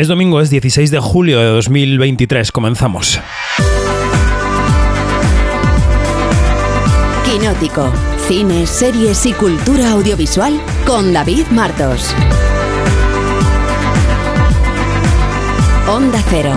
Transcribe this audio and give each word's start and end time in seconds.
Es 0.00 0.08
domingo, 0.08 0.40
es 0.40 0.48
16 0.48 0.90
de 0.90 0.98
julio 0.98 1.38
de 1.40 1.44
2023. 1.48 2.52
Comenzamos. 2.52 3.20
Quinótico. 7.26 7.92
Cine, 8.26 8.66
series 8.66 9.26
y 9.26 9.34
cultura 9.34 9.90
audiovisual 9.90 10.58
con 10.86 11.12
David 11.12 11.44
Martos. 11.50 12.14
Onda 15.86 16.22
Cero. 16.30 16.54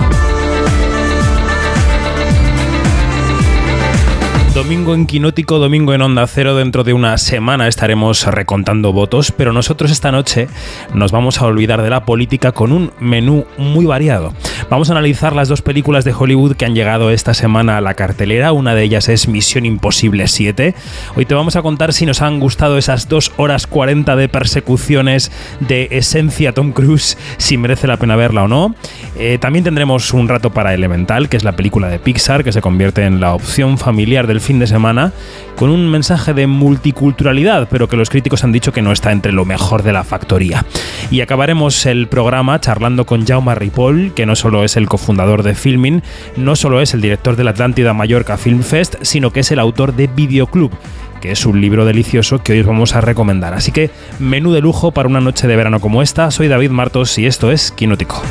Domingo 4.54 4.94
en 4.94 5.06
Quinótico, 5.06 5.58
domingo 5.58 5.94
en 5.94 6.02
Onda 6.02 6.24
Cero. 6.28 6.54
Dentro 6.54 6.84
de 6.84 6.92
una 6.92 7.18
semana 7.18 7.66
estaremos 7.66 8.24
recontando 8.24 8.92
votos, 8.92 9.32
pero 9.32 9.52
nosotros 9.52 9.90
esta 9.90 10.12
noche 10.12 10.46
nos 10.94 11.10
vamos 11.10 11.40
a 11.40 11.46
olvidar 11.46 11.82
de 11.82 11.90
la 11.90 12.04
política 12.04 12.52
con 12.52 12.70
un 12.70 12.92
menú 13.00 13.46
muy 13.58 13.84
variado. 13.84 14.32
Vamos 14.70 14.88
a 14.88 14.92
analizar 14.92 15.34
las 15.34 15.48
dos 15.48 15.60
películas 15.60 16.04
de 16.04 16.12
Hollywood 16.12 16.54
que 16.54 16.66
han 16.66 16.74
llegado 16.76 17.10
esta 17.10 17.34
semana 17.34 17.78
a 17.78 17.80
la 17.80 17.94
cartelera. 17.94 18.52
Una 18.52 18.76
de 18.76 18.84
ellas 18.84 19.08
es 19.08 19.26
Misión 19.26 19.66
Imposible 19.66 20.28
7. 20.28 20.76
Hoy 21.16 21.26
te 21.26 21.34
vamos 21.34 21.56
a 21.56 21.62
contar 21.62 21.92
si 21.92 22.06
nos 22.06 22.22
han 22.22 22.38
gustado 22.38 22.78
esas 22.78 23.08
2 23.08 23.32
horas 23.38 23.66
40 23.66 24.14
de 24.14 24.28
persecuciones 24.28 25.32
de 25.58 25.88
esencia 25.90 26.52
Tom 26.52 26.70
Cruise, 26.70 27.18
si 27.38 27.56
merece 27.56 27.88
la 27.88 27.96
pena 27.96 28.14
verla 28.14 28.44
o 28.44 28.48
no. 28.48 28.76
Eh, 29.16 29.38
también 29.40 29.64
tendremos 29.64 30.14
un 30.14 30.28
rato 30.28 30.50
para 30.50 30.74
Elemental, 30.74 31.28
que 31.28 31.36
es 31.36 31.42
la 31.42 31.56
película 31.56 31.88
de 31.88 31.98
Pixar, 31.98 32.44
que 32.44 32.52
se 32.52 32.60
convierte 32.60 33.04
en 33.04 33.18
la 33.18 33.34
opción 33.34 33.78
familiar 33.78 34.28
del 34.28 34.43
fin 34.44 34.58
de 34.58 34.66
semana 34.66 35.12
con 35.56 35.70
un 35.70 35.90
mensaje 35.90 36.34
de 36.34 36.46
multiculturalidad, 36.46 37.68
pero 37.70 37.88
que 37.88 37.96
los 37.96 38.10
críticos 38.10 38.44
han 38.44 38.52
dicho 38.52 38.72
que 38.72 38.82
no 38.82 38.92
está 38.92 39.10
entre 39.10 39.32
lo 39.32 39.44
mejor 39.44 39.82
de 39.82 39.92
la 39.92 40.04
factoría. 40.04 40.64
Y 41.10 41.20
acabaremos 41.22 41.86
el 41.86 42.08
programa 42.08 42.60
charlando 42.60 43.06
con 43.06 43.26
Jaume 43.26 43.54
Ripoll, 43.54 44.12
que 44.14 44.26
no 44.26 44.36
solo 44.36 44.64
es 44.64 44.76
el 44.76 44.88
cofundador 44.88 45.42
de 45.42 45.54
Filmin, 45.54 46.02
no 46.36 46.56
solo 46.56 46.80
es 46.80 46.92
el 46.94 47.00
director 47.00 47.36
de 47.36 47.44
la 47.44 47.50
Atlántida 47.50 47.94
Mallorca 47.94 48.36
Film 48.36 48.62
Fest, 48.62 48.96
sino 49.02 49.30
que 49.30 49.40
es 49.40 49.50
el 49.50 49.58
autor 49.58 49.94
de 49.94 50.06
Videoclub 50.06 50.72
que 51.20 51.32
es 51.32 51.46
un 51.46 51.58
libro 51.58 51.86
delicioso 51.86 52.42
que 52.42 52.52
hoy 52.52 52.60
os 52.60 52.66
vamos 52.66 52.94
a 52.94 53.00
recomendar. 53.00 53.54
Así 53.54 53.72
que 53.72 53.88
menú 54.18 54.52
de 54.52 54.60
lujo 54.60 54.90
para 54.90 55.08
una 55.08 55.22
noche 55.22 55.48
de 55.48 55.56
verano 55.56 55.80
como 55.80 56.02
esta. 56.02 56.30
Soy 56.30 56.48
David 56.48 56.68
Martos 56.68 57.16
y 57.16 57.24
esto 57.24 57.50
es 57.50 57.72
Quinótico. 57.72 58.22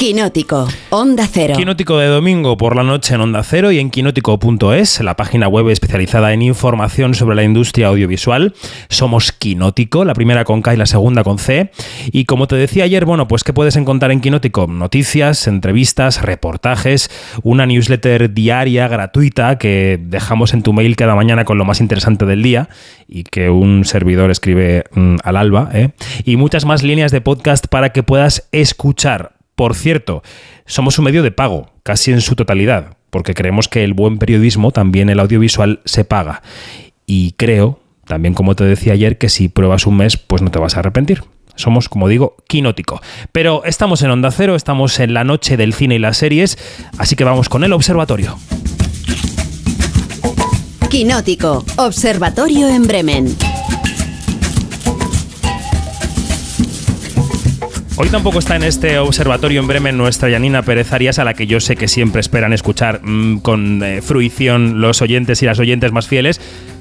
Quinótico, 0.00 0.66
Onda 0.88 1.28
Cero. 1.30 1.52
Quinótico 1.58 1.98
de 1.98 2.06
domingo 2.06 2.56
por 2.56 2.74
la 2.74 2.82
noche 2.82 3.14
en 3.14 3.20
Onda 3.20 3.42
Cero 3.42 3.70
y 3.70 3.78
en 3.78 3.90
quinótico.es, 3.90 5.00
la 5.00 5.14
página 5.14 5.46
web 5.46 5.68
especializada 5.68 6.32
en 6.32 6.40
información 6.40 7.12
sobre 7.12 7.36
la 7.36 7.42
industria 7.42 7.88
audiovisual. 7.88 8.54
Somos 8.88 9.30
Quinótico, 9.30 10.06
la 10.06 10.14
primera 10.14 10.44
con 10.44 10.62
K 10.62 10.72
y 10.72 10.78
la 10.78 10.86
segunda 10.86 11.22
con 11.22 11.38
C. 11.38 11.70
Y 12.12 12.24
como 12.24 12.46
te 12.46 12.56
decía 12.56 12.84
ayer, 12.84 13.04
bueno, 13.04 13.28
pues 13.28 13.44
¿qué 13.44 13.52
puedes 13.52 13.76
encontrar 13.76 14.10
en 14.10 14.22
Quinótico? 14.22 14.66
Noticias, 14.66 15.46
entrevistas, 15.46 16.22
reportajes, 16.22 17.10
una 17.42 17.66
newsletter 17.66 18.32
diaria 18.32 18.88
gratuita 18.88 19.58
que 19.58 20.00
dejamos 20.02 20.54
en 20.54 20.62
tu 20.62 20.72
mail 20.72 20.96
cada 20.96 21.14
mañana 21.14 21.44
con 21.44 21.58
lo 21.58 21.66
más 21.66 21.82
interesante 21.82 22.24
del 22.24 22.42
día 22.42 22.70
y 23.06 23.24
que 23.24 23.50
un 23.50 23.84
servidor 23.84 24.30
escribe 24.30 24.84
mm, 24.94 25.16
al 25.22 25.36
alba, 25.36 25.68
¿eh? 25.74 25.90
y 26.24 26.36
muchas 26.38 26.64
más 26.64 26.82
líneas 26.82 27.12
de 27.12 27.20
podcast 27.20 27.66
para 27.66 27.90
que 27.90 28.02
puedas 28.02 28.48
escuchar 28.50 29.39
por 29.60 29.74
cierto, 29.74 30.22
somos 30.64 30.98
un 30.98 31.04
medio 31.04 31.22
de 31.22 31.32
pago, 31.32 31.70
casi 31.82 32.12
en 32.12 32.22
su 32.22 32.34
totalidad, 32.34 32.96
porque 33.10 33.34
creemos 33.34 33.68
que 33.68 33.84
el 33.84 33.92
buen 33.92 34.16
periodismo, 34.16 34.70
también 34.70 35.10
el 35.10 35.20
audiovisual, 35.20 35.80
se 35.84 36.02
paga. 36.06 36.40
Y 37.04 37.32
creo, 37.32 37.78
también 38.06 38.32
como 38.32 38.56
te 38.56 38.64
decía 38.64 38.94
ayer, 38.94 39.18
que 39.18 39.28
si 39.28 39.50
pruebas 39.50 39.86
un 39.86 39.98
mes, 39.98 40.16
pues 40.16 40.40
no 40.40 40.50
te 40.50 40.58
vas 40.58 40.76
a 40.76 40.80
arrepentir. 40.80 41.24
Somos, 41.56 41.90
como 41.90 42.08
digo, 42.08 42.36
quinótico. 42.48 43.02
Pero 43.32 43.62
estamos 43.66 44.00
en 44.00 44.10
Onda 44.10 44.30
Cero, 44.30 44.56
estamos 44.56 44.98
en 44.98 45.12
la 45.12 45.24
noche 45.24 45.58
del 45.58 45.74
cine 45.74 45.96
y 45.96 45.98
las 45.98 46.16
series, 46.16 46.56
así 46.96 47.14
que 47.14 47.24
vamos 47.24 47.50
con 47.50 47.62
el 47.62 47.74
observatorio. 47.74 48.38
Quinótico, 50.88 51.66
Observatorio 51.76 52.66
en 52.66 52.86
Bremen. 52.86 53.36
Hoy 58.02 58.08
tampoco 58.08 58.38
está 58.38 58.56
en 58.56 58.62
este 58.62 58.98
observatorio 58.98 59.60
en 59.60 59.66
Bremen 59.66 59.98
nuestra 59.98 60.30
Yanina 60.30 60.62
Pérez 60.62 60.90
Arias, 60.94 61.18
a 61.18 61.24
la 61.24 61.34
que 61.34 61.46
yo 61.46 61.60
sé 61.60 61.76
que 61.76 61.86
siempre 61.86 62.22
esperan 62.22 62.54
escuchar 62.54 63.02
mm, 63.04 63.40
con 63.40 63.82
eh, 63.82 64.00
fruición 64.00 64.80
los 64.80 65.02
oyentes 65.02 65.42
y 65.42 65.46
las 65.46 65.58
oyentes 65.58 65.92
más 65.92 66.08
fieles 66.08 66.40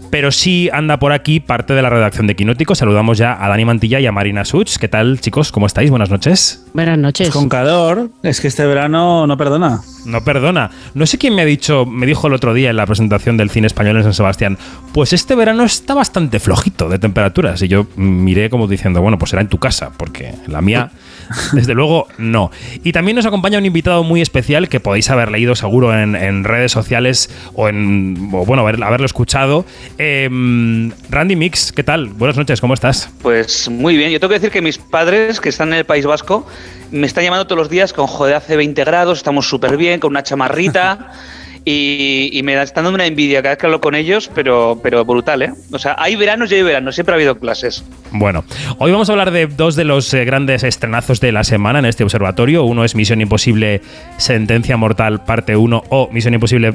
pero 0.10 0.32
sí 0.32 0.70
anda 0.72 1.00
por 1.00 1.12
aquí 1.12 1.40
parte 1.40 1.74
de 1.74 1.82
la 1.82 1.90
redacción 1.90 2.28
de 2.28 2.36
Quinótico. 2.36 2.76
Saludamos 2.76 3.18
ya 3.18 3.44
a 3.44 3.48
Dani 3.48 3.66
Mantilla 3.66 4.00
y 4.00 4.06
a 4.06 4.12
Marina 4.12 4.46
Such. 4.46 4.78
¿Qué 4.78 4.88
tal, 4.88 5.20
chicos? 5.20 5.52
¿Cómo 5.52 5.66
estáis? 5.66 5.90
Buenas 5.90 6.10
noches. 6.10 6.66
Buenas 6.74 6.98
noches. 6.98 7.30
Con 7.30 7.50
calor, 7.50 8.10
es 8.24 8.42
que 8.42 8.48
este 8.48 8.66
verano 8.66 9.28
no 9.28 9.38
perdona. 9.38 9.82
No 10.06 10.24
perdona. 10.24 10.72
No 10.94 11.06
sé 11.06 11.18
quién 11.18 11.36
me 11.36 11.44
ha 11.44 11.46
dicho, 11.46 11.86
me 11.86 12.06
dijo 12.06 12.28
el 12.28 12.34
otro 12.34 12.54
día 12.54 12.70
en 12.70 12.78
la 12.78 12.86
presentación 12.86 13.38
del 13.38 13.50
cine 13.50 13.68
español 13.68 13.98
en 13.98 14.04
San 14.04 14.14
Sebastián, 14.14 14.58
pues 14.94 15.14
este 15.14 15.36
verano 15.36 15.64
está 15.64 15.94
bastante 15.94 16.40
flojito 16.40 16.90
de 16.90 17.00
temperaturas. 17.00 17.62
Y 17.62 17.68
yo 17.68 17.88
miré 17.96 18.50
como 18.50 18.68
diciendo, 18.68 19.02
bueno, 19.02 19.18
pues 19.18 19.32
será 19.32 19.42
en 19.42 19.50
tu 19.50 19.60
casa, 19.60 19.92
porque 19.96 20.34
la 20.48 20.62
mía, 20.62 20.92
desde 21.54 21.74
luego, 21.74 22.08
no. 22.18 22.52
Y 22.84 22.92
también 22.92 23.16
nos 23.16 23.26
acompaña 23.26 23.58
un 23.58 23.66
invitado 23.66 24.04
muy 24.04 24.22
especial 24.22 24.70
que 24.70 24.80
podéis 24.80 25.10
haber 25.10 25.32
leído 25.32 25.56
seguro 25.56 25.98
en, 25.98 26.44
redes 26.44 26.72
sociales 26.72 27.30
o 27.54 27.68
en, 27.68 28.30
o 28.34 28.46
bueno, 28.46 28.66
haberlo 28.68 29.06
escuchado. 29.06 29.66
Em, 29.98 30.92
Randy 31.10 31.36
Mix, 31.36 31.72
¿qué 31.72 31.84
tal? 31.84 32.08
Buenas 32.08 32.38
noches, 32.38 32.62
¿cómo 32.62 32.74
estás? 32.74 33.10
Pues 33.22 33.70
muy 33.70 33.98
bien. 33.98 34.12
Yo 34.12 34.20
tengo 34.20 34.30
que 34.30 34.40
decir 34.40 34.52
que 34.52 34.62
mis 34.62 34.78
padres, 34.78 35.40
que 35.40 35.50
están 35.50 35.70
en 35.70 35.80
el 35.80 35.86
País 35.86 36.06
Vasco, 36.06 36.48
me 36.92 37.06
están 37.08 37.24
llamando 37.24 37.46
todos 37.46 37.60
los 37.60 37.70
días 37.70 37.94
con 37.94 38.08
joder, 38.08 38.36
hace 38.36 38.56
20 38.56 38.84
grados, 38.84 39.20
estamos 39.20 39.48
súper 39.48 39.78
bien, 39.78 40.00
con 40.00 40.12
una 40.12 40.24
chamarrita. 40.24 41.12
Y, 41.72 42.42
me 42.44 42.60
están 42.60 42.86
dando 42.86 42.96
una 42.96 43.06
envidia 43.06 43.44
cada 43.44 43.52
vez 43.52 43.60
que 43.60 43.68
hablo 43.68 43.80
con 43.80 43.94
ellos, 43.94 44.32
pero, 44.34 44.80
pero 44.82 45.06
brutal, 45.06 45.44
¿eh? 45.44 45.54
O 45.72 45.78
sea, 45.78 45.96
hay 46.00 46.16
veranos 46.16 46.52
y 46.52 46.56
hay 46.56 46.64
veranos, 46.64 46.96
siempre 46.96 47.14
ha 47.14 47.16
habido 47.18 47.38
clases. 47.38 47.84
Bueno, 48.10 48.44
hoy 48.80 48.92
vamos 48.92 49.08
a 49.10 49.12
hablar 49.12 49.30
de 49.30 49.46
dos 49.46 49.76
de 49.76 49.84
los 49.84 50.12
eh, 50.16 50.26
grandes 50.26 50.64
estrenazos 50.64 51.20
de 51.20 51.32
la 51.32 51.44
semana 51.44 51.78
en 51.78 51.86
este 51.86 52.04
observatorio. 52.04 52.64
Uno 52.64 52.84
es 52.84 52.96
Misión 52.96 53.22
Imposible 53.22 53.82
Sentencia 54.18 54.78
Mortal, 54.78 55.24
parte 55.26 55.56
1, 55.56 55.84
o 55.90 56.10
Misión 56.12 56.34
Imposible 56.34 56.74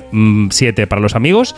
7 0.50 0.84
mm, 0.84 0.88
para 0.88 1.02
los 1.02 1.16
amigos. 1.16 1.56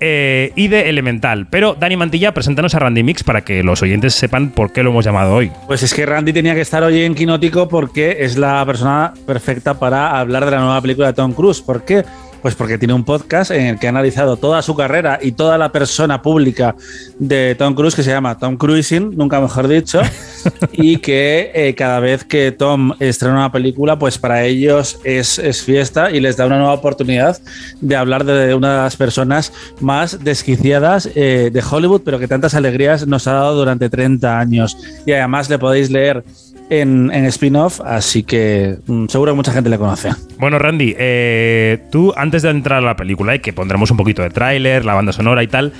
Eh, 0.00 0.52
y 0.54 0.68
de 0.68 0.88
Elemental. 0.88 1.48
Pero 1.50 1.74
Dani 1.74 1.96
Mantilla, 1.96 2.32
preséntanos 2.32 2.74
a 2.74 2.78
Randy 2.78 3.02
Mix 3.02 3.22
para 3.22 3.42
que 3.42 3.64
los 3.64 3.82
oyentes 3.82 4.14
sepan 4.14 4.50
por 4.50 4.72
qué 4.72 4.82
lo 4.82 4.90
hemos 4.90 5.04
llamado 5.04 5.34
hoy. 5.34 5.50
Pues 5.66 5.82
es 5.82 5.92
que 5.92 6.06
Randy 6.06 6.32
tenía 6.32 6.54
que 6.54 6.60
estar 6.60 6.84
hoy 6.84 7.02
en 7.02 7.16
Quinótico 7.16 7.68
porque 7.68 8.18
es 8.20 8.38
la 8.38 8.64
persona 8.64 9.12
perfecta 9.26 9.78
para 9.78 10.18
hablar 10.20 10.44
de 10.44 10.52
la 10.52 10.60
nueva 10.60 10.80
película 10.80 11.08
de 11.08 11.14
Tom 11.14 11.32
Cruise. 11.32 11.60
¿Por 11.60 11.84
qué? 11.84 12.04
Pues 12.42 12.54
porque 12.54 12.78
tiene 12.78 12.94
un 12.94 13.04
podcast 13.04 13.50
en 13.50 13.66
el 13.66 13.78
que 13.78 13.86
ha 13.86 13.90
analizado 13.90 14.36
toda 14.36 14.62
su 14.62 14.74
carrera 14.74 15.18
y 15.20 15.32
toda 15.32 15.58
la 15.58 15.72
persona 15.72 16.22
pública 16.22 16.74
de 17.18 17.54
Tom 17.58 17.74
Cruise, 17.74 17.94
que 17.94 18.02
se 18.02 18.10
llama 18.10 18.38
Tom 18.38 18.56
Cruising, 18.56 19.16
nunca 19.16 19.40
mejor 19.40 19.68
dicho, 19.68 20.00
y 20.72 20.98
que 20.98 21.50
eh, 21.54 21.74
cada 21.74 22.00
vez 22.00 22.24
que 22.24 22.52
Tom 22.52 22.92
estrena 23.00 23.34
una 23.34 23.52
película, 23.52 23.98
pues 23.98 24.18
para 24.18 24.44
ellos 24.44 24.98
es, 25.04 25.38
fiesta 25.62 26.10
y 26.10 26.20
les 26.20 26.36
da 26.36 26.46
una 26.46 26.58
nueva 26.58 26.74
oportunidad 26.74 27.38
de 27.80 27.96
hablar 27.96 28.24
de 28.24 28.54
una 28.54 28.72
de 28.72 28.82
las 28.82 28.96
personas 28.96 29.52
más 29.80 30.22
desquiciadas 30.22 31.08
eh, 31.14 31.50
de 31.52 31.62
Hollywood, 31.68 32.02
pero 32.04 32.18
que 32.18 32.28
tantas 32.28 32.54
alegrías 32.54 33.06
nos 33.06 33.26
ha 33.26 33.32
dado 33.32 33.56
durante 33.56 33.90
30 33.90 34.38
años. 34.38 34.76
Y 35.04 35.12
además 35.12 35.50
le 35.50 35.58
podéis 35.58 35.90
leer 35.90 36.24
en, 36.70 37.10
spin-off, 37.26 37.80
así 37.80 38.22
que 38.22 38.78
mm, 38.86 39.06
seguro 39.06 39.32
que 39.32 39.36
mucha 39.36 39.52
gente 39.52 39.70
le 39.70 39.78
conoce. 39.78 40.10
Bueno, 40.38 40.58
Randy, 40.58 40.94
eh, 40.98 41.78
tú 41.90 42.12
antes 42.16 42.42
de 42.42 42.50
entrar 42.50 42.78
a 42.78 42.86
la 42.86 42.96
película, 42.96 43.34
y 43.34 43.40
que 43.40 43.52
pondremos 43.52 43.90
un 43.90 43.96
poquito 43.96 44.22
de 44.22 44.30
tráiler, 44.30 44.84
la 44.84 44.94
banda 44.94 45.12
sonora 45.12 45.42
y 45.42 45.48
tal, 45.48 45.72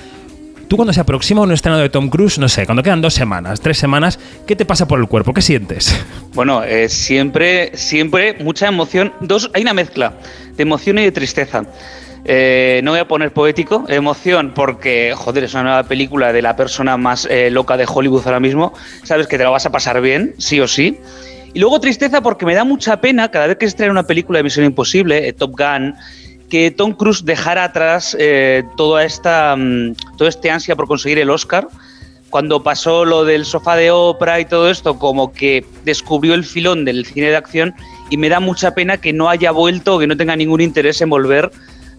tú 0.67 0.75
cuando 0.75 0.93
se 0.93 1.01
aproxima 1.01 1.41
un 1.41 1.51
estreno 1.51 1.77
de 1.77 1.89
Tom 1.89 2.09
Cruise, 2.09 2.39
no 2.39 2.47
sé, 2.47 2.65
cuando 2.65 2.83
quedan 2.83 3.01
dos 3.01 3.13
semanas, 3.13 3.59
tres 3.59 3.77
semanas, 3.77 4.19
¿qué 4.47 4.55
te 4.55 4.65
pasa 4.65 4.87
por 4.87 4.99
el 4.99 5.07
cuerpo? 5.07 5.33
¿Qué 5.33 5.41
sientes? 5.41 5.95
Bueno, 6.31 6.63
eh, 6.63 6.87
siempre, 6.89 7.71
siempre 7.75 8.37
mucha 8.39 8.67
emoción. 8.67 9.11
Dos, 9.19 9.49
hay 9.53 9.63
una 9.63 9.73
mezcla 9.73 10.13
de 10.55 10.61
emoción 10.61 10.99
y 10.99 11.01
de 11.01 11.11
tristeza. 11.11 11.63
Eh, 12.25 12.81
no 12.83 12.91
voy 12.91 12.99
a 12.99 13.07
poner 13.07 13.31
poético, 13.31 13.85
emoción, 13.87 14.51
porque, 14.53 15.13
joder, 15.15 15.45
es 15.45 15.53
una 15.53 15.63
nueva 15.63 15.83
película 15.83 16.33
de 16.33 16.41
la 16.41 16.55
persona 16.55 16.97
más 16.97 17.25
eh, 17.29 17.49
loca 17.49 17.77
de 17.77 17.85
Hollywood 17.87 18.23
ahora 18.25 18.39
mismo. 18.39 18.73
Sabes 19.03 19.27
que 19.27 19.37
te 19.37 19.43
lo 19.43 19.51
vas 19.51 19.65
a 19.65 19.71
pasar 19.71 20.01
bien, 20.01 20.35
sí 20.37 20.59
o 20.59 20.67
sí. 20.67 20.99
Y 21.53 21.59
luego 21.59 21.79
tristeza 21.79 22.21
porque 22.21 22.45
me 22.45 22.53
da 22.53 22.63
mucha 22.63 23.01
pena 23.01 23.31
cada 23.31 23.47
vez 23.47 23.57
que 23.57 23.69
se 23.69 23.75
trae 23.75 23.89
una 23.89 24.03
película 24.03 24.37
de 24.37 24.43
Misión 24.43 24.65
Imposible, 24.65 25.27
eh, 25.27 25.33
Top 25.33 25.55
Gun, 25.57 25.95
que 26.49 26.71
Tom 26.71 26.93
Cruise 26.93 27.23
dejara 27.25 27.63
atrás 27.63 28.17
toda 28.75 29.03
esta, 29.05 29.55
mm, 29.55 29.93
todo 30.17 30.27
este 30.27 30.49
ansia 30.49 30.75
por 30.75 30.87
conseguir 30.87 31.19
el 31.19 31.29
Oscar. 31.29 31.67
Cuando 32.29 32.61
pasó 32.61 33.05
lo 33.05 33.25
del 33.25 33.45
sofá 33.45 33.75
de 33.75 33.89
Oprah 33.89 34.39
y 34.39 34.45
todo 34.45 34.69
esto, 34.69 34.99
como 34.99 35.31
que 35.31 35.65
descubrió 35.83 36.35
el 36.35 36.43
filón 36.43 36.85
del 36.85 37.05
cine 37.05 37.29
de 37.29 37.35
acción 37.35 37.73
y 38.11 38.17
me 38.17 38.29
da 38.29 38.39
mucha 38.39 38.75
pena 38.75 38.97
que 38.97 39.13
no 39.13 39.29
haya 39.29 39.51
vuelto, 39.51 39.97
que 39.97 40.05
no 40.05 40.17
tenga 40.17 40.35
ningún 40.35 40.61
interés 40.61 41.01
en 41.01 41.09
volver 41.09 41.51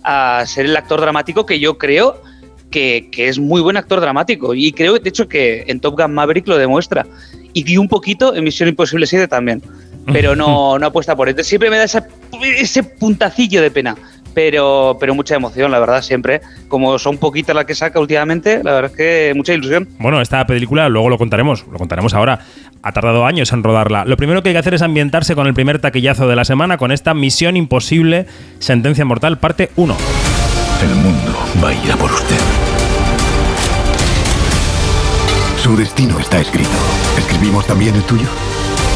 a 0.03 0.45
ser 0.47 0.67
el 0.67 0.77
actor 0.77 1.01
dramático 1.01 1.47
que 1.47 1.61
yo 1.61 1.79
creo 1.79 2.23
que, 2.71 3.09
que, 3.11 3.29
es 3.29 3.39
muy 3.39 3.61
buen 3.61 3.77
actor 3.77 4.01
dramático. 4.01 4.55
Y 4.55 4.73
creo, 4.73 4.99
de 4.99 5.09
hecho, 5.09 5.29
que 5.29 5.65
en 5.67 5.81
Top 5.81 6.01
Gun 6.01 6.15
Maverick 6.15 6.47
lo 6.47 6.57
demuestra. 6.57 7.07
Y 7.53 7.77
un 7.77 7.89
poquito 7.89 8.35
en 8.35 8.45
Misión 8.45 8.69
Imposible 8.69 9.07
7 9.07 9.27
también. 9.29 9.63
Pero 10.13 10.37
no, 10.37 10.79
no 10.81 10.87
apuesta 10.87 11.17
por 11.17 11.29
él. 11.29 11.45
Siempre 11.45 11.71
me 11.71 11.77
da 11.77 11.85
ese 11.85 12.83
puntacillo 12.83 13.61
de 13.61 13.71
pena 13.71 13.97
pero, 14.35 14.97
pero 15.01 15.15
mucha 15.15 15.35
emoción, 15.35 15.71
la 15.71 15.79
verdad, 15.79 16.03
siempre. 16.03 16.41
Como 16.69 16.99
son 16.99 17.19
poquitas 17.19 17.55
las 17.55 17.65
que 17.65 17.75
saca 17.75 18.01
últimamente, 18.01 18.63
la 18.63 18.73
verdad 18.73 18.91
es 18.91 18.97
que 18.97 19.33
mucha 19.35 19.53
ilusión. 19.53 19.89
Bueno, 19.99 20.21
esta 20.21 20.47
película 20.47 20.89
luego 20.89 21.09
lo 21.09 21.19
contaremos, 21.19 21.67
lo 21.71 21.79
contaremos 21.79 22.15
ahora. 22.15 22.41
Ha 22.83 22.93
tardado 22.93 23.27
años 23.27 23.53
en 23.53 23.63
rodarla. 23.63 24.05
Lo 24.05 24.17
primero 24.17 24.43
que 24.43 24.51
hay 24.51 24.55
que 24.55 24.61
hacer 24.61 24.75
es 24.75 24.83
ambientarse 24.83 25.35
con 25.35 25.47
el 25.47 25.55
primer 25.55 25.81
taquillazo 25.81 26.29
de 26.29 26.37
la 26.37 26.45
semana, 26.45 26.79
con 26.79 26.93
esta 26.93 27.13
Misión 27.15 27.57
Imposible, 27.57 28.27
Sentencia 28.59 29.05
Mortal, 29.05 29.39
parte 29.39 29.71
1. 29.77 29.97
El 30.83 30.95
mundo 30.97 31.37
va 31.63 31.69
a 31.69 31.75
ir 31.75 31.93
a 31.93 31.97
por 31.97 32.11
usted. 32.11 32.39
Su 35.59 35.77
destino 35.77 36.19
está 36.19 36.41
escrito. 36.41 36.71
¿Escribimos 37.19 37.67
también 37.67 37.95
el 37.95 38.03
tuyo? 38.05 38.27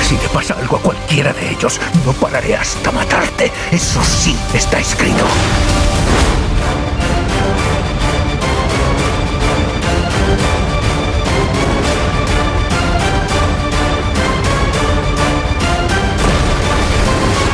Si 0.04 0.16
te 0.16 0.28
pasa 0.28 0.54
algo 0.60 0.76
a 0.76 0.80
cualquiera 0.82 1.32
de 1.32 1.50
ellos, 1.50 1.80
no 2.04 2.12
pararé 2.12 2.54
hasta 2.54 2.92
matarte. 2.92 3.50
Eso 3.72 4.04
sí 4.04 4.36
está 4.52 4.78
escrito. 4.78 5.24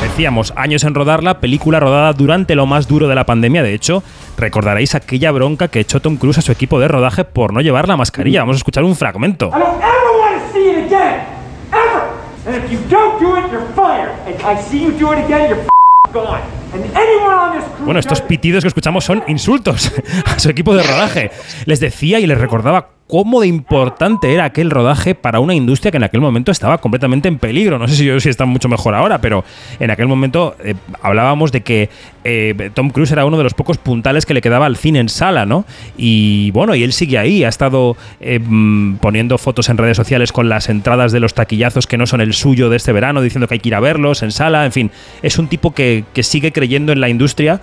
Decíamos, 0.03 0.53
años 0.57 0.83
en 0.83 0.97
rodarla, 0.97 1.39
película 1.39 1.79
rodada 1.79 2.13
durante 2.15 2.57
lo 2.57 2.67
más 2.67 2.89
duro 2.89 3.07
de 3.07 3.15
la 3.15 3.27
pandemia. 3.27 3.63
De 3.63 3.75
hecho, 3.75 4.03
recordaréis 4.37 4.97
aquella 4.97 5.31
bronca 5.31 5.69
que 5.69 5.79
echó 5.79 6.01
Tom 6.01 6.17
Cruise 6.17 6.39
a 6.39 6.43
su 6.43 6.51
equipo 6.51 6.81
de 6.81 6.89
rodaje 6.89 7.23
por 7.25 7.53
no 7.53 7.61
llevar 7.61 7.87
la 7.87 7.97
mascarilla. 7.97 8.41
Vamos 8.41 8.57
a 8.57 8.59
escuchar 8.59 8.83
un 8.83 8.97
fragmento. 8.97 9.53
And 12.51 12.65
if 12.65 12.73
you 12.73 12.85
don't 12.89 13.21
do 13.21 13.37
it, 13.37 13.49
you're 13.53 13.65
fired. 13.75 14.11
And 14.27 14.43
I 14.43 14.61
see 14.61 14.83
you 14.83 14.91
do 14.99 15.13
it 15.13 15.25
again, 15.25 15.51
you're 15.51 15.69
gone. 16.13 16.60
Bueno, 17.85 17.99
estos 17.99 18.21
pitidos 18.21 18.65
que 18.65 18.69
escuchamos 18.69 19.05
son 19.05 19.23
insultos 19.27 19.93
a 20.27 20.39
su 20.39 20.51
equipo 20.51 20.75
de 20.75 20.83
rodaje. 20.83 21.31
Les 21.65 21.81
decía 21.81 22.21
y 22.21 22.27
les 22.27 22.39
recordaba 22.39 22.91
cómo 23.11 23.41
de 23.41 23.49
importante 23.49 24.33
era 24.33 24.45
aquel 24.45 24.71
rodaje 24.71 25.17
para 25.17 25.41
una 25.41 25.53
industria 25.53 25.91
que 25.91 25.97
en 25.97 26.05
aquel 26.05 26.21
momento 26.21 26.53
estaba 26.53 26.79
completamente 26.79 27.27
en 27.27 27.39
peligro. 27.39 27.77
No 27.77 27.89
sé 27.89 27.97
si 27.97 28.05
yo 28.05 28.21
si 28.21 28.29
está 28.29 28.45
mucho 28.45 28.69
mejor 28.69 28.95
ahora, 28.95 29.21
pero 29.21 29.45
en 29.81 29.91
aquel 29.91 30.07
momento 30.07 30.55
eh, 30.63 30.75
hablábamos 31.03 31.51
de 31.51 31.63
que 31.63 31.91
eh, 32.23 32.71
Tom 32.73 32.91
Cruise 32.91 33.11
era 33.11 33.25
uno 33.25 33.37
de 33.37 33.43
los 33.43 33.55
pocos 33.55 33.79
puntales 33.79 34.27
que 34.27 34.35
le 34.35 34.41
quedaba 34.41 34.67
al 34.67 34.77
cine 34.77 35.01
en 35.01 35.09
sala, 35.09 35.45
¿no? 35.45 35.65
Y 35.97 36.53
bueno, 36.53 36.77
y 36.77 36.85
él 36.85 36.93
sigue 36.93 37.19
ahí, 37.19 37.43
ha 37.43 37.49
estado 37.49 37.97
eh, 38.21 38.39
mm, 38.39 38.99
poniendo 38.99 39.39
fotos 39.39 39.69
en 39.71 39.79
redes 39.79 39.97
sociales 39.97 40.31
con 40.31 40.49
las 40.49 40.69
entradas 40.69 41.11
de 41.11 41.19
los 41.19 41.35
taquillazos 41.35 41.89
que 41.89 41.99
no 41.99 42.07
son 42.07 42.21
el 42.21 42.33
suyo 42.33 42.71
de 42.71 42.77
este 42.77 42.93
verano, 42.93 43.23
diciendo 43.23 43.49
que 43.49 43.55
hay 43.55 43.61
que 43.61 43.71
ir 43.71 43.75
a 43.75 43.81
verlos 43.81 44.23
en 44.23 44.31
sala, 44.31 44.65
en 44.65 44.73
fin, 44.73 44.91
es 45.23 45.37
un 45.37 45.49
tipo 45.49 45.75
que, 45.75 46.05
que 46.15 46.23
sigue 46.23 46.53
creyendo 46.61 46.93
en 46.93 47.01
la 47.01 47.09
industria 47.09 47.61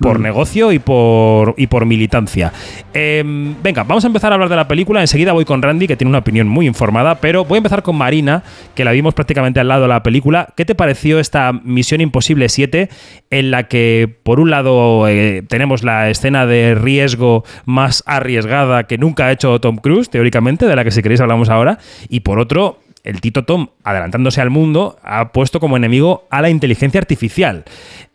por 0.00 0.18
mm. 0.18 0.22
negocio 0.22 0.72
y 0.72 0.78
por, 0.78 1.54
y 1.56 1.66
por 1.66 1.86
militancia. 1.86 2.52
Em, 2.92 3.54
venga, 3.62 3.84
vamos 3.84 4.04
a 4.04 4.06
empezar 4.06 4.32
a 4.32 4.34
hablar 4.34 4.48
de 4.48 4.56
la 4.56 4.66
película. 4.66 5.00
Enseguida 5.00 5.32
voy 5.32 5.44
con 5.44 5.62
Randy, 5.62 5.86
que 5.86 5.96
tiene 5.96 6.08
una 6.08 6.18
opinión 6.18 6.48
muy 6.48 6.66
informada, 6.66 7.16
pero 7.16 7.44
voy 7.44 7.56
a 7.56 7.58
empezar 7.58 7.82
con 7.82 7.96
Marina, 7.96 8.42
que 8.74 8.84
la 8.84 8.92
vimos 8.92 9.14
prácticamente 9.14 9.60
al 9.60 9.68
lado 9.68 9.82
de 9.82 9.88
la 9.88 10.02
película. 10.02 10.48
¿Qué 10.56 10.64
te 10.64 10.74
pareció 10.74 11.20
esta 11.20 11.52
Misión 11.52 12.00
Imposible 12.00 12.48
7, 12.48 12.88
en 13.30 13.50
la 13.50 13.68
que, 13.68 14.16
por 14.22 14.40
un 14.40 14.50
lado, 14.50 15.06
eh, 15.08 15.42
tenemos 15.46 15.84
la 15.84 16.08
escena 16.08 16.46
de 16.46 16.74
riesgo 16.74 17.44
más 17.66 18.02
arriesgada 18.06 18.84
que 18.84 18.96
nunca 18.96 19.26
ha 19.26 19.32
hecho 19.32 19.60
Tom 19.60 19.76
Cruise, 19.76 20.08
teóricamente, 20.08 20.66
de 20.66 20.76
la 20.76 20.84
que 20.84 20.90
si 20.90 21.02
queréis 21.02 21.20
hablamos 21.20 21.50
ahora, 21.50 21.78
y 22.08 22.20
por 22.20 22.38
otro, 22.38 22.78
el 23.04 23.20
Tito 23.20 23.44
Tom, 23.44 23.68
adelantándose 23.84 24.40
al 24.40 24.50
mundo, 24.50 24.98
ha 25.02 25.32
puesto 25.32 25.60
como 25.60 25.76
enemigo 25.76 26.26
a 26.30 26.42
la 26.42 26.50
inteligencia 26.50 26.98
artificial. 26.98 27.64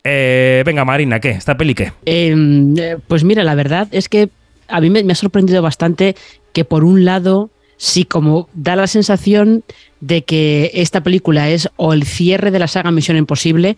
Eh, 0.04 0.62
venga, 0.64 0.84
Marina, 0.84 1.20
¿qué? 1.20 1.30
¿Esta 1.30 1.56
peli 1.56 1.74
qué? 1.74 1.92
Em, 2.04 2.76
eh, 2.78 2.96
pues 3.06 3.24
mira, 3.24 3.42
la 3.42 3.54
verdad 3.54 3.88
es 3.90 4.08
que 4.08 4.28
a 4.68 4.80
mí 4.80 4.90
me, 4.90 5.00
ha 5.00 5.14
sorprendido 5.14 5.62
bastante 5.62 6.16
que 6.52 6.64
por 6.64 6.84
un 6.84 7.04
lado, 7.04 7.50
sí, 7.76 8.04
como 8.04 8.48
da 8.54 8.76
la 8.76 8.86
sensación 8.86 9.64
de 10.00 10.22
que 10.22 10.70
esta 10.74 11.02
película 11.02 11.48
es 11.48 11.68
o 11.76 11.92
el 11.92 12.04
cierre 12.04 12.50
de 12.50 12.58
la 12.58 12.68
saga 12.68 12.90
Misión 12.90 13.16
Imposible 13.16 13.76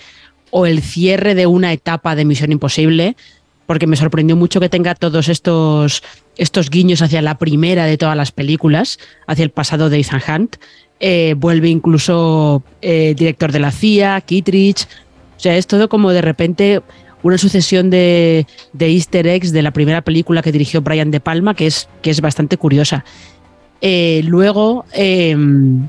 o 0.51 0.67
el 0.67 0.83
cierre 0.83 1.35
de 1.35 1.47
una 1.47 1.73
etapa 1.73 2.15
de 2.15 2.25
Misión 2.25 2.53
Imposible, 2.53 3.17
porque 3.67 3.87
me 3.87 3.97
sorprendió 3.97 4.35
mucho 4.35 4.61
que 4.61 4.71
tenga 4.71 4.95
todos 4.95 5.29
estos, 5.29 6.03
estos 6.39 6.71
guiños 6.71 7.03
hacia 7.03 7.21
la 7.21 7.37
primera 7.37 7.85
de 7.85 7.99
todas 7.99 8.17
las 8.17 8.33
películas, 8.33 8.99
hacia 9.27 9.45
el 9.45 9.51
pasado 9.51 9.91
de 9.91 10.01
Ethan 10.01 10.23
Hunt. 10.27 10.57
Eh, 11.00 11.35
vuelve 11.37 11.69
incluso 11.69 12.62
eh, 12.83 13.15
director 13.17 13.53
de 13.53 13.61
la 13.61 13.71
CIA, 13.71 14.21
Kittridge. 14.21 14.87
O 15.37 15.41
sea, 15.41 15.56
es 15.56 15.67
todo 15.67 15.89
como 15.89 16.11
de 16.11 16.23
repente 16.23 16.83
una 17.23 17.39
sucesión 17.39 17.91
de, 17.91 18.47
easter 18.79 19.27
eggs 19.27 19.53
de 19.53 19.62
la 19.62 19.73
primera 19.73 20.03
película 20.03 20.43
que 20.43 20.53
dirigió 20.53 20.83
Brian 20.83 21.11
De 21.11 21.21
Palma, 21.21 21.55
que 21.55 21.67
es, 21.67 21.89
que 22.03 22.11
es 22.11 22.21
bastante 22.21 22.56
curiosa. 22.56 23.05
Eh, 23.81 24.23
luego, 24.25 24.85
em, 24.93 25.87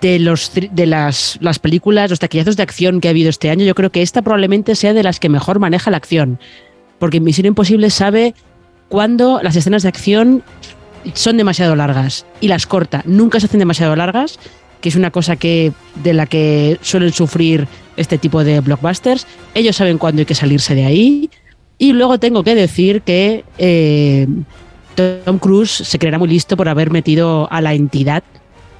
de, 0.00 0.18
los, 0.18 0.52
de 0.54 0.86
las, 0.86 1.38
las, 1.40 1.58
películas, 1.60 2.10
los 2.10 2.18
taquillazos 2.18 2.56
de 2.56 2.64
acción 2.64 3.00
que 3.00 3.08
ha 3.08 3.12
habido 3.12 3.30
este 3.30 3.50
año, 3.50 3.64
yo 3.64 3.74
creo 3.74 3.90
que 3.90 4.02
esta 4.02 4.22
probablemente 4.22 4.74
sea 4.74 4.92
de 4.92 5.04
las 5.04 5.20
que 5.20 5.28
mejor 5.28 5.60
maneja 5.60 5.90
la 5.90 5.96
acción. 5.98 6.40
Porque 6.98 7.20
Misión 7.20 7.46
Imposible 7.46 7.90
sabe 7.90 8.34
cuándo 8.88 9.40
las 9.42 9.56
escenas 9.56 9.82
de 9.82 9.88
acción 9.88 10.42
son 11.14 11.36
demasiado 11.36 11.76
largas 11.76 12.26
y 12.40 12.48
las 12.48 12.66
corta. 12.66 13.02
Nunca 13.06 13.40
se 13.40 13.46
hacen 13.46 13.60
demasiado 13.60 13.94
largas, 13.96 14.38
que 14.80 14.88
es 14.88 14.96
una 14.96 15.10
cosa 15.10 15.36
que, 15.36 15.72
de 15.96 16.14
la 16.14 16.26
que 16.26 16.78
suelen 16.82 17.12
sufrir 17.12 17.66
este 17.96 18.18
tipo 18.18 18.44
de 18.44 18.60
blockbusters. 18.60 19.26
Ellos 19.54 19.76
saben 19.76 19.98
cuándo 19.98 20.20
hay 20.20 20.26
que 20.26 20.34
salirse 20.34 20.74
de 20.74 20.84
ahí. 20.84 21.30
Y 21.78 21.92
luego 21.92 22.18
tengo 22.18 22.42
que 22.42 22.54
decir 22.54 23.02
que 23.02 23.44
eh, 23.58 24.26
Tom 25.24 25.38
Cruise 25.38 25.70
se 25.70 25.98
creerá 25.98 26.18
muy 26.18 26.28
listo 26.28 26.56
por 26.56 26.68
haber 26.68 26.90
metido 26.90 27.48
a 27.52 27.60
la 27.60 27.74
entidad, 27.74 28.22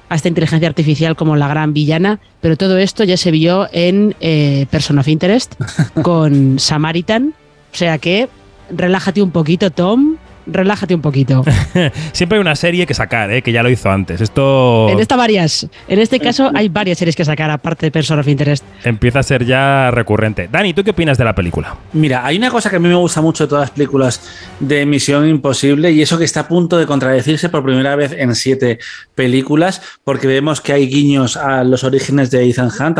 a 0.09 0.15
esta 0.15 0.27
inteligencia 0.27 0.67
artificial 0.67 1.15
como 1.15 1.35
la 1.35 1.47
gran 1.47 1.73
villana, 1.73 2.19
pero 2.41 2.57
todo 2.57 2.77
esto 2.77 3.03
ya 3.03 3.17
se 3.17 3.29
vio 3.29 3.67
en 3.71 4.15
eh, 4.19 4.65
Person 4.71 4.97
of 4.97 5.07
Interest 5.07 5.55
con 6.01 6.59
Samaritan. 6.59 7.33
O 7.73 7.77
sea 7.77 7.97
que 7.99 8.29
relájate 8.71 9.21
un 9.21 9.31
poquito, 9.31 9.69
Tom, 9.69 10.17
relájate 10.47 10.95
un 10.95 11.01
poquito. 11.01 11.43
Siempre 12.13 12.37
hay 12.37 12.41
una 12.41 12.55
serie 12.55 12.85
que 12.85 12.93
sacar, 12.93 13.31
¿eh? 13.31 13.41
que 13.41 13.51
ya 13.51 13.63
lo 13.63 13.69
hizo 13.69 13.89
antes. 13.89 14.21
Esto. 14.21 14.87
En 14.89 14.99
esta 14.99 15.15
varias. 15.15 15.67
En 15.87 15.99
este 15.99 16.19
caso 16.19 16.51
hay 16.53 16.69
varias 16.69 16.97
series 16.97 17.15
que 17.15 17.25
sacar, 17.25 17.49
aparte 17.49 17.85
de 17.85 17.91
Person 17.91 18.19
of 18.19 18.27
Interest. 18.27 18.63
Empieza 18.83 19.19
a 19.19 19.23
ser 19.23 19.45
ya 19.45 19.91
recurrente. 19.91 20.47
Dani, 20.51 20.73
¿tú 20.73 20.83
qué 20.83 20.91
opinas 20.91 21.17
de 21.17 21.23
la 21.23 21.35
película? 21.35 21.75
Mira, 21.93 22.25
hay 22.25 22.37
una 22.37 22.49
cosa 22.49 22.69
que 22.69 22.77
a 22.77 22.79
mí 22.79 22.87
me 22.87 22.95
gusta 22.95 23.21
mucho 23.21 23.43
de 23.45 23.49
todas 23.49 23.69
las 23.69 23.71
películas 23.71 24.21
de 24.59 24.85
Misión 24.85 25.27
Imposible 25.27 25.91
y 25.91 26.01
eso 26.01 26.17
que 26.17 26.25
está 26.25 26.41
a 26.41 26.47
punto 26.47 26.77
de 26.77 26.85
contradecirse 26.85 27.49
por 27.49 27.63
primera 27.63 27.95
vez 27.95 28.13
en 28.13 28.35
siete 28.35 28.79
películas, 29.15 29.81
porque 30.03 30.27
vemos 30.27 30.61
que 30.61 30.73
hay 30.73 30.87
guiños 30.87 31.37
a 31.37 31.63
los 31.63 31.83
orígenes 31.83 32.31
de 32.31 32.49
Ethan 32.49 32.69
Hunt 32.69 32.97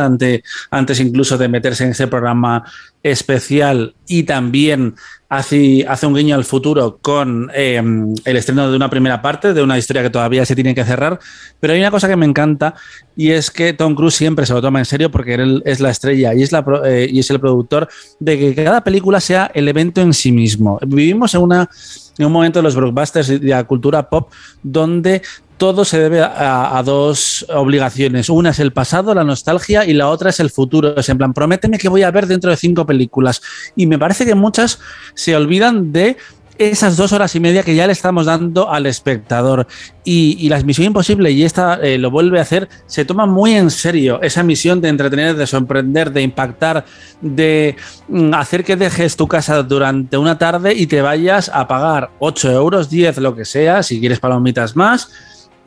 antes 0.72 1.00
incluso 1.00 1.38
de 1.38 1.48
meterse 1.48 1.84
en 1.84 1.92
ese 1.92 2.08
programa 2.08 2.64
especial 3.04 3.96
y 4.08 4.24
también 4.24 4.96
hace, 5.30 5.86
hace 5.88 6.06
un 6.06 6.16
guiño 6.16 6.36
al 6.36 6.46
futuro 6.46 7.00
con 7.02 7.52
eh, 7.54 7.82
el 8.26 8.38
estreno 8.38 8.70
de 8.70 8.76
una 8.76 8.90
primera 8.90 9.22
parte, 9.22 9.54
de 9.54 9.62
una 9.62 9.78
historia 9.78 10.02
que 10.02 10.10
todavía 10.10 10.46
se 10.46 10.56
tiene 10.56 10.74
que 10.74 10.84
cerrar. 10.84 11.20
Pero 11.60 11.74
hay 11.74 11.80
una 11.80 11.92
cosa 11.92 12.08
que 12.08 12.16
me 12.16 12.26
encanta 12.26 12.76
y 13.16 13.32
es 13.32 13.52
que 13.52 13.74
Tom 13.74 13.96
Cruise 13.96 14.16
siempre 14.16 14.46
se 14.46 14.54
lo 14.54 14.62
toma 14.62 14.80
en 14.80 14.86
serio 14.86 15.12
porque 15.12 15.36
él 15.36 15.62
es 15.66 15.80
la 15.80 15.90
estrella 15.90 16.34
y 16.34 16.44
es, 16.44 16.52
la, 16.52 16.64
eh, 16.86 17.10
y 17.12 17.20
es 17.20 17.30
el 17.30 17.40
productor 17.40 17.88
de 18.20 18.40
que 18.40 18.56
cada 18.56 18.84
película 18.84 19.20
sea 19.20 19.52
el 19.54 19.68
evento 19.68 20.02
en 20.02 20.14
sí 20.14 20.32
mismo. 20.32 20.80
Vivimos 20.86 21.34
en 21.36 21.42
una 21.42 21.70
en 22.18 22.26
un 22.26 22.32
momento 22.32 22.60
de 22.60 22.64
los 22.64 22.76
blockbusters 22.76 23.30
y 23.30 23.38
de 23.38 23.50
la 23.50 23.64
cultura 23.64 24.10
pop 24.10 24.32
donde 24.64 25.22
todo 25.58 25.86
se 25.86 26.00
debe 26.00 26.22
a, 26.22 26.82
dos 26.86 27.46
obligaciones. 27.50 28.30
Una 28.30 28.52
es 28.52 28.60
el 28.60 28.72
pasado, 28.72 29.14
la 29.14 29.24
nostalgia, 29.24 29.86
y 29.86 29.94
la 29.94 30.10
otra 30.10 30.30
es 30.30 30.40
el 30.40 30.50
futuro. 30.50 30.96
Es 30.96 31.10
en 31.10 31.18
plan, 31.18 31.34
prométeme 31.34 31.78
que 31.78 31.90
voy 31.90 32.04
a 32.04 32.12
ver 32.12 32.28
dentro 32.28 32.52
de 32.52 32.58
cinco 32.58 32.86
películas. 32.86 33.42
Y 33.76 33.88
me 33.88 33.98
parece 33.98 34.26
que 34.26 34.36
muchas 34.36 34.80
se 35.16 35.36
olvidan 35.36 35.92
de 35.92 36.18
esas 36.60 36.98
dos 36.98 37.14
horas 37.14 37.36
y 37.36 37.40
media 37.40 37.62
que 37.62 37.76
ya 37.76 37.86
le 37.86 37.94
estamos 37.94 38.26
dando 38.26 38.72
al 38.72 38.86
espectador. 38.86 39.68
Y, 40.04 40.48
la 40.50 40.62
misión 40.62 40.88
imposible, 40.88 41.32
y 41.32 41.44
esta 41.44 41.76
eh, 41.76 41.98
lo 41.98 42.10
vuelve 42.10 42.40
a 42.40 42.44
hacer, 42.44 42.70
se 42.86 43.06
toma 43.06 43.26
muy 43.26 43.54
en 43.54 43.70
serio 43.70 44.22
esa 44.22 44.44
misión 44.44 44.80
de 44.80 44.90
entretener, 44.90 45.36
de 45.36 45.48
sorprender, 45.48 46.12
de 46.12 46.22
impactar, 46.22 46.86
de 47.22 47.76
mm, 48.08 48.34
hacer 48.34 48.64
que 48.64 48.76
dejes 48.76 49.16
tu 49.18 49.28
casa 49.28 49.62
durante 49.64 50.18
una 50.18 50.38
tarde 50.38 50.74
y 50.74 50.88
te 50.88 51.02
vayas 51.02 51.50
a 51.54 51.68
pagar 51.68 52.12
8 52.20 52.52
euros, 52.52 52.90
10, 52.90 53.18
lo 53.18 53.36
que 53.36 53.46
sea, 53.46 53.84
si 53.84 54.00
quieres 54.00 54.20
palomitas 54.20 54.76
más 54.76 55.10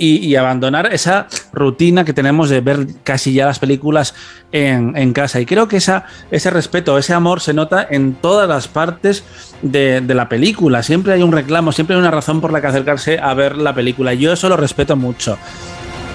y, 0.01 0.35
abandonar 0.35 0.93
esa 0.93 1.27
rutina 1.53 2.05
que 2.05 2.15
tenemos 2.15 2.49
de 2.49 2.63
ver 2.63 2.87
casi 3.05 3.35
ya 3.35 3.47
las 3.47 3.59
películas 3.59 4.15
en, 4.51 5.13
casa. 5.13 5.41
Y 5.41 5.47
creo 5.47 5.69
que 5.69 5.77
ese 5.77 6.51
respeto, 6.51 6.97
ese 6.97 7.13
amor 7.13 7.41
se 7.41 7.53
nota 7.53 7.87
en 7.89 8.15
todas 8.15 8.49
las 8.49 8.67
partes 8.67 9.25
de, 9.61 10.03
la 10.07 10.29
película. 10.29 10.83
Siempre 10.83 11.13
hay 11.13 11.23
un 11.23 11.33
reclamo, 11.33 11.71
siempre 11.71 11.95
hay 11.95 12.01
una 12.01 12.11
razón 12.11 12.41
por 12.41 12.51
la 12.51 12.63
que 12.63 12.69
acercarse 12.69 13.19
a 13.19 13.35
ver 13.35 13.59
la 13.59 13.75
película. 13.75 14.15
Yo 14.15 14.33
eso 14.33 14.49
lo 14.49 14.57
respeto 14.57 14.97
mucho. 14.97 15.37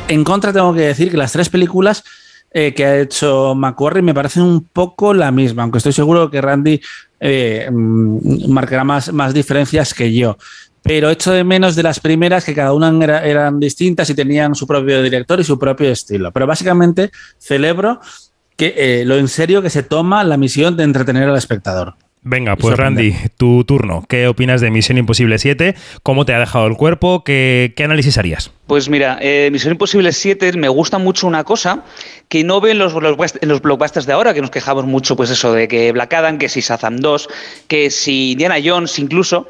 En 0.07 0.23
contra 0.23 0.51
tengo 0.51 0.73
que 0.73 0.81
decir 0.81 1.11
que 1.11 1.17
las 1.17 1.31
tres 1.31 1.49
películas 1.49 2.03
eh, 2.51 2.73
que 2.73 2.85
ha 2.85 2.99
hecho 3.01 3.53
McQuarrie 3.53 4.01
me 4.01 4.13
parecen 4.13 4.43
un 4.43 4.63
poco 4.63 5.13
la 5.13 5.31
misma, 5.31 5.63
aunque 5.63 5.79
estoy 5.79 5.93
seguro 5.93 6.31
que 6.31 6.41
Randy 6.41 6.79
eh, 7.19 7.69
mm, 7.71 8.49
marcará 8.49 8.83
más, 8.83 9.11
más 9.11 9.33
diferencias 9.33 9.93
que 9.93 10.13
yo 10.13 10.37
pero 10.85 11.09
echo 11.09 11.31
de 11.31 11.43
menos 11.43 11.75
de 11.75 11.81
las 11.81 11.99
primeras 11.99 12.45
que 12.45 12.53
cada 12.53 12.71
una 12.71 12.89
eran 13.23 13.59
distintas 13.59 14.07
y 14.11 14.13
tenían 14.13 14.53
su 14.53 14.67
propio 14.67 15.01
director 15.01 15.39
y 15.39 15.43
su 15.43 15.57
propio 15.57 15.89
estilo. 15.89 16.31
Pero 16.31 16.45
básicamente 16.45 17.09
celebro 17.39 17.99
que 18.55 18.75
eh, 18.77 19.03
lo 19.03 19.17
en 19.17 19.27
serio 19.27 19.63
que 19.63 19.71
se 19.71 19.81
toma 19.81 20.23
la 20.23 20.37
misión 20.37 20.77
de 20.77 20.83
entretener 20.83 21.27
al 21.27 21.37
espectador. 21.37 21.95
Venga, 22.21 22.55
pues 22.55 22.77
Randy, 22.77 23.15
tu 23.37 23.63
turno. 23.65 24.03
¿Qué 24.07 24.27
opinas 24.27 24.61
de 24.61 24.71
Misión 24.71 24.97
Imposible 24.99 25.37
7? 25.37 25.75
¿Cómo 26.03 26.25
te 26.25 26.33
ha 26.33 26.39
dejado 26.39 26.67
el 26.67 26.75
cuerpo? 26.75 27.23
¿Qué, 27.23 27.73
análisis 27.83 28.17
harías? 28.19 28.51
Pues 28.67 28.87
mira, 28.87 29.17
eh, 29.21 29.49
Misión 29.51 29.73
Imposible 29.73 30.11
7 30.11 30.53
me 30.53 30.69
gusta 30.69 30.99
mucho 30.99 31.25
una 31.25 31.43
cosa 31.43 31.83
que 32.29 32.43
no 32.43 32.61
ven 32.61 32.77
los, 32.77 32.93
en 32.93 33.49
los 33.49 33.61
blockbusters 33.61 34.05
de 34.05 34.13
ahora, 34.13 34.35
que 34.35 34.41
nos 34.41 34.51
quejamos 34.51 34.85
mucho, 34.85 35.15
pues 35.15 35.31
eso, 35.31 35.51
de 35.53 35.67
que 35.67 35.91
Black 35.91 36.13
Adam, 36.13 36.37
que 36.37 36.49
si 36.49 36.61
Shazam 36.61 36.97
2, 36.97 37.27
que 37.67 37.89
si 37.89 38.31
Indiana 38.31 38.55
Jones 38.63 38.97
incluso 38.99 39.47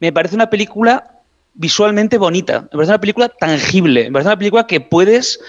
me 0.00 0.12
parece 0.12 0.34
una 0.34 0.50
película 0.50 1.12
visualmente 1.54 2.18
bonita, 2.18 2.62
me 2.62 2.68
parece 2.68 2.92
una 2.92 3.00
película 3.00 3.28
tangible, 3.28 4.04
me 4.04 4.12
parece 4.12 4.28
una 4.28 4.38
película 4.38 4.66
que 4.66 4.80
puedes 4.80 5.40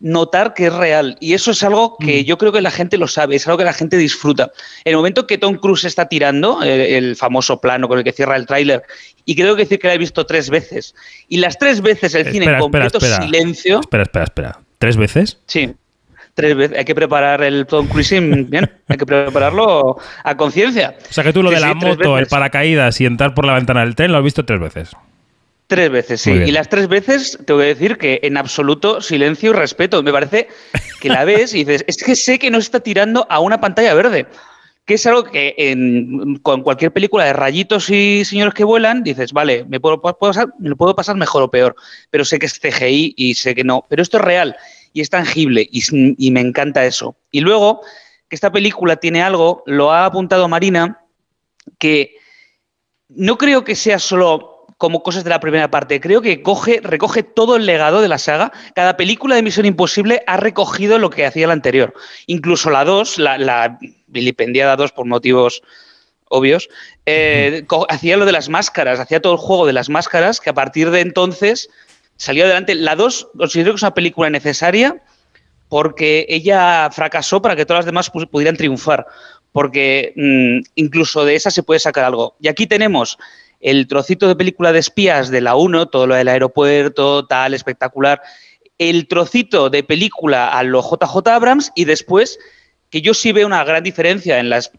notar 0.00 0.52
que 0.52 0.66
es 0.66 0.72
real. 0.72 1.16
Y 1.20 1.34
eso 1.34 1.52
es 1.52 1.62
algo 1.62 1.96
que 1.98 2.22
mm. 2.22 2.24
yo 2.24 2.36
creo 2.36 2.52
que 2.52 2.60
la 2.60 2.70
gente 2.70 2.98
lo 2.98 3.06
sabe, 3.06 3.36
es 3.36 3.46
algo 3.46 3.58
que 3.58 3.64
la 3.64 3.72
gente 3.72 3.96
disfruta. 3.96 4.52
En 4.84 4.90
el 4.90 4.96
momento 4.96 5.26
que 5.26 5.38
Tom 5.38 5.56
Cruise 5.56 5.84
está 5.84 6.08
tirando, 6.08 6.62
el, 6.62 7.16
famoso 7.16 7.60
plano 7.60 7.88
con 7.88 7.98
el 7.98 8.04
que 8.04 8.12
cierra 8.12 8.36
el 8.36 8.46
tráiler, 8.46 8.82
y 9.24 9.34
creo 9.36 9.54
que 9.54 9.62
decir 9.62 9.78
que 9.78 9.88
la 9.88 9.94
he 9.94 9.98
visto 9.98 10.26
tres 10.26 10.50
veces, 10.50 10.94
y 11.28 11.38
las 11.38 11.58
tres 11.58 11.80
veces 11.80 12.14
el 12.14 12.30
cine 12.30 12.46
en 12.46 12.58
completo 12.58 13.00
silencio... 13.00 13.80
Espera, 13.80 14.02
espera, 14.02 14.24
espera. 14.24 14.60
¿Tres 14.78 14.96
veces? 14.96 15.38
Sí 15.46 15.74
tres 16.34 16.56
veces. 16.56 16.78
Hay 16.78 16.84
que 16.84 16.94
preparar 16.94 17.42
el 17.42 17.66
Tom 17.66 17.86
Cruising 17.88 18.50
bien, 18.50 18.70
hay 18.88 18.96
que 18.96 19.06
prepararlo 19.06 19.96
a 20.22 20.36
conciencia. 20.36 20.96
O 21.08 21.12
sea 21.12 21.24
que 21.24 21.32
tú 21.32 21.42
lo 21.42 21.50
de 21.50 21.60
la 21.60 21.74
moto, 21.74 22.18
el 22.18 22.26
paracaídas 22.26 23.00
y 23.00 23.06
entrar 23.06 23.34
por 23.34 23.46
la 23.46 23.54
ventana 23.54 23.80
del 23.80 23.94
tren 23.94 24.12
lo 24.12 24.18
has 24.18 24.24
visto 24.24 24.44
tres 24.44 24.60
veces. 24.60 24.90
Tres 25.66 25.90
veces, 25.90 26.20
sí. 26.20 26.30
Y 26.30 26.50
las 26.50 26.68
tres 26.68 26.88
veces 26.88 27.38
tengo 27.46 27.60
que 27.60 27.66
decir 27.66 27.96
que 27.96 28.20
en 28.22 28.36
absoluto 28.36 29.00
silencio 29.00 29.50
y 29.50 29.52
respeto. 29.54 30.02
Me 30.02 30.12
parece 30.12 30.48
que 31.00 31.08
la 31.08 31.24
ves 31.24 31.54
y 31.54 31.64
dices, 31.64 31.84
es 31.88 32.02
que 32.02 32.14
sé 32.16 32.38
que 32.38 32.50
no 32.50 32.58
está 32.58 32.80
tirando 32.80 33.26
a 33.30 33.40
una 33.40 33.60
pantalla 33.60 33.94
verde. 33.94 34.26
Que 34.84 34.94
es 34.94 35.06
algo 35.06 35.24
que 35.24 35.54
en, 35.56 36.36
con 36.40 36.62
cualquier 36.62 36.92
película 36.92 37.24
de 37.24 37.32
rayitos 37.32 37.88
y 37.88 38.22
señores 38.26 38.52
que 38.52 38.64
vuelan, 38.64 39.02
dices, 39.02 39.32
vale, 39.32 39.64
me 39.66 39.80
puedo, 39.80 40.02
pasar, 40.02 40.48
me 40.58 40.68
lo 40.68 40.76
puedo 40.76 40.94
pasar 40.94 41.16
mejor 41.16 41.42
o 41.42 41.50
peor, 41.50 41.74
pero 42.10 42.26
sé 42.26 42.38
que 42.38 42.44
es 42.44 42.60
CGI 42.60 43.14
y 43.16 43.34
sé 43.34 43.54
que 43.54 43.64
no. 43.64 43.86
Pero 43.88 44.02
esto 44.02 44.18
es 44.18 44.24
real 44.24 44.54
y 44.94 45.00
es 45.00 45.10
tangible 45.10 45.68
y, 45.70 46.30
me 46.30 46.40
encanta 46.40 46.86
eso. 46.86 47.16
Y 47.30 47.40
luego, 47.40 47.82
que 48.28 48.36
esta 48.36 48.52
película 48.52 48.96
tiene 48.96 49.22
algo, 49.22 49.62
lo 49.66 49.92
ha 49.92 50.06
apuntado 50.06 50.48
Marina, 50.48 51.00
que 51.78 52.14
no 53.08 53.36
creo 53.36 53.64
que 53.64 53.74
sea 53.74 53.98
solo 53.98 54.66
como 54.78 55.02
cosas 55.02 55.24
de 55.24 55.30
la 55.30 55.40
primera 55.40 55.68
parte. 55.70 56.00
Creo 56.00 56.22
que 56.22 56.42
coge, 56.42 56.80
recoge 56.80 57.24
todo 57.24 57.56
el 57.56 57.66
legado 57.66 58.00
de 58.02 58.08
la 58.08 58.18
saga. 58.18 58.52
Cada 58.74 58.96
película 58.96 59.34
de 59.34 59.42
Misión 59.42 59.66
Imposible 59.66 60.22
ha 60.28 60.36
recogido 60.36 60.98
lo 60.98 61.10
que 61.10 61.26
hacía 61.26 61.48
la 61.48 61.54
anterior. 61.54 61.92
Incluso 62.26 62.70
la 62.70 62.84
2, 62.84 63.18
la, 63.18 63.36
la 63.36 63.78
vilipendiada 64.06 64.76
2 64.76 64.92
por 64.92 65.06
motivos 65.06 65.62
obvios, 66.28 66.68
eh, 67.06 67.66
hacía 67.88 68.16
lo 68.16 68.26
de 68.26 68.32
las 68.32 68.48
máscaras, 68.48 69.00
hacía 69.00 69.20
todo 69.20 69.32
el 69.32 69.38
juego 69.38 69.66
de 69.66 69.72
las 69.72 69.88
máscaras, 69.88 70.40
que 70.40 70.50
a 70.50 70.54
partir 70.54 70.90
de 70.90 71.00
entonces 71.00 71.68
salió 72.16 72.44
adelante. 72.44 72.74
La 72.74 72.96
2 72.96 73.28
considero 73.36 73.72
que 73.72 73.76
es 73.76 73.82
una 73.82 73.94
película 73.94 74.30
necesaria 74.30 75.02
porque 75.68 76.26
ella 76.28 76.90
fracasó 76.90 77.42
para 77.42 77.56
que 77.56 77.66
todas 77.66 77.80
las 77.80 77.86
demás 77.86 78.10
pudieran 78.30 78.56
triunfar, 78.56 79.06
porque 79.52 80.12
mm, 80.14 80.66
incluso 80.76 81.24
de 81.24 81.34
esa 81.34 81.50
se 81.50 81.62
puede 81.62 81.80
sacar 81.80 82.04
algo. 82.04 82.36
Y 82.40 82.48
aquí 82.48 82.66
tenemos 82.66 83.18
el 83.60 83.86
trocito 83.86 84.28
de 84.28 84.36
película 84.36 84.72
de 84.72 84.78
espías 84.78 85.30
de 85.30 85.40
la 85.40 85.56
1, 85.56 85.86
todo 85.86 86.06
lo 86.06 86.14
del 86.14 86.28
aeropuerto, 86.28 87.26
tal, 87.26 87.54
espectacular, 87.54 88.20
el 88.78 89.08
trocito 89.08 89.70
de 89.70 89.82
película 89.82 90.48
a 90.48 90.62
lo 90.62 90.82
JJ 90.82 91.28
Abrams 91.28 91.72
y 91.74 91.86
después 91.86 92.38
que 92.90 93.00
yo 93.00 93.14
sí 93.14 93.32
veo 93.32 93.46
una 93.46 93.64
gran 93.64 93.82
diferencia 93.82 94.38
en 94.38 94.50
las... 94.50 94.70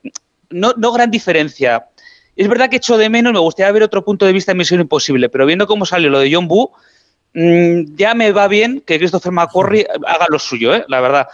No, 0.50 0.74
no 0.78 0.92
gran 0.92 1.10
diferencia. 1.12 1.88
Es 2.36 2.48
verdad 2.48 2.70
que 2.70 2.78
echo 2.78 2.98
de 2.98 3.10
menos, 3.10 3.34
me 3.34 3.40
gustaría 3.40 3.72
ver 3.72 3.84
otro 3.84 4.06
punto 4.06 4.26
de 4.26 4.34
vista 4.34 4.52
en 4.52 4.60
Misión 4.60 4.82
Imposible, 4.82 5.30
pero 5.30 5.46
viendo 5.46 5.68
cómo 5.68 5.86
salió 5.86 6.10
lo 6.10 6.20
de 6.20 6.34
John 6.34 6.48
Boo, 6.48 6.72
Mm, 7.36 7.96
ya 7.98 8.16
me 8.16 8.32
va 8.32 8.48
bien 8.48 8.82
que 8.86 8.98
Christopher 8.98 9.34
McQuarrie 9.34 9.86
haga 10.08 10.26
lo 10.30 10.40
suyo, 10.40 10.74
¿eh? 10.74 10.86
la 10.88 11.02
verdad. 11.02 11.28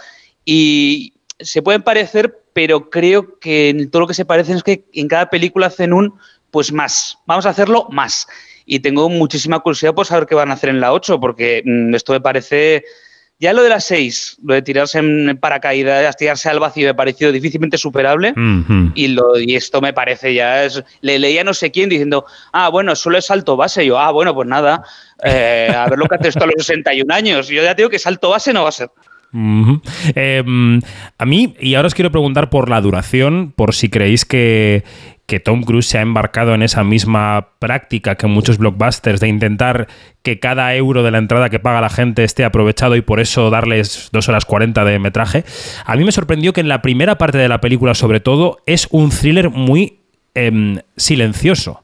Y 0.44 1.14
se 1.40 1.62
pueden 1.62 1.84
parecer, 1.84 2.40
pero 2.54 2.90
creo 2.90 3.40
que 3.40 3.88
todo 3.92 4.02
lo 4.02 4.08
que 4.08 4.16
se 4.16 4.26
parecen 4.26 4.58
es 4.58 4.64
que 4.64 4.84
en 4.94 5.08
cada 5.08 5.30
película 5.30 5.68
hacen 5.68 5.94
un, 5.94 6.16
pues 6.50 6.72
más. 6.72 7.20
Vamos 7.28 7.46
a 7.46 7.50
hacerlo 7.50 7.88
más. 7.92 8.28
Y 8.66 8.80
tengo 8.80 9.10
muchísima 9.10 9.60
curiosidad 9.60 9.94
por 9.94 10.08
saber 10.08 10.26
qué 10.26 10.34
van 10.34 10.50
a 10.50 10.56
hacer 10.56 10.72
en 10.72 10.82
la 10.82 10.92
8, 10.92 11.20
porque 11.20 11.62
mm, 11.64 11.94
esto 11.94 12.14
me 12.14 12.22
parece 12.22 12.84
ya 13.42 13.54
lo 13.54 13.64
de 13.64 13.70
las 13.70 13.86
seis, 13.86 14.38
lo 14.44 14.54
de 14.54 14.62
tirarse 14.62 15.00
en 15.00 15.36
paracaídas, 15.36 16.16
tirarse 16.16 16.48
al 16.48 16.60
vacío, 16.60 16.86
me 16.86 16.92
ha 16.92 16.96
parecido 16.96 17.32
difícilmente 17.32 17.76
superable. 17.76 18.36
y, 18.94 19.08
lo, 19.08 19.40
y 19.40 19.56
esto 19.56 19.82
me 19.82 19.94
parece 19.94 20.36
ya. 20.36 20.64
Es, 20.64 20.84
le 21.02 21.18
leía 21.18 21.44
no 21.44 21.56
sé 21.56 21.72
quién 21.72 21.90
diciendo, 21.90 22.24
ah, 22.54 22.70
bueno, 22.70 22.96
solo 22.96 23.18
es 23.18 23.26
salto 23.26 23.58
base. 23.58 23.84
yo, 23.84 23.98
ah, 23.98 24.12
bueno, 24.12 24.36
pues 24.36 24.48
nada, 24.48 24.84
eh, 25.24 25.74
a 25.76 25.90
ver 25.90 25.98
lo 25.98 26.06
que 26.06 26.16
hace 26.16 26.28
esto 26.28 26.44
a 26.44 26.46
los 26.46 26.54
61 26.64 27.12
años. 27.12 27.48
Yo 27.48 27.64
ya 27.64 27.74
digo 27.74 27.90
que 27.90 27.98
salto 27.98 28.30
base 28.30 28.54
no 28.54 28.62
va 28.62 28.70
a 28.70 28.74
ser. 28.74 28.92
Em, 30.14 30.80
a 31.18 31.26
mí, 31.26 31.56
y 31.60 31.74
ahora 31.74 31.88
os 31.88 31.96
quiero 31.96 32.12
preguntar 32.12 32.52
por 32.52 32.70
la 32.70 32.80
duración, 32.80 33.54
por 33.56 33.74
si 33.74 33.90
creéis 33.90 34.24
que, 34.24 34.84
que 35.32 35.40
Tom 35.40 35.64
Cruise 35.64 35.88
se 35.88 35.98
ha 35.98 36.02
embarcado 36.02 36.54
en 36.54 36.62
esa 36.62 36.84
misma 36.84 37.52
práctica 37.58 38.16
que 38.16 38.28
muchos 38.28 38.58
blockbusters 38.58 39.22
de 39.22 39.30
intentar 39.30 39.88
que 40.24 40.42
cada 40.42 40.76
euro 40.76 41.04
de 41.04 41.12
la 41.12 41.20
entrada 41.20 41.50
que 41.50 41.58
paga 41.58 41.80
la 41.80 41.90
gente 41.90 42.26
esté 42.26 42.44
aprovechado 42.44 42.98
y 42.98 43.02
por 43.02 43.22
eso 43.22 43.50
darles 43.50 44.10
dos 44.12 44.28
horas 44.28 44.44
40 44.44 44.84
de 44.84 45.00
metraje. 45.00 45.46
A 45.86 45.96
mí 45.96 46.04
me 46.04 46.12
sorprendió 46.12 46.52
que 46.52 46.60
en 46.60 46.68
la 46.68 46.82
primera 46.82 47.18
parte 47.18 47.38
de 47.38 47.48
la 47.48 47.62
película, 47.62 47.94
sobre 47.94 48.20
todo, 48.20 48.58
es 48.66 48.90
un 48.92 49.10
thriller 49.10 49.50
muy 49.50 50.00
em, 50.34 50.80
silencioso 50.98 51.82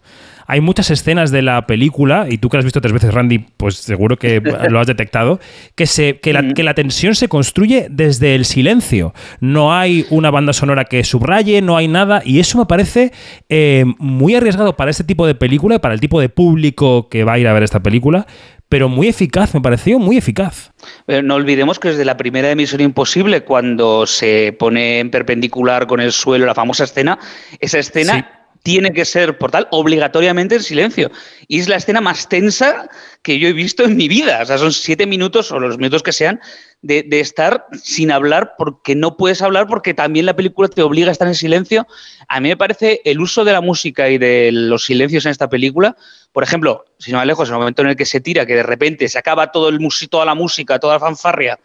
hay 0.48 0.62
muchas 0.62 0.89
escenas 0.89 1.30
de 1.30 1.42
la 1.42 1.68
película, 1.68 2.25
y 2.30 2.38
tú 2.38 2.48
que 2.48 2.56
la 2.56 2.60
has 2.60 2.66
visto 2.66 2.80
tres 2.80 2.94
veces, 2.94 3.13
Randy, 3.13 3.39
pues 3.58 3.75
seguro 3.75 4.16
que 4.18 4.42
lo 4.70 4.80
has 4.80 4.88
detectado, 4.88 5.42
que, 5.75 5.86
se, 5.86 6.20
que, 6.20 6.32
la, 6.32 6.54
que 6.54 6.63
la 6.63 6.74
tensión 6.74 7.16
se 7.16 7.27
construye 7.27 7.88
desde 7.89 8.34
el 8.34 8.46
silencio. 8.46 9.13
No 9.42 9.74
hay 9.74 10.06
una 10.10 10.32
banda 10.32 10.54
sonora 10.54 10.86
que 10.86 11.04
subraye, 11.04 11.62
no 11.62 11.75
hay 11.75 11.89
nada, 11.89 12.22
y 12.24 12.39
eso 12.39 12.58
me 12.58 12.66
parece 12.66 13.12
eh, 13.50 13.84
muy 14.00 14.36
arriesgado 14.36 14.77
para 14.77 14.89
este 14.89 15.04
tipo 15.04 15.27
de 15.27 15.36
película, 15.36 15.80
para 15.80 15.94
el 15.94 16.00
tipo 16.00 16.22
de 16.22 16.30
público 16.30 17.10
que 17.10 17.25
va 17.25 17.34
a 17.34 17.39
ir 17.39 17.48
a 17.48 17.54
ver 17.54 17.63
esta 17.63 17.82
película, 17.82 18.25
pero 18.70 18.89
muy 18.89 19.08
eficaz, 19.08 19.54
me 19.54 19.62
pareció 19.62 20.00
muy 20.00 20.18
eficaz. 20.18 20.72
Pero 21.06 21.24
no 21.24 21.36
olvidemos 21.36 21.80
que 21.80 21.89
desde 21.89 22.06
la 22.06 22.18
primera 22.18 22.51
emisión 22.51 22.82
Imposible, 22.82 23.44
cuando 23.44 24.06
se 24.06 24.56
pone 24.58 25.00
en 25.00 25.10
perpendicular 25.10 25.88
con 25.88 26.00
el 26.00 26.12
suelo 26.12 26.46
la 26.46 26.56
famosa 26.56 26.86
escena, 26.86 27.18
esa 27.60 27.80
escena 27.80 28.37
tiene 28.68 28.92
que 28.92 29.06
ser 29.06 29.38
por 29.38 29.50
tal 29.50 29.70
obligatoriamente 29.72 30.56
en 30.56 30.62
silencio. 30.62 31.10
Y 31.48 31.62
es 31.62 31.70
la 31.70 31.78
escena 31.78 32.02
más 32.02 32.28
tensa 32.28 32.90
que 33.24 33.40
yo 33.40 33.48
he 33.48 33.54
visto 33.54 33.86
en 33.86 33.96
mi 33.96 34.10
vida. 34.10 34.42
O 34.42 34.46
sea, 34.46 34.58
son 34.58 34.74
siete 34.74 35.08
minutos 35.08 35.54
o 35.54 35.60
los 35.62 35.78
minutos 35.78 36.04
que 36.04 36.12
sean 36.12 36.42
de, 36.82 37.08
estar 37.12 37.68
sin 37.82 38.12
hablar 38.12 38.56
porque 38.58 38.94
no 38.94 39.16
puedes 39.16 39.42
hablar 39.42 39.68
porque 39.68 39.94
también 39.94 40.26
la 40.26 40.36
película 40.36 40.68
te 40.68 40.82
obliga 40.82 41.08
a 41.08 41.14
estar 41.14 41.30
en 41.30 41.36
silencio. 41.36 41.88
A 42.28 42.42
mí 42.42 42.50
me 42.50 42.58
parece 42.58 43.00
el 43.06 43.22
uso 43.22 43.46
de 43.46 43.54
la 43.54 43.62
música 43.62 44.10
y 44.10 44.18
de 44.18 44.50
los 44.52 44.84
silencios 44.84 45.26
en 45.26 45.32
esta 45.32 45.48
película. 45.48 45.96
Por 46.34 46.44
ejemplo, 46.44 46.84
si 47.00 47.14
no 47.14 47.20
me 47.20 47.26
lejos, 47.26 47.48
el 47.48 47.56
momento 47.56 47.84
en 47.84 47.88
el 47.88 47.96
que 47.96 48.06
se 48.06 48.20
tira, 48.20 48.46
que 48.46 48.56
de 48.56 48.64
repente 48.64 49.08
se 49.08 49.18
acaba 49.18 49.50
todo 49.50 49.70
el 49.70 49.80
toda 50.10 50.26
la 50.26 50.36
música, 50.36 50.78
toda 50.78 50.96
la 50.96 51.00
fanfarria 51.00 51.58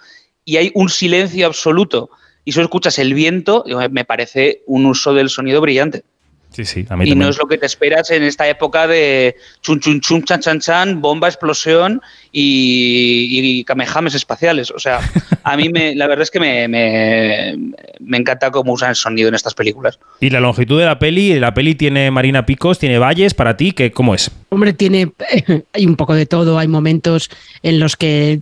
y 0.44 0.56
hay 0.56 0.70
un 0.76 0.88
silencio 0.88 1.48
absoluto 1.48 2.10
y 2.44 2.52
solo 2.52 2.66
escuchas 2.66 3.00
el 3.00 3.12
viento, 3.12 3.64
me 3.90 4.04
parece 4.04 4.62
un 4.66 4.86
uso 4.86 5.14
del 5.14 5.30
sonido 5.30 5.60
brillante. 5.60 6.04
Sí, 6.52 6.64
sí, 6.64 6.86
a 6.88 6.96
mí 6.96 7.04
y 7.04 7.08
también. 7.08 7.18
no 7.18 7.28
es 7.28 7.38
lo 7.38 7.46
que 7.46 7.58
te 7.58 7.66
esperas 7.66 8.10
en 8.10 8.22
esta 8.22 8.48
época 8.48 8.86
de 8.86 9.36
chun 9.62 9.80
chun 9.80 10.00
chun, 10.00 10.22
chan 10.24 10.40
chan 10.40 10.60
chan, 10.60 11.00
bomba, 11.00 11.28
explosión 11.28 12.00
y, 12.30 13.58
y 13.58 13.64
kamehames 13.64 14.14
espaciales. 14.14 14.70
O 14.70 14.78
sea, 14.78 15.00
a 15.42 15.56
mí 15.56 15.68
me, 15.68 15.94
la 15.94 16.06
verdad 16.06 16.22
es 16.22 16.30
que 16.30 16.40
me, 16.40 16.68
me, 16.68 17.56
me 18.00 18.18
encanta 18.18 18.50
cómo 18.50 18.72
usan 18.72 18.90
el 18.90 18.96
sonido 18.96 19.28
en 19.28 19.34
estas 19.34 19.54
películas. 19.54 19.98
Y 20.20 20.30
la 20.30 20.40
longitud 20.40 20.78
de 20.78 20.86
la 20.86 20.98
peli, 20.98 21.38
la 21.38 21.54
peli 21.54 21.74
tiene 21.74 22.10
Marina 22.10 22.46
Picos, 22.46 22.78
tiene 22.78 22.98
valles 22.98 23.34
para 23.34 23.56
ti, 23.56 23.72
¿qué, 23.72 23.92
¿cómo 23.92 24.14
es? 24.14 24.30
Hombre, 24.48 24.72
tiene. 24.72 25.12
Hay 25.72 25.86
un 25.86 25.96
poco 25.96 26.14
de 26.14 26.26
todo. 26.26 26.58
Hay 26.58 26.68
momentos 26.68 27.30
en 27.62 27.80
los 27.80 27.96
que 27.96 28.40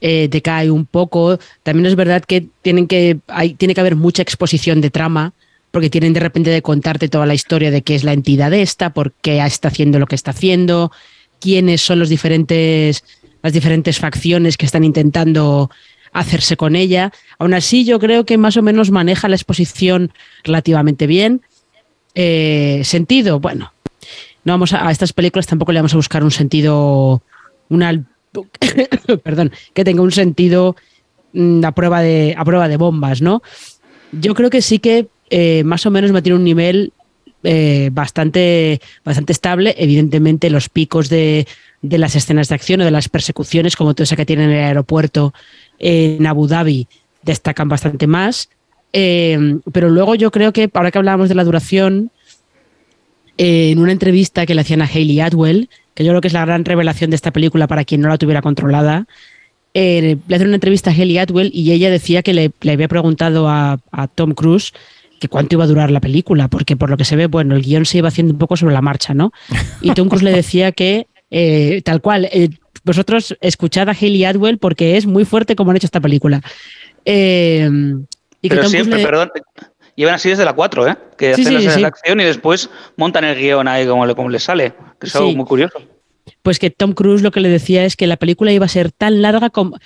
eh, 0.00 0.28
decae 0.28 0.70
un 0.70 0.86
poco. 0.86 1.38
También 1.62 1.86
es 1.86 1.96
verdad 1.96 2.24
que 2.24 2.46
tienen 2.62 2.86
que. 2.86 3.18
Hay, 3.28 3.54
tiene 3.54 3.74
que 3.74 3.80
haber 3.80 3.96
mucha 3.96 4.22
exposición 4.22 4.80
de 4.80 4.90
trama. 4.90 5.32
Porque 5.74 5.90
tienen 5.90 6.12
de 6.12 6.20
repente 6.20 6.50
de 6.50 6.62
contarte 6.62 7.08
toda 7.08 7.26
la 7.26 7.34
historia 7.34 7.72
de 7.72 7.82
qué 7.82 7.96
es 7.96 8.04
la 8.04 8.12
entidad 8.12 8.52
esta, 8.52 8.94
por 8.94 9.10
qué 9.10 9.44
está 9.44 9.66
haciendo 9.66 9.98
lo 9.98 10.06
que 10.06 10.14
está 10.14 10.30
haciendo, 10.30 10.92
quiénes 11.40 11.80
son 11.80 11.98
los 11.98 12.08
diferentes, 12.08 13.02
las 13.42 13.52
diferentes 13.52 13.98
facciones 13.98 14.56
que 14.56 14.66
están 14.66 14.84
intentando 14.84 15.72
hacerse 16.12 16.56
con 16.56 16.76
ella. 16.76 17.10
Aún 17.40 17.54
así, 17.54 17.84
yo 17.84 17.98
creo 17.98 18.24
que 18.24 18.38
más 18.38 18.56
o 18.56 18.62
menos 18.62 18.92
maneja 18.92 19.28
la 19.28 19.34
exposición 19.34 20.12
relativamente 20.44 21.08
bien. 21.08 21.42
Eh, 22.14 22.82
sentido, 22.84 23.40
bueno, 23.40 23.72
no 24.44 24.52
vamos 24.52 24.74
a, 24.74 24.86
a, 24.86 24.92
estas 24.92 25.12
películas 25.12 25.48
tampoco 25.48 25.72
le 25.72 25.80
vamos 25.80 25.94
a 25.94 25.96
buscar 25.96 26.22
un 26.22 26.30
sentido, 26.30 27.20
una, 27.68 28.00
perdón, 29.24 29.50
que 29.72 29.82
tenga 29.82 30.02
un 30.02 30.12
sentido 30.12 30.76
mm, 31.32 31.64
a 31.64 31.72
prueba 31.72 32.00
de, 32.00 32.36
a 32.38 32.44
prueba 32.44 32.68
de 32.68 32.76
bombas, 32.76 33.22
¿no? 33.22 33.42
Yo 34.12 34.34
creo 34.34 34.50
que 34.50 34.62
sí 34.62 34.78
que 34.78 35.08
eh, 35.36 35.64
más 35.64 35.84
o 35.84 35.90
menos 35.90 36.12
mantiene 36.12 36.38
un 36.38 36.44
nivel 36.44 36.92
eh, 37.42 37.90
bastante, 37.92 38.80
bastante 39.04 39.32
estable. 39.32 39.74
Evidentemente, 39.76 40.48
los 40.48 40.68
picos 40.68 41.08
de, 41.08 41.48
de, 41.82 41.98
las 41.98 42.14
escenas 42.14 42.48
de 42.48 42.54
acción 42.54 42.80
o 42.80 42.84
de 42.84 42.92
las 42.92 43.08
persecuciones, 43.08 43.74
como 43.74 43.94
toda 43.94 44.04
esa 44.04 44.14
que 44.14 44.26
tiene 44.26 44.44
en 44.44 44.50
el 44.50 44.64
aeropuerto 44.64 45.34
en 45.80 46.24
Abu 46.24 46.46
Dhabi, 46.46 46.86
destacan 47.22 47.68
bastante 47.68 48.06
más. 48.06 48.48
Eh, 48.92 49.58
pero 49.72 49.90
luego 49.90 50.14
yo 50.14 50.30
creo 50.30 50.52
que, 50.52 50.70
ahora 50.72 50.92
que 50.92 50.98
hablábamos 50.98 51.28
de 51.28 51.34
la 51.34 51.42
duración, 51.42 52.12
en 53.36 53.80
una 53.80 53.90
entrevista 53.90 54.46
que 54.46 54.54
le 54.54 54.60
hacían 54.60 54.82
a 54.82 54.86
Hayley 54.86 55.18
Atwell, 55.18 55.68
que 55.94 56.04
yo 56.04 56.12
creo 56.12 56.20
que 56.20 56.28
es 56.28 56.34
la 56.34 56.44
gran 56.44 56.64
revelación 56.64 57.10
de 57.10 57.16
esta 57.16 57.32
película 57.32 57.66
para 57.66 57.84
quien 57.84 58.02
no 58.02 58.08
la 58.08 58.18
tuviera 58.18 58.40
controlada, 58.40 59.08
le 59.74 60.16
hacen 60.30 60.46
una 60.46 60.54
entrevista 60.54 60.90
a 60.90 60.92
Hayley 60.92 61.18
Atwell 61.18 61.50
y 61.52 61.72
ella 61.72 61.90
decía 61.90 62.22
que 62.22 62.32
le, 62.32 62.52
le 62.60 62.72
había 62.72 62.86
preguntado 62.86 63.48
a, 63.48 63.80
a, 63.90 64.06
Tom 64.06 64.32
Cruise 64.32 64.72
que 65.20 65.28
cuánto 65.28 65.54
iba 65.56 65.64
a 65.64 65.68
durar 65.68 65.90
la 65.90 66.00
película, 66.00 66.48
porque 66.48 66.76
por 66.76 66.90
lo 66.90 66.96
que 66.96 67.04
se 67.04 67.16
ve, 67.16 67.26
bueno, 67.26 67.54
el 67.56 67.62
guion 67.62 67.86
se 67.86 67.98
iba 67.98 68.08
haciendo 68.08 68.32
un 68.32 68.38
poco 68.38 68.56
sobre 68.56 68.74
la 68.74 68.82
marcha, 68.82 69.14
¿no? 69.14 69.32
Y 69.80 69.92
Tom 69.92 70.08
Cruise 70.08 70.22
le 70.24 70.32
decía 70.32 70.72
que, 70.72 71.06
eh, 71.30 71.80
tal 71.84 72.00
cual, 72.00 72.28
vosotros 72.84 73.36
escuchad 73.40 73.88
a 73.88 73.92
Hayley 73.92 74.24
Atwell 74.24 74.58
porque 74.58 74.96
es 74.96 75.06
muy 75.06 75.24
fuerte 75.24 75.56
como 75.56 75.70
han 75.70 75.76
hecho 75.78 75.86
esta 75.86 76.00
película. 76.00 76.42
Eh, 77.04 77.70
y 78.42 78.48
Pero 78.48 78.68
siempre, 78.68 78.98
le... 78.98 79.04
perdón, 79.04 79.30
llevan 79.96 80.14
así 80.14 80.28
desde 80.28 80.44
la 80.44 80.52
4, 80.52 80.88
¿eh? 80.88 80.96
Que 81.16 81.34
Sí, 81.34 81.42
hacen 81.42 81.70
sí, 81.70 81.80
la 81.80 81.88
acción 81.88 82.20
y 82.20 82.24
después 82.24 82.68
montan 82.96 83.24
el 83.24 83.38
guion 83.38 83.68
ahí 83.68 83.86
como, 83.86 84.04
le- 84.06 84.14
como 84.14 84.28
les 84.28 84.42
sale. 84.42 84.74
Que 85.00 85.06
es 85.06 85.16
algo 85.16 85.32
muy 85.32 85.46
curioso. 85.46 85.78
Pues 86.42 86.58
que 86.58 86.70
Tom 86.70 86.92
Cruise 86.92 87.22
lo 87.22 87.30
que 87.30 87.40
le 87.40 87.48
decía 87.48 87.84
es 87.84 87.96
que 87.96 88.06
la 88.06 88.16
película 88.16 88.52
iba 88.52 88.66
a 88.66 88.68
ser 88.68 88.92
tan 88.92 89.22
larga 89.22 89.50
como, 89.50 89.78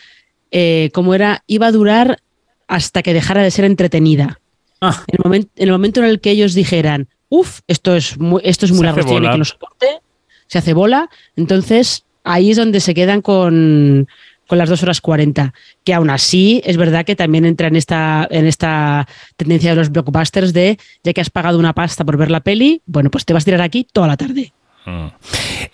eh, 0.51 0.91
como 0.93 1.15
era, 1.15 1.43
iba 1.47 1.67
a 1.69 1.73
durar 1.73 2.19
hasta 2.67 3.03
que 3.03 3.15
dejara 3.15 3.43
de 3.43 3.51
ser 3.51 3.65
entretenida. 3.65 4.41
Ah. 4.81 5.03
En, 5.07 5.17
el 5.19 5.25
momento, 5.25 5.51
en 5.57 5.65
el 5.65 5.73
momento 5.73 6.01
en 6.01 6.07
el 6.07 6.21
que 6.21 6.31
ellos 6.31 6.55
dijeran, 6.55 7.09
uff, 7.29 7.61
esto 7.67 7.97
es 7.97 8.19
muy, 8.19 8.41
esto 8.45 8.67
es 8.67 8.73
muy 8.73 8.81
Se 8.81 8.85
largo, 8.85 9.01
esto 9.01 9.39
que 9.39 9.45
soporte, 9.45 10.01
se 10.47 10.59
hace 10.59 10.73
bola, 10.73 11.11
entonces 11.37 12.05
ahí 12.25 12.51
es 12.51 12.57
donde 12.57 12.81
se 12.81 12.95
quedan 12.95 13.23
con, 13.23 14.09
con 14.47 14.59
las 14.59 14.69
2 14.69 14.83
horas 14.83 15.01
40, 15.01 15.53
que 15.85 15.95
aún 15.95 16.11
así 16.11 16.61
es 16.65 16.77
verdad 16.77 17.05
que 17.05 17.17
también 17.17 17.45
entra 17.45 17.69
en 17.69 17.77
esta, 17.77 18.27
en 18.31 18.47
esta 18.47 19.07
tendencia 19.37 19.71
de 19.71 19.77
los 19.77 19.91
blockbusters 19.91 20.53
de, 20.53 20.79
ya 21.05 21.13
que 21.13 21.21
has 21.21 21.31
pagado 21.31 21.59
una 21.59 21.75
pasta 21.75 22.05
por 22.05 22.17
ver 22.17 22.31
la 22.31 22.41
peli, 22.41 22.83
bueno, 22.87 23.11
pues 23.11 23.25
te 23.25 23.33
vas 23.33 23.43
a 23.43 23.47
tirar 23.47 23.63
aquí 23.63 23.87
toda 23.93 24.07
la 24.07 24.17
tarde. 24.17 24.53
Mm. 24.87 25.07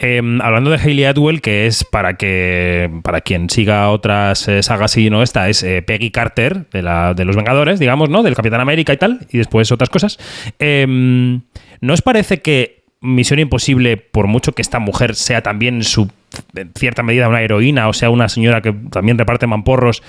Eh, 0.01 0.39
hablando 0.43 0.71
de 0.71 0.79
Hayley 0.79 1.05
Atwell, 1.05 1.41
que 1.41 1.67
es 1.67 1.85
para 1.85 2.15
que 2.15 2.91
para 3.03 3.21
quien 3.21 3.49
siga 3.49 3.91
otras 3.91 4.49
eh, 4.49 4.63
sagas 4.63 4.97
y 4.97 5.09
no 5.11 5.23
esta, 5.23 5.49
es 5.49 5.63
eh, 5.63 5.83
Peggy 5.83 6.11
Carter 6.11 6.69
de, 6.71 6.83
la, 6.83 7.15
de 7.15 7.25
los 7.25 7.37
Vengadores, 7.37 7.79
digamos, 7.79 8.09
¿no? 8.09 8.23
Del 8.23 8.35
Capitán 8.35 8.61
América 8.61 8.93
y 8.93 8.97
tal, 8.97 9.27
y 9.31 9.39
después 9.39 9.71
otras 9.73 9.91
cosas. 9.91 10.19
Eh, 10.59 10.87
¿No 11.81 11.93
os 11.93 12.03
parece 12.03 12.41
que 12.41 12.85
Misión 13.01 13.39
Imposible, 13.39 13.97
por 13.99 14.27
mucho 14.27 14.53
que 14.53 14.63
esta 14.63 14.79
mujer 14.79 15.15
sea 15.15 15.43
también 15.43 15.85
su 15.85 16.11
en 16.55 16.73
cierta 16.75 17.03
medida 17.03 17.29
una 17.29 17.43
heroína, 17.43 17.89
o 17.89 17.93
sea, 17.93 18.11
una 18.11 18.29
señora 18.29 18.63
que 18.63 18.73
también 18.73 19.19
reparte 19.19 19.47
mamporros, 19.47 20.03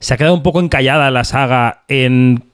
se 0.00 0.14
ha 0.14 0.16
quedado 0.16 0.34
un 0.34 0.42
poco 0.42 0.60
encallada 0.60 1.10
la 1.10 1.24
saga 1.24 1.84
en 1.88 2.44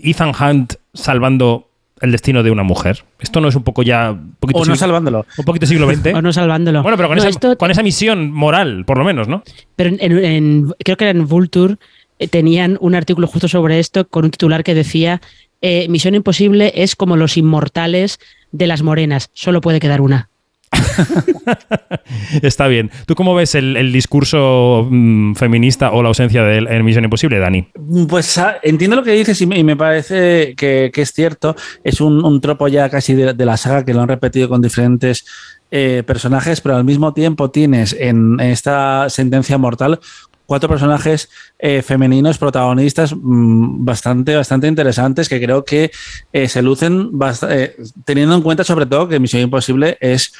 Ethan 0.00 0.32
Hunt 0.38 0.74
salvando 0.94 1.68
el 2.02 2.12
destino 2.12 2.42
de 2.42 2.50
una 2.50 2.62
mujer? 2.62 3.04
¿Esto 3.20 3.40
no 3.40 3.48
es 3.48 3.54
un 3.54 3.62
poco 3.62 3.82
ya... 3.82 4.10
Un 4.10 4.36
poquito, 4.38 4.58
O 4.58 4.60
no 4.60 4.64
siglo- 4.74 4.76
salvándolo. 4.76 5.26
un 5.38 5.44
poquito 5.44 5.66
siglo 5.66 5.88
XX? 5.90 6.12
O 6.14 6.20
no 6.22 6.32
salvándolo. 6.32 6.82
Bueno, 6.82 6.96
pero 6.96 7.08
con, 7.08 7.16
No, 7.16 7.22
esa, 7.22 7.30
esto- 7.30 7.56
con 7.56 7.70
esa 7.70 7.82
misión 7.82 8.30
moral, 8.30 8.84
por 8.84 8.98
lo 8.98 9.04
menos, 9.04 9.28
¿no? 9.28 9.42
Pero 9.76 9.90
en, 9.90 9.98
en- 10.00 10.24
en- 10.24 10.72
creo 10.84 10.96
que 10.96 11.04
era 11.04 11.12
en 11.18 11.26
Vulture 11.26 11.76
eh, 12.18 12.28
tenían 12.28 12.76
un 12.80 12.94
artículo 12.94 13.26
justo 13.26 13.48
sobre 13.48 13.78
esto 13.78 14.06
con 14.06 14.24
un 14.26 14.30
titular 14.30 14.62
que 14.64 14.74
decía 14.74 15.20
eh, 15.62 15.86
Misión 15.88 16.14
Imposible 16.16 16.72
es 16.74 16.96
como 16.96 17.16
los 17.16 17.36
inmortales 17.36 18.18
de 18.50 18.66
las 18.66 18.82
morenas, 18.82 19.30
solo 19.32 19.60
puede 19.60 19.78
quedar 19.80 20.00
una. 20.00 20.28
Está 22.42 22.66
bien. 22.68 22.90
¿Tú 23.06 23.14
cómo 23.14 23.34
ves 23.34 23.54
el, 23.54 23.92
discurso 23.92 24.86
mm, 24.90 25.34
feminista 25.34 25.92
o 25.92 26.02
la 26.02 26.08
ausencia 26.08 26.42
de 26.42 26.58
él 26.58 26.68
en 26.68 26.84
Misión 26.84 27.04
Imposible, 27.04 27.38
Dani? 27.38 27.68
Pues 28.08 28.38
ah, 28.38 28.56
entiendo 28.62 28.96
lo 28.96 29.02
que 29.02 29.12
dices 29.12 29.40
y 29.40 29.46
me, 29.46 29.76
parece 29.76 30.54
que, 30.56 30.90
es 30.94 31.12
cierto. 31.12 31.56
Es 31.84 32.00
un, 32.00 32.40
tropo 32.40 32.68
ya 32.68 32.88
casi 32.88 33.14
de, 33.14 33.34
la 33.44 33.56
saga 33.56 33.84
que 33.84 33.94
lo 33.94 34.02
han 34.02 34.08
repetido 34.08 34.48
con 34.48 34.62
diferentes 34.62 35.24
eh, 35.70 36.02
personajes, 36.06 36.60
pero 36.60 36.76
al 36.76 36.84
mismo 36.84 37.12
tiempo 37.12 37.50
tienes 37.50 37.94
en 37.98 38.38
esta 38.40 39.08
sentencia 39.08 39.58
mortal 39.58 40.00
cuatro 40.52 40.68
personajes 40.68 41.30
eh, 41.58 41.80
femeninos 41.80 42.36
protagonistas 42.36 43.14
mm, 43.14 43.84
bastante, 43.84 44.36
bastante 44.36 44.66
interesantes 44.66 45.28
que 45.28 45.40
creo 45.40 45.64
que 45.64 45.90
eh, 46.32 46.46
se 46.46 46.60
lucen 46.60 47.10
teniendo 48.04 48.34
en 48.34 48.42
cuenta 48.42 48.62
sobre 48.62 48.84
todo 48.84 49.08
que 49.08 49.18
Misión 49.18 49.42
Imposible 49.42 49.96
es 50.00 50.32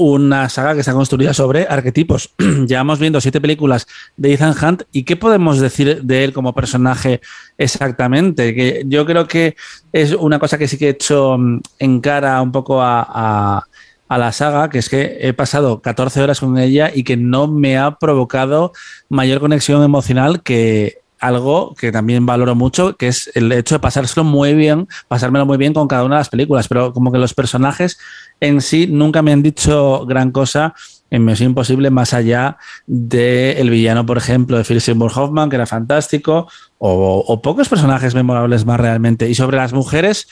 una 0.00 0.48
saga 0.48 0.72
que 0.72 0.80
está 0.80 0.94
construida 0.94 1.34
sobre 1.34 1.66
arquetipos. 1.68 2.32
Llevamos 2.66 2.98
viendo 2.98 3.20
siete 3.20 3.38
películas 3.38 3.86
de 4.16 4.32
Ethan 4.32 4.54
Hunt 4.60 4.84
y 4.92 5.02
qué 5.02 5.14
podemos 5.14 5.60
decir 5.60 6.00
de 6.02 6.24
él 6.24 6.32
como 6.32 6.54
personaje 6.54 7.20
exactamente. 7.58 8.54
Que 8.54 8.82
yo 8.86 9.04
creo 9.04 9.28
que 9.28 9.56
es 9.92 10.12
una 10.12 10.38
cosa 10.38 10.56
que 10.56 10.68
sí 10.68 10.78
que 10.78 10.86
he 10.86 10.90
hecho 10.92 11.36
mm, 11.36 11.60
en 11.80 12.00
cara 12.00 12.40
un 12.40 12.50
poco 12.50 12.80
a 12.80 13.66
la 14.08 14.32
saga, 14.32 14.70
que 14.70 14.78
es 14.78 14.88
que 14.88 15.18
he 15.20 15.34
pasado 15.34 15.82
14 15.82 16.22
horas 16.22 16.40
con 16.40 16.56
ella 16.56 16.90
y 16.92 17.04
que 17.04 17.18
no 17.18 17.46
me 17.46 17.76
ha 17.76 17.98
provocado 17.98 18.72
mayor 19.10 19.38
conexión 19.38 19.82
emocional 19.82 20.42
que 20.42 20.99
algo 21.20 21.74
que 21.74 21.92
también 21.92 22.26
valoro 22.26 22.54
mucho, 22.54 22.96
que 22.96 23.08
es 23.08 23.30
el 23.34 23.52
hecho 23.52 23.76
de 23.76 23.78
pasárselo 23.78 24.24
muy 24.24 24.54
bien, 24.54 24.88
pasármelo 25.08 25.46
muy 25.46 25.58
bien 25.58 25.74
con 25.74 25.86
cada 25.86 26.04
una 26.04 26.16
de 26.16 26.20
las 26.20 26.28
películas, 26.30 26.66
pero 26.66 26.92
como 26.92 27.12
que 27.12 27.18
los 27.18 27.34
personajes 27.34 27.98
en 28.40 28.60
sí 28.60 28.86
nunca 28.86 29.22
me 29.22 29.32
han 29.32 29.42
dicho 29.42 30.06
gran 30.06 30.32
cosa 30.32 30.74
en 31.10 31.24
Misión 31.24 31.50
Imposible 31.50 31.90
más 31.90 32.14
allá 32.14 32.56
del 32.86 33.68
villano, 33.68 34.06
por 34.06 34.16
ejemplo, 34.16 34.56
de 34.56 34.64
Philip 34.64 34.82
Seymour 34.82 35.12
Hoffman, 35.14 35.50
que 35.50 35.56
era 35.56 35.66
fantástico, 35.66 36.48
o, 36.78 37.24
o 37.26 37.42
pocos 37.42 37.68
personajes 37.68 38.14
memorables 38.14 38.64
más 38.64 38.80
realmente. 38.80 39.28
Y 39.28 39.34
sobre 39.34 39.56
las 39.56 39.72
mujeres, 39.72 40.28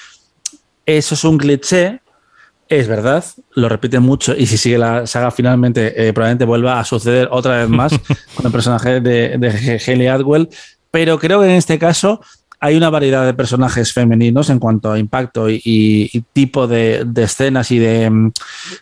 eso 0.87 1.15
es 1.15 1.25
un 1.25 1.37
cliché, 1.37 2.01
es 2.69 2.87
verdad, 2.87 3.25
lo 3.55 3.69
repite 3.69 3.99
mucho 3.99 4.37
y 4.37 4.47
si 4.47 4.59
sigue 4.59 4.79
la 4.79 5.07
saga 5.07 5.31
finalmente 5.31 6.09
eh, 6.09 6.13
probablemente 6.13 6.45
vuelva 6.45 6.79
a 6.79 6.85
suceder 6.85 7.29
otra 7.31 7.59
vez 7.59 7.69
más 7.69 7.93
con 8.35 8.47
el 8.47 8.53
personaje 8.53 9.01
de, 9.01 9.39
de 9.39 9.83
Hayley 9.85 10.07
Atwell, 10.07 10.49
pero 10.91 11.19
creo 11.19 11.41
que 11.41 11.47
en 11.47 11.53
este 11.53 11.79
caso 11.79 12.21
hay 12.61 12.77
una 12.77 12.91
variedad 12.91 13.25
de 13.25 13.35
personajes 13.35 13.93
femeninos 13.93 14.51
en 14.51 14.59
cuanto 14.59 14.91
a 14.91 14.99
impacto 14.99 15.49
y, 15.49 16.25
tipo 16.33 16.67
de, 16.67 17.07
escenas 17.17 17.71
y 17.71 17.79
de, 17.79 18.11
mm, 18.11 18.33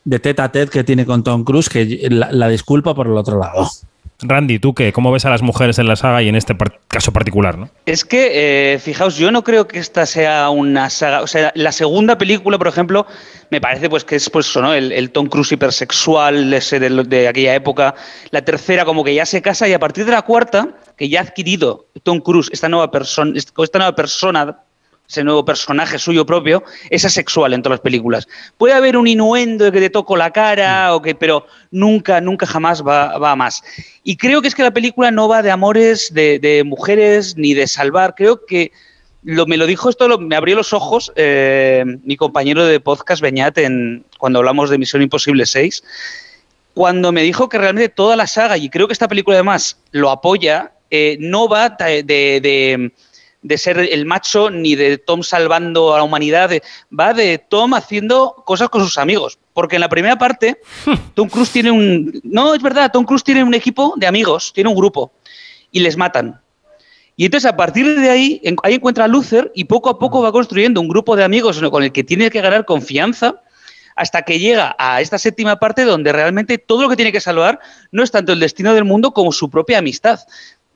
de 0.04 0.18
tete 0.18 0.42
a 0.42 0.50
tete 0.50 0.70
que 0.70 0.84
tiene 0.84 1.04
con 1.04 1.22
Tom 1.22 1.44
Cruise 1.44 1.68
que 1.68 2.08
la, 2.10 2.32
la 2.32 2.48
disculpa 2.48 2.94
por 2.94 3.06
el 3.06 3.16
otro 3.16 3.38
lado. 3.38 3.68
Randy, 4.20 4.58
¿tú 4.58 4.74
qué? 4.74 4.92
¿Cómo 4.92 5.12
ves 5.12 5.24
a 5.26 5.30
las 5.30 5.42
mujeres 5.42 5.78
en 5.78 5.86
la 5.86 5.96
saga 5.96 6.22
y 6.22 6.28
en 6.28 6.36
este 6.36 6.56
caso 6.88 7.12
particular, 7.12 7.58
no? 7.58 7.68
Es 7.84 8.04
que, 8.04 8.74
eh, 8.74 8.78
fijaos, 8.78 9.16
yo 9.16 9.30
no 9.30 9.44
creo 9.44 9.68
que 9.68 9.78
esta 9.78 10.06
sea 10.06 10.48
una 10.50 10.88
saga. 10.88 11.22
O 11.22 11.26
sea, 11.26 11.52
la 11.54 11.72
segunda 11.72 12.16
película, 12.16 12.56
por 12.56 12.68
ejemplo, 12.68 13.06
me 13.50 13.60
parece 13.60 13.90
pues 13.90 14.04
que 14.04 14.16
es 14.16 14.30
pues 14.30 14.48
eso, 14.48 14.62
¿no? 14.62 14.72
El, 14.72 15.10
Tom 15.10 15.26
Cruise 15.26 15.52
hipersexual 15.52 16.52
ese 16.54 16.80
de, 16.80 16.88
de 17.04 17.28
aquella 17.28 17.54
época. 17.54 17.94
La 18.30 18.42
tercera, 18.42 18.84
como 18.84 19.04
que 19.04 19.14
ya 19.14 19.26
se 19.26 19.42
casa, 19.42 19.68
y 19.68 19.74
a 19.74 19.78
partir 19.78 20.04
de 20.04 20.12
la 20.12 20.22
cuarta, 20.22 20.70
que 20.96 21.08
ya 21.08 21.20
ha 21.20 21.22
adquirido 21.24 21.86
Tom 22.02 22.20
Cruise 22.20 22.48
esta 22.52 22.68
nueva 22.68 22.90
persona, 22.90 23.32
esta 23.36 23.78
nueva 23.78 23.94
persona 23.94 24.65
ese 25.08 25.24
nuevo 25.24 25.44
personaje 25.44 25.98
suyo 25.98 26.26
propio, 26.26 26.64
es 26.90 27.04
asexual 27.04 27.52
en 27.52 27.62
todas 27.62 27.78
las 27.78 27.82
películas. 27.82 28.28
Puede 28.58 28.74
haber 28.74 28.96
un 28.96 29.06
inuendo 29.06 29.64
de 29.64 29.72
que 29.72 29.80
te 29.80 29.90
toco 29.90 30.16
la 30.16 30.30
cara, 30.32 30.94
o 30.94 31.02
que, 31.02 31.14
pero 31.14 31.46
nunca, 31.70 32.20
nunca 32.20 32.46
jamás 32.46 32.82
va, 32.86 33.18
va 33.18 33.32
a 33.32 33.36
más. 33.36 33.62
Y 34.02 34.16
creo 34.16 34.42
que 34.42 34.48
es 34.48 34.54
que 34.54 34.62
la 34.62 34.72
película 34.72 35.10
no 35.10 35.28
va 35.28 35.42
de 35.42 35.50
amores, 35.50 36.12
de, 36.12 36.38
de 36.38 36.64
mujeres, 36.64 37.36
ni 37.36 37.54
de 37.54 37.66
salvar. 37.66 38.14
Creo 38.16 38.44
que 38.46 38.72
lo, 39.26 39.44
me 39.46 39.56
lo 39.56 39.66
dijo 39.66 39.90
esto, 39.90 40.06
lo, 40.06 40.18
me 40.18 40.36
abrió 40.36 40.54
los 40.54 40.72
ojos 40.72 41.12
eh, 41.16 41.84
mi 42.04 42.16
compañero 42.16 42.64
de 42.64 42.78
podcast, 42.78 43.20
Beñat, 43.20 43.58
en, 43.58 44.04
cuando 44.18 44.38
hablamos 44.38 44.70
de 44.70 44.78
Misión 44.78 45.02
Imposible 45.02 45.46
6, 45.46 45.82
cuando 46.74 47.10
me 47.10 47.22
dijo 47.22 47.48
que 47.48 47.58
realmente 47.58 47.88
toda 47.88 48.14
la 48.14 48.26
saga, 48.28 48.56
y 48.56 48.68
creo 48.70 48.86
que 48.86 48.92
esta 48.92 49.08
película 49.08 49.36
además 49.36 49.78
lo 49.90 50.10
apoya, 50.10 50.72
eh, 50.90 51.16
no 51.18 51.48
va 51.48 51.70
de, 51.70 52.04
de, 52.04 52.40
de, 52.40 52.92
ser 53.56 53.78
el 53.78 54.06
macho 54.06 54.50
ni 54.50 54.74
de 54.74 54.98
Tom 54.98 55.22
salvando 55.22 55.94
a 55.94 55.98
la 55.98 56.04
humanidad, 56.04 56.48
de, 56.48 56.62
va 56.98 57.14
de 57.14 57.38
Tom 57.38 57.74
haciendo 57.74 58.42
cosas 58.44 58.68
con 58.68 58.82
sus 58.82 58.98
amigos. 58.98 59.38
Porque 59.52 59.76
en 59.76 59.80
la 59.80 59.88
primera 59.88 60.18
parte, 60.18 60.60
Tom 61.14 61.28
Cruise 61.28 61.50
tiene 61.50 61.70
un... 61.70 62.20
No, 62.24 62.54
es 62.54 62.62
verdad, 62.62 62.90
Tom 62.92 63.04
Cruise 63.04 63.24
tiene 63.24 63.42
un 63.42 63.54
equipo 63.54 63.94
de 63.96 64.06
amigos, 64.06 64.52
tiene 64.52 64.70
un 64.70 64.76
grupo, 64.76 65.12
y 65.70 65.80
les 65.80 65.96
matan. 65.96 66.40
Y 67.16 67.24
entonces 67.24 67.50
a 67.50 67.56
partir 67.56 67.98
de 67.98 68.10
ahí, 68.10 68.42
ahí 68.62 68.74
encuentra 68.74 69.04
a 69.04 69.08
Luther 69.08 69.50
y 69.54 69.64
poco 69.64 69.88
a 69.88 69.98
poco 69.98 70.20
va 70.20 70.32
construyendo 70.32 70.80
un 70.80 70.88
grupo 70.88 71.16
de 71.16 71.24
amigos 71.24 71.58
con 71.70 71.82
el 71.82 71.90
que 71.90 72.04
tiene 72.04 72.30
que 72.30 72.42
ganar 72.42 72.66
confianza 72.66 73.40
hasta 73.96 74.22
que 74.22 74.38
llega 74.38 74.76
a 74.78 75.00
esta 75.00 75.18
séptima 75.18 75.58
parte 75.58 75.84
donde 75.84 76.12
realmente 76.12 76.58
todo 76.58 76.82
lo 76.82 76.88
que 76.90 76.96
tiene 76.96 77.12
que 77.12 77.20
salvar 77.20 77.58
no 77.90 78.02
es 78.02 78.10
tanto 78.10 78.32
el 78.32 78.40
destino 78.40 78.74
del 78.74 78.84
mundo 78.84 79.12
como 79.12 79.32
su 79.32 79.48
propia 79.48 79.78
amistad. 79.78 80.20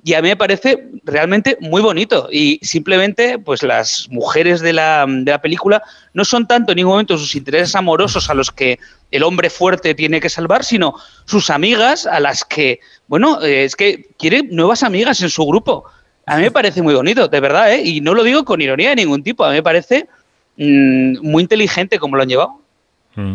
Y 0.02 0.14
a 0.14 0.22
mí 0.22 0.28
me 0.28 0.36
parece 0.36 0.88
realmente 1.04 1.58
muy 1.60 1.82
bonito. 1.82 2.28
Y 2.32 2.58
simplemente, 2.62 3.38
pues 3.38 3.62
las 3.62 4.08
mujeres 4.10 4.60
de 4.60 4.72
la, 4.72 5.04
de 5.06 5.30
la 5.30 5.42
película 5.42 5.82
no 6.14 6.24
son 6.24 6.46
tanto 6.46 6.72
en 6.72 6.76
ningún 6.76 6.92
momento 6.92 7.18
sus 7.18 7.34
intereses 7.34 7.74
amorosos 7.74 8.30
a 8.30 8.34
los 8.34 8.50
que 8.50 8.78
el 9.10 9.22
hombre 9.22 9.50
fuerte 9.50 9.94
tiene 9.94 10.20
que 10.20 10.30
salvar, 10.30 10.64
sino 10.64 10.94
sus 11.26 11.50
amigas 11.50 12.06
a 12.06 12.20
las 12.20 12.44
que, 12.44 12.80
bueno, 13.08 13.42
eh, 13.42 13.64
es 13.64 13.76
que 13.76 14.08
quiere 14.18 14.42
nuevas 14.44 14.82
amigas 14.82 15.20
en 15.20 15.30
su 15.30 15.44
grupo. 15.44 15.84
A 16.26 16.36
mí 16.36 16.42
me 16.42 16.50
parece 16.50 16.80
muy 16.80 16.94
bonito, 16.94 17.28
de 17.28 17.40
verdad, 17.40 17.72
¿eh? 17.72 17.82
Y 17.84 18.00
no 18.00 18.14
lo 18.14 18.22
digo 18.22 18.44
con 18.44 18.60
ironía 18.60 18.90
de 18.90 18.96
ningún 18.96 19.22
tipo. 19.22 19.44
A 19.44 19.50
mí 19.50 19.56
me 19.56 19.62
parece 19.62 20.08
mmm, 20.56 21.18
muy 21.20 21.42
inteligente 21.42 21.98
como 21.98 22.16
lo 22.16 22.22
han 22.22 22.28
llevado. 22.28 22.60
Mm. 23.16 23.34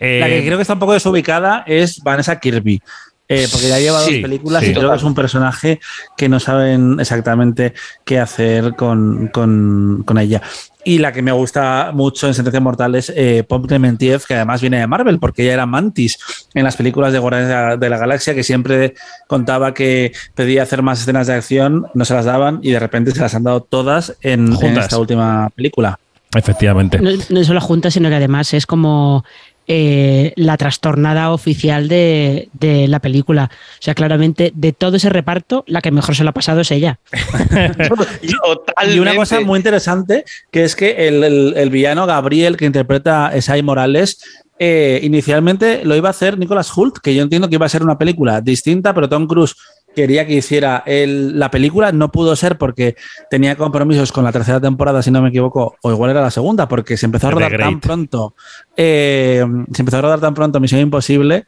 Eh, 0.00 0.20
la 0.20 0.28
que 0.28 0.44
creo 0.44 0.58
que 0.58 0.62
está 0.62 0.74
un 0.74 0.78
poco 0.78 0.92
desubicada 0.92 1.64
es 1.66 2.02
Vanessa 2.02 2.38
Kirby. 2.38 2.82
Eh, 3.28 3.46
porque 3.52 3.68
ya 3.68 3.78
lleva 3.78 4.00
sí, 4.00 4.14
dos 4.14 4.22
películas 4.22 4.62
sí, 4.62 4.70
y 4.70 4.72
creo 4.72 4.84
total. 4.84 4.96
que 4.96 5.00
es 5.00 5.06
un 5.06 5.14
personaje 5.14 5.80
que 6.16 6.30
no 6.30 6.40
saben 6.40 6.98
exactamente 6.98 7.74
qué 8.04 8.18
hacer 8.18 8.74
con, 8.74 9.28
con, 9.28 10.02
con 10.06 10.16
ella. 10.18 10.40
Y 10.82 10.98
la 11.00 11.12
que 11.12 11.20
me 11.20 11.32
gusta 11.32 11.90
mucho 11.92 12.26
en 12.26 12.32
Sentencia 12.32 12.60
Mortal 12.60 12.94
es 12.94 13.12
eh, 13.14 13.44
Pop 13.46 13.66
Clementiev, 13.66 14.24
que 14.26 14.34
además 14.34 14.62
viene 14.62 14.78
de 14.78 14.86
Marvel, 14.86 15.18
porque 15.18 15.42
ella 15.42 15.52
era 15.52 15.66
Mantis 15.66 16.18
en 16.54 16.64
las 16.64 16.76
películas 16.76 17.12
de 17.12 17.18
Guardianes 17.18 17.48
de 17.48 17.54
la, 17.54 17.76
de 17.76 17.90
la 17.90 17.98
Galaxia, 17.98 18.34
que 18.34 18.42
siempre 18.42 18.94
contaba 19.26 19.74
que 19.74 20.12
pedía 20.34 20.62
hacer 20.62 20.80
más 20.80 21.02
escenas 21.02 21.26
de 21.26 21.34
acción, 21.34 21.88
no 21.92 22.06
se 22.06 22.14
las 22.14 22.24
daban 22.24 22.60
y 22.62 22.70
de 22.70 22.80
repente 22.80 23.10
se 23.10 23.20
las 23.20 23.34
han 23.34 23.44
dado 23.44 23.60
todas 23.60 24.16
en, 24.22 24.56
en 24.62 24.78
esta 24.78 24.98
última 24.98 25.50
película. 25.54 25.98
Efectivamente. 26.34 26.98
No, 27.00 27.10
no 27.30 27.44
solo 27.44 27.60
juntas, 27.60 27.94
sino 27.94 28.08
que 28.08 28.14
además 28.14 28.52
es 28.54 28.66
como 28.66 29.24
eh, 29.70 30.32
la 30.36 30.56
trastornada 30.56 31.30
oficial 31.30 31.88
de, 31.88 32.48
de, 32.54 32.88
la 32.88 33.00
película. 33.00 33.50
O 33.52 33.82
sea, 33.82 33.94
claramente, 33.94 34.50
de 34.54 34.72
todo 34.72 34.96
ese 34.96 35.10
reparto, 35.10 35.62
la 35.66 35.82
que 35.82 35.90
mejor 35.90 36.16
se 36.16 36.24
lo 36.24 36.30
ha 36.30 36.34
pasado 36.34 36.62
es 36.62 36.70
ella. 36.70 36.98
y 38.90 38.98
una 38.98 39.14
cosa 39.14 39.40
muy 39.40 39.58
interesante, 39.58 40.24
que 40.50 40.64
es 40.64 40.74
que 40.74 41.08
el, 41.08 41.22
el, 41.22 41.54
el 41.56 41.70
villano 41.70 42.06
Gabriel, 42.06 42.56
que 42.56 42.64
interpreta 42.64 43.28
a 43.28 43.36
Esai 43.36 43.62
Morales, 43.62 44.18
eh, 44.60 45.00
inicialmente 45.04 45.84
lo 45.84 45.94
iba 45.94 46.08
a 46.08 46.10
hacer 46.10 46.36
Nicolas 46.36 46.76
Hult, 46.76 46.98
que 46.98 47.14
yo 47.14 47.22
entiendo 47.22 47.48
que 47.48 47.54
iba 47.54 47.66
a 47.66 47.68
ser 47.68 47.82
una 47.82 47.96
película 47.96 48.40
distinta, 48.40 48.92
pero 48.92 49.08
Tom 49.08 49.28
Cruise 49.28 49.54
quería 49.98 50.26
que 50.26 50.34
hiciera 50.34 50.84
el, 50.86 51.38
la 51.38 51.50
película, 51.50 51.90
no 51.90 52.12
pudo 52.12 52.36
ser 52.36 52.56
porque 52.56 52.94
tenía 53.28 53.56
compromisos 53.56 54.12
con 54.12 54.22
la 54.22 54.30
tercera 54.30 54.60
temporada, 54.60 55.02
si 55.02 55.10
no 55.10 55.20
me 55.20 55.30
equivoco, 55.30 55.76
o 55.82 55.90
igual 55.90 56.12
era 56.12 56.22
la 56.22 56.30
segunda, 56.30 56.68
porque 56.68 56.96
se 56.96 57.06
empezó 57.06 57.26
a 57.26 57.30
rodar 57.32 57.56
tan 57.56 57.80
pronto, 57.80 58.36
eh, 58.76 59.44
se 59.72 59.82
empezó 59.82 59.98
a 59.98 60.02
rodar 60.02 60.20
tan 60.20 60.34
pronto 60.34 60.60
Misión 60.60 60.80
Imposible, 60.80 61.46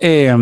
eh, 0.00 0.34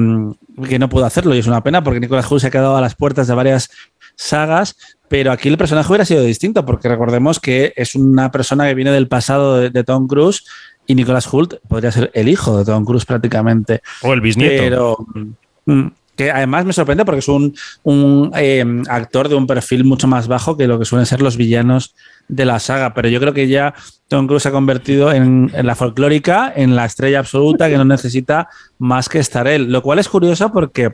que 0.66 0.78
no 0.78 0.88
pudo 0.88 1.04
hacerlo, 1.04 1.34
y 1.34 1.38
es 1.38 1.46
una 1.46 1.62
pena 1.62 1.84
porque 1.84 2.00
Nicolas 2.00 2.30
Hult 2.30 2.40
se 2.40 2.46
ha 2.46 2.50
quedado 2.50 2.78
a 2.78 2.80
las 2.80 2.94
puertas 2.94 3.28
de 3.28 3.34
varias 3.34 3.70
sagas, 4.16 4.76
pero 5.08 5.32
aquí 5.32 5.50
el 5.50 5.58
personaje 5.58 5.88
hubiera 5.90 6.06
sido 6.06 6.22
distinto, 6.22 6.64
porque 6.64 6.88
recordemos 6.88 7.40
que 7.40 7.74
es 7.76 7.94
una 7.94 8.30
persona 8.30 8.66
que 8.68 8.74
viene 8.74 8.90
del 8.90 9.06
pasado 9.06 9.58
de, 9.58 9.68
de 9.68 9.84
Tom 9.84 10.06
Cruise 10.06 10.44
y 10.86 10.94
Nicolas 10.94 11.30
Hult 11.30 11.54
podría 11.68 11.92
ser 11.92 12.10
el 12.14 12.28
hijo 12.28 12.56
de 12.56 12.64
Tom 12.64 12.86
Cruise 12.86 13.04
prácticamente. 13.04 13.82
O 14.02 14.14
el 14.14 14.22
bisnieto. 14.22 14.62
Pero, 14.62 14.96
mm, 15.66 15.86
que 16.20 16.30
además 16.30 16.66
me 16.66 16.74
sorprende 16.74 17.06
porque 17.06 17.20
es 17.20 17.28
un, 17.28 17.56
un 17.82 18.30
eh, 18.36 18.62
actor 18.90 19.30
de 19.30 19.36
un 19.36 19.46
perfil 19.46 19.84
mucho 19.84 20.06
más 20.06 20.28
bajo 20.28 20.54
que 20.54 20.66
lo 20.66 20.78
que 20.78 20.84
suelen 20.84 21.06
ser 21.06 21.22
los 21.22 21.38
villanos 21.38 21.94
de 22.28 22.44
la 22.44 22.58
saga, 22.58 22.92
pero 22.92 23.08
yo 23.08 23.20
creo 23.20 23.32
que 23.32 23.48
ya 23.48 23.72
Tom 24.06 24.26
Cruise 24.26 24.42
se 24.42 24.50
ha 24.50 24.52
convertido 24.52 25.12
en, 25.12 25.50
en, 25.54 25.66
la 25.66 25.74
folclórica, 25.74 26.52
en 26.54 26.76
la 26.76 26.84
estrella 26.84 27.20
absoluta 27.20 27.70
que 27.70 27.78
no 27.78 27.86
necesita 27.86 28.50
más 28.78 29.08
que 29.08 29.18
estar 29.18 29.48
él, 29.48 29.72
lo 29.72 29.80
cual 29.80 29.98
es 29.98 30.10
curioso 30.10 30.52
porque 30.52 30.92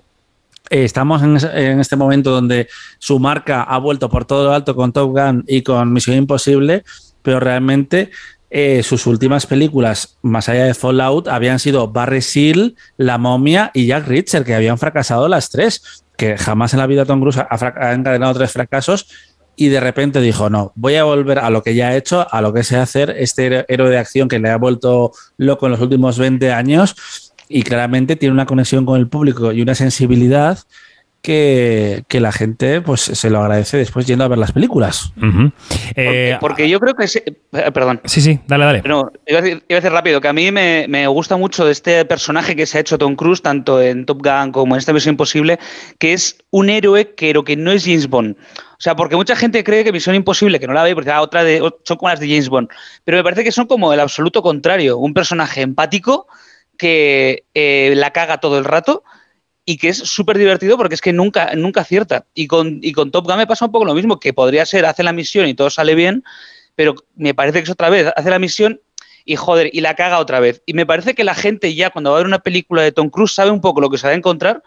eh, 0.70 0.84
estamos 0.84 1.20
en, 1.24 1.38
en, 1.58 1.80
este 1.80 1.96
momento 1.96 2.30
donde 2.30 2.68
su 3.00 3.18
marca 3.18 3.64
ha 3.64 3.78
vuelto 3.78 4.08
por 4.08 4.26
todo 4.26 4.44
lo 4.44 4.52
alto 4.52 4.76
con 4.76 4.92
Top 4.92 5.10
Gun 5.10 5.42
y 5.48 5.62
con 5.62 5.92
Misión 5.92 6.18
Imposible, 6.18 6.84
pero 7.22 7.40
realmente 7.40 8.12
eh, 8.50 8.82
sus 8.82 9.06
últimas 9.06 9.46
películas, 9.46 10.18
más 10.22 10.48
allá 10.48 10.64
de 10.64 10.74
Fallout, 10.74 11.28
habían 11.28 11.58
sido 11.58 11.88
Barry 11.88 12.22
Seal, 12.22 12.76
La 12.96 13.18
Momia 13.18 13.70
y 13.74 13.86
Jack 13.86 14.06
Reacher, 14.06 14.44
que 14.44 14.54
habían 14.54 14.78
fracasado 14.78 15.28
las 15.28 15.50
tres, 15.50 16.04
que 16.16 16.38
jamás 16.38 16.72
en 16.72 16.80
la 16.80 16.86
vida 16.86 17.04
Tom 17.04 17.20
Cruise 17.20 17.38
ha, 17.38 17.48
ha 17.50 17.92
encadenado 17.92 18.34
tres 18.34 18.52
fracasos 18.52 19.08
y 19.56 19.68
de 19.68 19.80
repente 19.80 20.20
dijo, 20.20 20.50
no, 20.50 20.72
voy 20.74 20.96
a 20.96 21.04
volver 21.04 21.38
a 21.38 21.50
lo 21.50 21.62
que 21.62 21.74
ya 21.74 21.94
he 21.94 21.96
hecho, 21.96 22.26
a 22.30 22.40
lo 22.42 22.52
que 22.52 22.62
sé 22.62 22.76
hacer, 22.76 23.10
este 23.18 23.64
héroe 23.72 23.90
de 23.90 23.98
acción 23.98 24.28
que 24.28 24.38
le 24.38 24.50
ha 24.50 24.58
vuelto 24.58 25.12
loco 25.38 25.66
en 25.66 25.72
los 25.72 25.80
últimos 25.80 26.18
20 26.18 26.52
años 26.52 27.32
y 27.48 27.62
claramente 27.62 28.16
tiene 28.16 28.34
una 28.34 28.46
conexión 28.46 28.84
con 28.84 29.00
el 29.00 29.08
público 29.08 29.52
y 29.52 29.62
una 29.62 29.74
sensibilidad 29.74 30.58
que, 31.26 32.04
que, 32.06 32.20
la 32.20 32.30
gente 32.30 32.80
pues 32.80 33.00
se 33.00 33.30
lo 33.30 33.40
agradece 33.40 33.76
después 33.78 34.06
yendo 34.06 34.22
a 34.22 34.28
ver 34.28 34.38
las 34.38 34.52
películas. 34.52 35.12
Uh 35.16 35.24
-huh. 35.24 35.52
eh, 35.96 36.36
porque, 36.38 36.38
porque, 36.40 36.68
yo 36.68 36.78
creo 36.78 36.94
que... 36.94 37.02
Es, 37.04 37.20
perdón. 37.74 38.00
Sí, 38.04 38.20
sí, 38.20 38.38
dale, 38.46 38.64
dale. 38.64 38.82
No, 38.86 39.10
iba 39.26 39.40
a 39.40 39.42
decir, 39.42 39.64
iba 39.68 39.76
a 39.76 39.80
decir 39.80 39.90
rápido, 39.90 40.20
que 40.20 40.28
a 40.28 40.32
mí 40.32 40.52
me, 40.52 40.86
me, 40.88 41.08
gusta 41.08 41.36
mucho 41.36 41.64
de 41.64 41.72
este 41.72 42.04
personaje 42.04 42.54
que 42.54 42.64
se 42.64 42.78
ha 42.78 42.80
hecho 42.80 42.96
Tom 42.96 43.16
Cruise, 43.16 43.42
tanto 43.42 43.82
en 43.82 44.06
Top 44.06 44.22
Gun 44.22 44.52
como 44.52 44.76
en 44.76 44.78
esta 44.78 44.92
Misión 44.92 45.14
Imposible, 45.14 45.58
que 45.98 46.12
es 46.12 46.38
un 46.50 46.70
héroe 46.70 47.12
pero 47.16 47.42
que 47.42 47.56
no 47.56 47.72
es 47.72 47.84
James 47.84 48.08
Bond. 48.08 48.36
O 48.38 48.78
sea, 48.78 48.94
porque 48.94 49.16
mucha 49.16 49.34
gente 49.34 49.64
cree 49.64 49.82
que 49.82 49.90
Misión 49.90 50.14
Imposible, 50.14 50.60
que 50.60 50.68
no 50.68 50.74
la 50.74 50.84
ve, 50.84 50.94
porque 50.94 51.10
ah, 51.10 51.22
otra 51.22 51.42
de, 51.42 51.58
son 51.82 51.96
como 51.96 52.08
las 52.08 52.20
de 52.20 52.28
James 52.28 52.48
Bond, 52.48 52.68
pero 53.02 53.16
me 53.16 53.24
parece 53.24 53.42
que 53.42 53.50
son 53.50 53.66
como 53.66 53.92
el 53.92 53.98
absoluto 53.98 54.42
contrario, 54.42 54.96
un 54.96 55.12
personaje 55.12 55.62
empático 55.62 56.28
que 56.78 57.42
eh, 57.54 57.94
la 57.96 58.12
caga 58.12 58.38
todo 58.38 58.58
el 58.58 58.64
rato, 58.64 59.02
y 59.68 59.76
que 59.78 59.88
es 59.88 59.98
súper 59.98 60.38
divertido 60.38 60.78
porque 60.78 60.94
es 60.94 61.00
que 61.00 61.12
nunca, 61.12 61.52
nunca 61.56 61.80
acierta. 61.82 62.24
Y 62.34 62.46
con, 62.46 62.78
y 62.82 62.92
con 62.92 63.10
Top 63.10 63.26
Gun 63.26 63.36
me 63.36 63.48
pasa 63.48 63.66
un 63.66 63.72
poco 63.72 63.84
lo 63.84 63.94
mismo, 63.94 64.20
que 64.20 64.32
podría 64.32 64.64
ser, 64.64 64.86
hace 64.86 65.02
la 65.02 65.12
misión 65.12 65.48
y 65.48 65.54
todo 65.54 65.68
sale 65.68 65.96
bien, 65.96 66.24
pero 66.76 66.94
me 67.16 67.34
parece 67.34 67.58
que 67.58 67.64
es 67.64 67.70
otra 67.70 67.90
vez, 67.90 68.10
hace 68.14 68.30
la 68.30 68.38
misión 68.38 68.80
y 69.24 69.34
joder, 69.34 69.68
y 69.72 69.80
la 69.80 69.96
caga 69.96 70.20
otra 70.20 70.38
vez. 70.38 70.62
Y 70.66 70.72
me 70.72 70.86
parece 70.86 71.14
que 71.16 71.24
la 71.24 71.34
gente 71.34 71.74
ya 71.74 71.90
cuando 71.90 72.12
va 72.12 72.16
a 72.16 72.20
ver 72.20 72.28
una 72.28 72.38
película 72.38 72.82
de 72.82 72.92
Tom 72.92 73.10
Cruise 73.10 73.34
sabe 73.34 73.50
un 73.50 73.60
poco 73.60 73.80
lo 73.80 73.90
que 73.90 73.98
se 73.98 74.06
va 74.06 74.12
a 74.12 74.16
encontrar. 74.16 74.62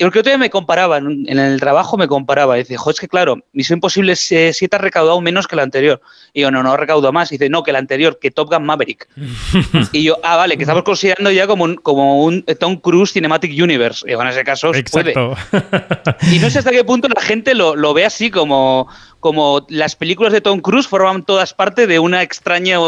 Y 0.00 0.02
porque 0.02 0.20
otro 0.20 0.30
día 0.30 0.38
me 0.38 0.48
comparaba, 0.48 0.96
en 0.96 1.38
el 1.38 1.60
trabajo 1.60 1.98
me 1.98 2.08
comparaba, 2.08 2.56
y 2.56 2.62
dice, 2.62 2.78
joder, 2.78 2.94
es 2.94 3.00
que 3.00 3.06
claro, 3.06 3.44
Misión 3.52 3.76
Imposible 3.76 4.16
7 4.16 4.54
ha 4.72 4.78
recaudado 4.78 5.20
menos 5.20 5.46
que 5.46 5.56
la 5.56 5.62
anterior. 5.62 6.00
Y 6.32 6.40
yo, 6.40 6.50
no, 6.50 6.62
no 6.62 6.72
ha 6.72 6.76
recaudado 6.78 7.12
más. 7.12 7.30
Y 7.30 7.34
dice, 7.34 7.50
no, 7.50 7.62
que 7.62 7.70
la 7.70 7.80
anterior, 7.80 8.18
que 8.18 8.30
Top 8.30 8.48
Gun 8.50 8.64
Maverick. 8.64 9.06
y 9.92 10.02
yo, 10.02 10.16
ah, 10.22 10.36
vale, 10.36 10.56
que 10.56 10.62
estamos 10.62 10.84
considerando 10.84 11.30
ya 11.30 11.46
como 11.46 11.64
un, 11.64 11.74
como 11.76 12.24
un 12.24 12.42
Tom 12.58 12.76
Cruise 12.76 13.12
Cinematic 13.12 13.52
Universe. 13.62 14.10
Y 14.10 14.14
en 14.14 14.26
ese 14.26 14.42
caso, 14.42 14.72
Exacto. 14.74 15.36
puede. 15.50 16.34
y 16.34 16.38
no 16.38 16.48
sé 16.48 16.60
hasta 16.60 16.70
qué 16.70 16.82
punto 16.82 17.06
la 17.06 17.20
gente 17.20 17.54
lo, 17.54 17.76
lo 17.76 17.92
ve 17.92 18.06
así, 18.06 18.30
como, 18.30 18.88
como 19.20 19.66
las 19.68 19.96
películas 19.96 20.32
de 20.32 20.40
Tom 20.40 20.60
Cruise 20.60 20.88
forman 20.88 21.26
todas 21.26 21.52
parte 21.52 21.86
de 21.86 21.98
una 21.98 22.22
extraña 22.22 22.78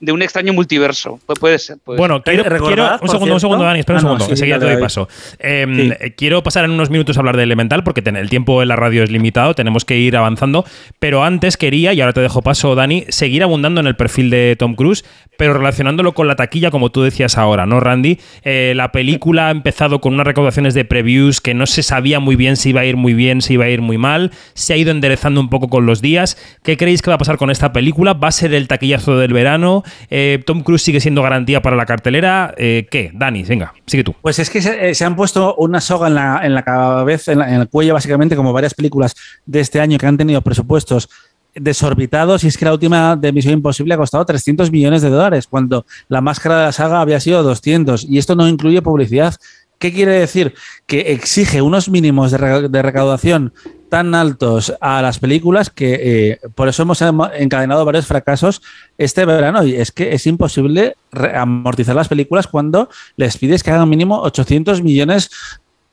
de 0.00 0.12
un 0.12 0.22
extraño 0.22 0.52
multiverso. 0.52 1.18
Pu- 1.26 1.38
puede 1.38 1.58
ser. 1.58 1.78
puede 1.84 1.98
Bueno, 1.98 2.22
quiero, 2.22 2.44
recordad, 2.44 2.66
quiero- 2.74 2.98
un 3.02 3.08
segundo, 3.08 3.34
un 3.34 3.40
segundo, 3.40 3.64
Dani, 3.64 3.80
espera 3.80 3.98
un 3.98 4.00
Ah, 4.00 4.02
no, 4.02 4.08
segundo, 4.10 4.24
sí, 4.26 4.30
enseguida 4.32 4.58
te 4.58 4.64
doy 4.72 4.80
paso. 4.80 5.08
Eh, 5.38 5.66
Sí. 5.68 5.92
eh, 6.00 6.14
Quiero 6.16 6.42
pasar 6.42 6.64
en 6.64 6.70
unos 6.72 6.90
minutos 6.90 7.16
a 7.16 7.20
hablar 7.20 7.36
de 7.36 7.42
Elemental 7.42 7.84
porque 7.84 8.02
el 8.04 8.30
tiempo 8.30 8.62
en 8.62 8.68
la 8.68 8.76
radio 8.76 9.02
es 9.02 9.10
limitado, 9.10 9.54
tenemos 9.54 9.84
que 9.84 9.96
ir 9.98 10.16
avanzando, 10.16 10.64
pero 10.98 11.22
antes 11.24 11.56
quería, 11.56 11.92
y 11.92 12.00
ahora 12.00 12.12
te 12.12 12.20
dejo 12.20 12.42
paso, 12.42 12.74
Dani, 12.74 13.04
seguir 13.08 13.42
abundando 13.42 13.80
en 13.80 13.86
el 13.86 13.96
perfil 13.96 14.30
de 14.30 14.56
Tom 14.58 14.74
Cruise, 14.74 15.04
pero 15.36 15.52
relacionándolo 15.54 16.12
con 16.14 16.26
la 16.26 16.36
taquilla, 16.36 16.70
como 16.70 16.90
tú 16.90 17.02
decías 17.02 17.38
ahora, 17.38 17.66
¿no, 17.66 17.80
Randy? 17.80 18.18
Eh, 18.44 18.72
la 18.76 18.90
película 18.92 19.48
ha 19.48 19.50
empezado 19.50 20.00
con 20.00 20.14
unas 20.14 20.26
recaudaciones 20.26 20.74
de 20.74 20.84
previews 20.84 21.40
que 21.40 21.54
no 21.54 21.66
se 21.66 21.82
sabía 21.82 22.18
muy 22.20 22.34
bien 22.36 22.56
si 22.56 22.70
iba 22.70 22.80
a 22.80 22.84
ir 22.84 22.96
muy 22.96 23.14
bien, 23.14 23.42
si 23.42 23.54
iba 23.54 23.64
a 23.66 23.68
ir 23.68 23.80
muy 23.80 23.98
mal, 23.98 24.32
se 24.54 24.72
ha 24.72 24.76
ido 24.76 24.90
enderezando 24.90 25.40
un 25.40 25.48
poco 25.50 25.68
con 25.68 25.86
los 25.86 26.00
días. 26.02 26.36
¿Qué 26.64 26.76
creéis 26.76 27.02
que 27.02 27.10
va 27.10 27.14
a 27.14 27.18
pasar 27.18 27.36
con 27.36 27.50
esta 27.50 27.72
película? 27.72 28.14
¿Va 28.14 28.28
a 28.28 28.32
ser 28.32 28.52
el 28.54 28.66
taquillazo 28.68 29.16
del 29.18 29.32
verano? 29.32 29.82
Eh, 30.10 30.42
¿Tom 30.46 30.62
Cruise 30.62 30.82
sigue 30.82 31.00
siendo 31.00 31.22
garantía 31.22 31.62
para 31.62 31.76
la 31.76 31.86
cartelera? 31.86 32.54
Eh, 32.56 32.86
¿Qué? 32.90 33.10
Dani, 33.14 33.42
venga, 33.42 33.74
sigue 33.86 34.04
tú. 34.04 34.14
Pues 34.22 34.38
es 34.38 34.50
que 34.50 34.62
se, 34.62 34.90
eh, 34.90 35.04
han 35.04 35.16
puesto 35.16 35.54
una 35.56 35.80
soga 35.80 36.08
en 36.08 36.54
la, 36.54 36.62
cabeza, 36.62 37.32
en, 37.32 37.40
en 37.42 37.60
el 37.60 37.68
cuello, 37.68 37.94
básicamente, 37.94 38.36
como 38.36 38.52
varias 38.52 38.74
películas 38.74 39.14
de 39.46 39.60
este 39.60 39.80
año 39.80 39.98
que 39.98 40.06
han 40.06 40.16
tenido 40.16 40.40
presupuestos 40.42 41.08
desorbitados. 41.54 42.44
Y 42.44 42.48
es 42.48 42.56
que 42.56 42.64
la 42.64 42.72
última 42.72 43.16
de 43.16 43.32
Misión 43.32 43.54
Imposible 43.54 43.94
ha 43.94 43.96
costado 43.96 44.24
300 44.24 44.70
millones 44.70 45.02
de 45.02 45.10
dólares, 45.10 45.46
cuando 45.46 45.86
la 46.08 46.20
máscara 46.20 46.58
de 46.58 46.64
la 46.66 46.72
saga 46.72 47.00
había 47.00 47.20
sido 47.20 47.42
200. 47.42 48.04
Y 48.04 48.18
esto 48.18 48.34
no 48.34 48.48
incluye 48.48 48.82
publicidad. 48.82 49.34
¿Qué 49.78 49.92
quiere 49.92 50.12
decir? 50.12 50.54
Que 50.86 51.12
exige 51.12 51.62
unos 51.62 51.88
mínimos 51.88 52.30
de, 52.32 52.38
re- 52.38 52.68
de 52.68 52.82
recaudación 52.82 53.52
tan 53.88 54.14
altos 54.14 54.74
a 54.80 55.00
las 55.00 55.18
películas 55.18 55.70
que 55.70 55.94
eh, 56.32 56.38
por 56.54 56.68
eso 56.68 56.82
hemos 56.82 57.00
em- 57.00 57.18
encadenado 57.38 57.84
varios 57.84 58.06
fracasos 58.06 58.60
este 58.98 59.24
verano. 59.24 59.64
Y 59.64 59.76
es 59.76 59.92
que 59.92 60.12
es 60.12 60.26
imposible 60.26 60.94
amortizar 61.34 61.94
las 61.94 62.08
películas 62.08 62.46
cuando 62.48 62.88
les 63.16 63.36
pides 63.38 63.62
que 63.62 63.70
hagan 63.70 63.88
mínimo 63.88 64.20
800 64.22 64.82
millones 64.82 65.30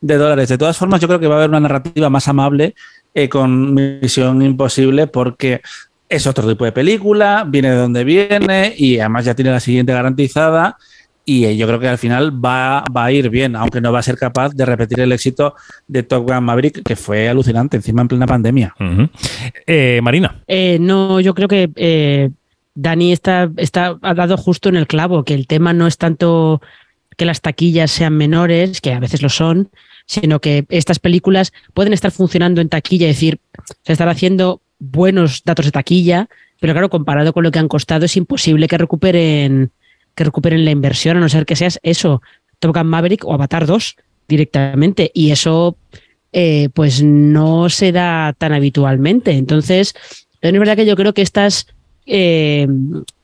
de 0.01 0.17
dólares. 0.17 0.49
De 0.49 0.57
todas 0.57 0.77
formas, 0.77 0.99
yo 0.99 1.07
creo 1.07 1.19
que 1.19 1.27
va 1.27 1.35
a 1.35 1.37
haber 1.37 1.49
una 1.49 1.59
narrativa 1.59 2.09
más 2.09 2.27
amable 2.27 2.75
eh, 3.13 3.29
con 3.29 3.73
Misión 3.73 4.41
Imposible 4.41 5.07
porque 5.07 5.61
es 6.09 6.27
otro 6.27 6.47
tipo 6.49 6.65
de 6.65 6.71
película, 6.71 7.45
viene 7.47 7.69
de 7.71 7.77
donde 7.77 8.03
viene 8.03 8.73
y 8.77 8.99
además 8.99 9.25
ya 9.25 9.35
tiene 9.35 9.51
la 9.51 9.59
siguiente 9.59 9.93
garantizada. 9.93 10.77
Y 11.25 11.45
eh, 11.45 11.57
yo 11.57 11.65
creo 11.67 11.79
que 11.79 11.87
al 11.87 11.97
final 11.97 12.43
va, 12.43 12.83
va 12.95 13.05
a 13.05 13.11
ir 13.11 13.29
bien, 13.29 13.55
aunque 13.55 13.81
no 13.81 13.91
va 13.91 13.99
a 13.99 14.03
ser 14.03 14.17
capaz 14.17 14.53
de 14.53 14.63
repetir 14.63 14.99
el 14.99 15.11
éxito 15.11 15.55
de 15.87 16.03
Top 16.03 16.29
Gun 16.29 16.43
Maverick, 16.43 16.83
que 16.83 16.95
fue 16.95 17.27
alucinante, 17.27 17.77
encima 17.77 18.03
en 18.03 18.07
plena 18.07 18.27
pandemia. 18.27 18.75
Eh, 19.65 19.99
Marina. 20.03 20.43
Eh, 20.47 20.77
no, 20.79 21.19
yo 21.19 21.33
creo 21.33 21.47
que 21.47 21.71
eh, 21.75 22.29
Dani 22.75 23.11
está, 23.11 23.49
está, 23.57 23.97
ha 24.01 24.13
dado 24.13 24.37
justo 24.37 24.69
en 24.69 24.75
el 24.75 24.85
clavo, 24.85 25.23
que 25.23 25.33
el 25.33 25.47
tema 25.47 25.73
no 25.73 25.87
es 25.87 25.97
tanto 25.97 26.61
que 27.17 27.25
las 27.25 27.41
taquillas 27.41 27.91
sean 27.91 28.15
menores, 28.15 28.79
que 28.79 28.93
a 28.93 28.99
veces 28.99 29.21
lo 29.21 29.29
son, 29.29 29.69
sino 30.05 30.39
que 30.39 30.65
estas 30.69 30.99
películas 30.99 31.53
pueden 31.73 31.93
estar 31.93 32.11
funcionando 32.11 32.61
en 32.61 32.69
taquilla, 32.69 33.09
es 33.09 33.15
decir, 33.15 33.39
se 33.83 33.93
están 33.93 34.09
haciendo 34.09 34.61
buenos 34.79 35.43
datos 35.43 35.65
de 35.65 35.71
taquilla, 35.71 36.27
pero 36.59 36.73
claro, 36.73 36.89
comparado 36.89 37.33
con 37.33 37.43
lo 37.43 37.51
que 37.51 37.59
han 37.59 37.67
costado, 37.67 38.05
es 38.05 38.17
imposible 38.17 38.67
que 38.67 38.77
recuperen, 38.77 39.71
que 40.15 40.23
recuperen 40.23 40.65
la 40.65 40.71
inversión, 40.71 41.17
a 41.17 41.19
no 41.19 41.29
ser 41.29 41.45
que 41.45 41.55
seas 41.55 41.79
eso, 41.83 42.21
Top 42.59 42.75
Gun 42.75 42.87
Maverick 42.87 43.25
o 43.25 43.33
Avatar 43.33 43.65
2 43.65 43.95
directamente. 44.27 45.11
Y 45.13 45.31
eso 45.31 45.77
eh, 46.31 46.69
pues 46.73 47.03
no 47.03 47.69
se 47.69 47.91
da 47.91 48.33
tan 48.37 48.53
habitualmente. 48.53 49.31
Entonces, 49.31 49.93
es 50.41 50.51
verdad 50.51 50.75
que 50.75 50.85
yo 50.85 50.95
creo 50.95 51.13
que 51.13 51.21
estas 51.21 51.67
eh, 52.05 52.67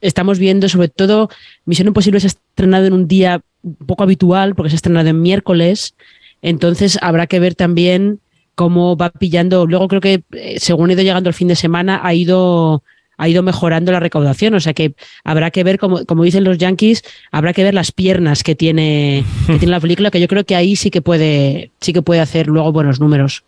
estamos 0.01 0.39
viendo, 0.39 0.67
sobre 0.69 0.89
todo, 0.89 1.29
Misión 1.65 1.87
Imposible 1.87 2.19
se 2.19 2.27
ha 2.27 2.29
estrenado 2.29 2.85
en 2.85 2.93
un 2.93 3.07
día 3.07 3.41
poco 3.85 4.03
habitual, 4.03 4.55
porque 4.55 4.69
se 4.69 4.75
ha 4.75 4.77
estrenado 4.77 5.09
en 5.09 5.21
miércoles. 5.21 5.95
Entonces, 6.41 6.97
habrá 7.01 7.27
que 7.27 7.39
ver 7.39 7.55
también 7.55 8.19
cómo 8.55 8.97
va 8.97 9.09
pillando. 9.11 9.65
Luego 9.65 9.87
creo 9.87 10.01
que, 10.01 10.23
eh, 10.31 10.59
según 10.59 10.89
ha 10.89 10.93
ido 10.93 11.03
llegando 11.03 11.29
el 11.29 11.35
fin 11.35 11.47
de 11.47 11.55
semana, 11.55 12.01
ha 12.03 12.13
ido 12.13 12.83
ha 13.21 13.29
ido 13.29 13.43
mejorando 13.43 13.91
la 13.91 13.99
recaudación, 13.99 14.55
o 14.55 14.59
sea 14.59 14.73
que 14.73 14.95
habrá 15.23 15.51
que 15.51 15.63
ver, 15.63 15.77
como, 15.77 16.03
como 16.07 16.23
dicen 16.23 16.43
los 16.43 16.57
yankees, 16.57 17.03
habrá 17.31 17.53
que 17.53 17.63
ver 17.63 17.75
las 17.75 17.91
piernas 17.91 18.41
que 18.41 18.55
tiene, 18.55 19.23
que 19.45 19.59
tiene 19.59 19.71
la 19.71 19.79
película, 19.79 20.09
que 20.09 20.19
yo 20.19 20.27
creo 20.27 20.43
que 20.43 20.55
ahí 20.55 20.75
sí 20.75 20.89
que 20.89 21.03
puede, 21.03 21.69
sí 21.79 21.93
que 21.93 22.01
puede 22.01 22.19
hacer 22.19 22.47
luego 22.47 22.71
buenos 22.71 22.99
números. 22.99 23.43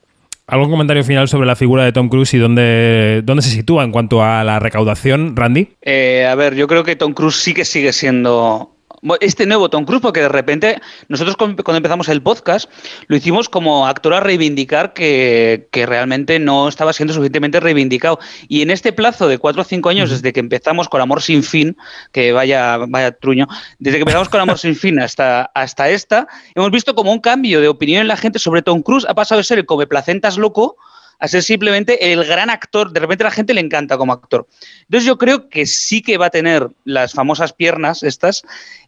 ¿Algún 0.45 0.69
comentario 0.69 1.03
final 1.03 1.27
sobre 1.27 1.47
la 1.47 1.55
figura 1.55 1.86
de 1.86 1.91
Tom 1.91 2.07
Cruise 2.07 2.36
y 2.36 2.38
dónde, 2.38 3.23
dónde 3.23 3.41
se 3.41 3.49
sitúa 3.49 3.83
en 3.83 3.91
cuanto 3.91 4.23
a 4.23 4.43
la 4.43 4.59
recaudación, 4.59 5.36
Randy? 5.36 5.69
Eh, 5.81 6.27
a 6.29 6.36
ver, 6.36 6.53
yo 6.53 6.67
creo 6.67 6.83
que 6.83 6.95
Tom 6.95 7.13
Cruise 7.13 7.38
sí 7.38 7.55
que 7.55 7.65
sigue 7.65 7.93
siendo 7.93 8.72
este 9.19 9.45
nuevo 9.45 9.69
Tom 9.69 9.85
Cruise, 9.85 10.01
porque 10.01 10.21
de 10.21 10.29
repente 10.29 10.81
nosotros 11.07 11.35
cuando 11.35 11.75
empezamos 11.75 12.07
el 12.09 12.21
podcast 12.21 12.69
lo 13.07 13.15
hicimos 13.15 13.49
como 13.49 13.87
actor 13.87 14.13
a 14.13 14.19
reivindicar 14.19 14.93
que, 14.93 15.67
que 15.71 15.85
realmente 15.85 16.39
no 16.39 16.67
estaba 16.67 16.93
siendo 16.93 17.13
suficientemente 17.13 17.59
reivindicado. 17.59 18.19
Y 18.47 18.61
en 18.61 18.71
este 18.71 18.93
plazo 18.93 19.27
de 19.27 19.37
cuatro 19.37 19.61
o 19.61 19.65
cinco 19.65 19.89
años, 19.89 20.09
desde 20.09 20.33
que 20.33 20.39
empezamos 20.39 20.87
con 20.89 21.01
Amor 21.01 21.21
sin 21.21 21.43
fin, 21.43 21.75
que 22.11 22.31
vaya, 22.31 22.77
vaya 22.77 23.11
truño, 23.11 23.47
desde 23.79 23.97
que 23.97 24.03
empezamos 24.03 24.29
con 24.29 24.41
Amor 24.41 24.57
sin 24.57 24.75
fin 24.75 24.99
hasta, 24.99 25.43
hasta 25.53 25.89
esta, 25.89 26.27
hemos 26.55 26.71
visto 26.71 26.95
como 26.95 27.11
un 27.11 27.19
cambio 27.19 27.61
de 27.61 27.67
opinión 27.67 28.01
en 28.01 28.07
la 28.07 28.17
gente 28.17 28.39
sobre 28.39 28.61
Tom 28.61 28.81
Cruise. 28.81 29.05
Ha 29.07 29.13
pasado 29.13 29.39
de 29.39 29.43
ser 29.43 29.59
el 29.59 29.65
come 29.65 29.87
placentas 29.87 30.37
loco 30.37 30.77
a 31.19 31.27
ser 31.27 31.41
simplemente 31.41 32.11
el 32.11 32.25
gran 32.25 32.49
actor. 32.49 32.91
De 32.91 32.99
repente 32.99 33.23
a 33.23 33.27
la 33.27 33.31
gente 33.31 33.53
le 33.53 33.61
encanta 33.61 33.97
como 33.97 34.11
actor. 34.11 34.45
Entonces 34.81 35.05
yo 35.05 35.17
creo 35.17 35.47
que 35.47 35.65
sí 35.65 36.01
que 36.01 36.17
va 36.17 36.25
a 36.25 36.29
tener 36.29 36.69
las 36.83 37.13
famosas 37.13 37.53
piernas 37.53 38.03
estas. 38.03 38.43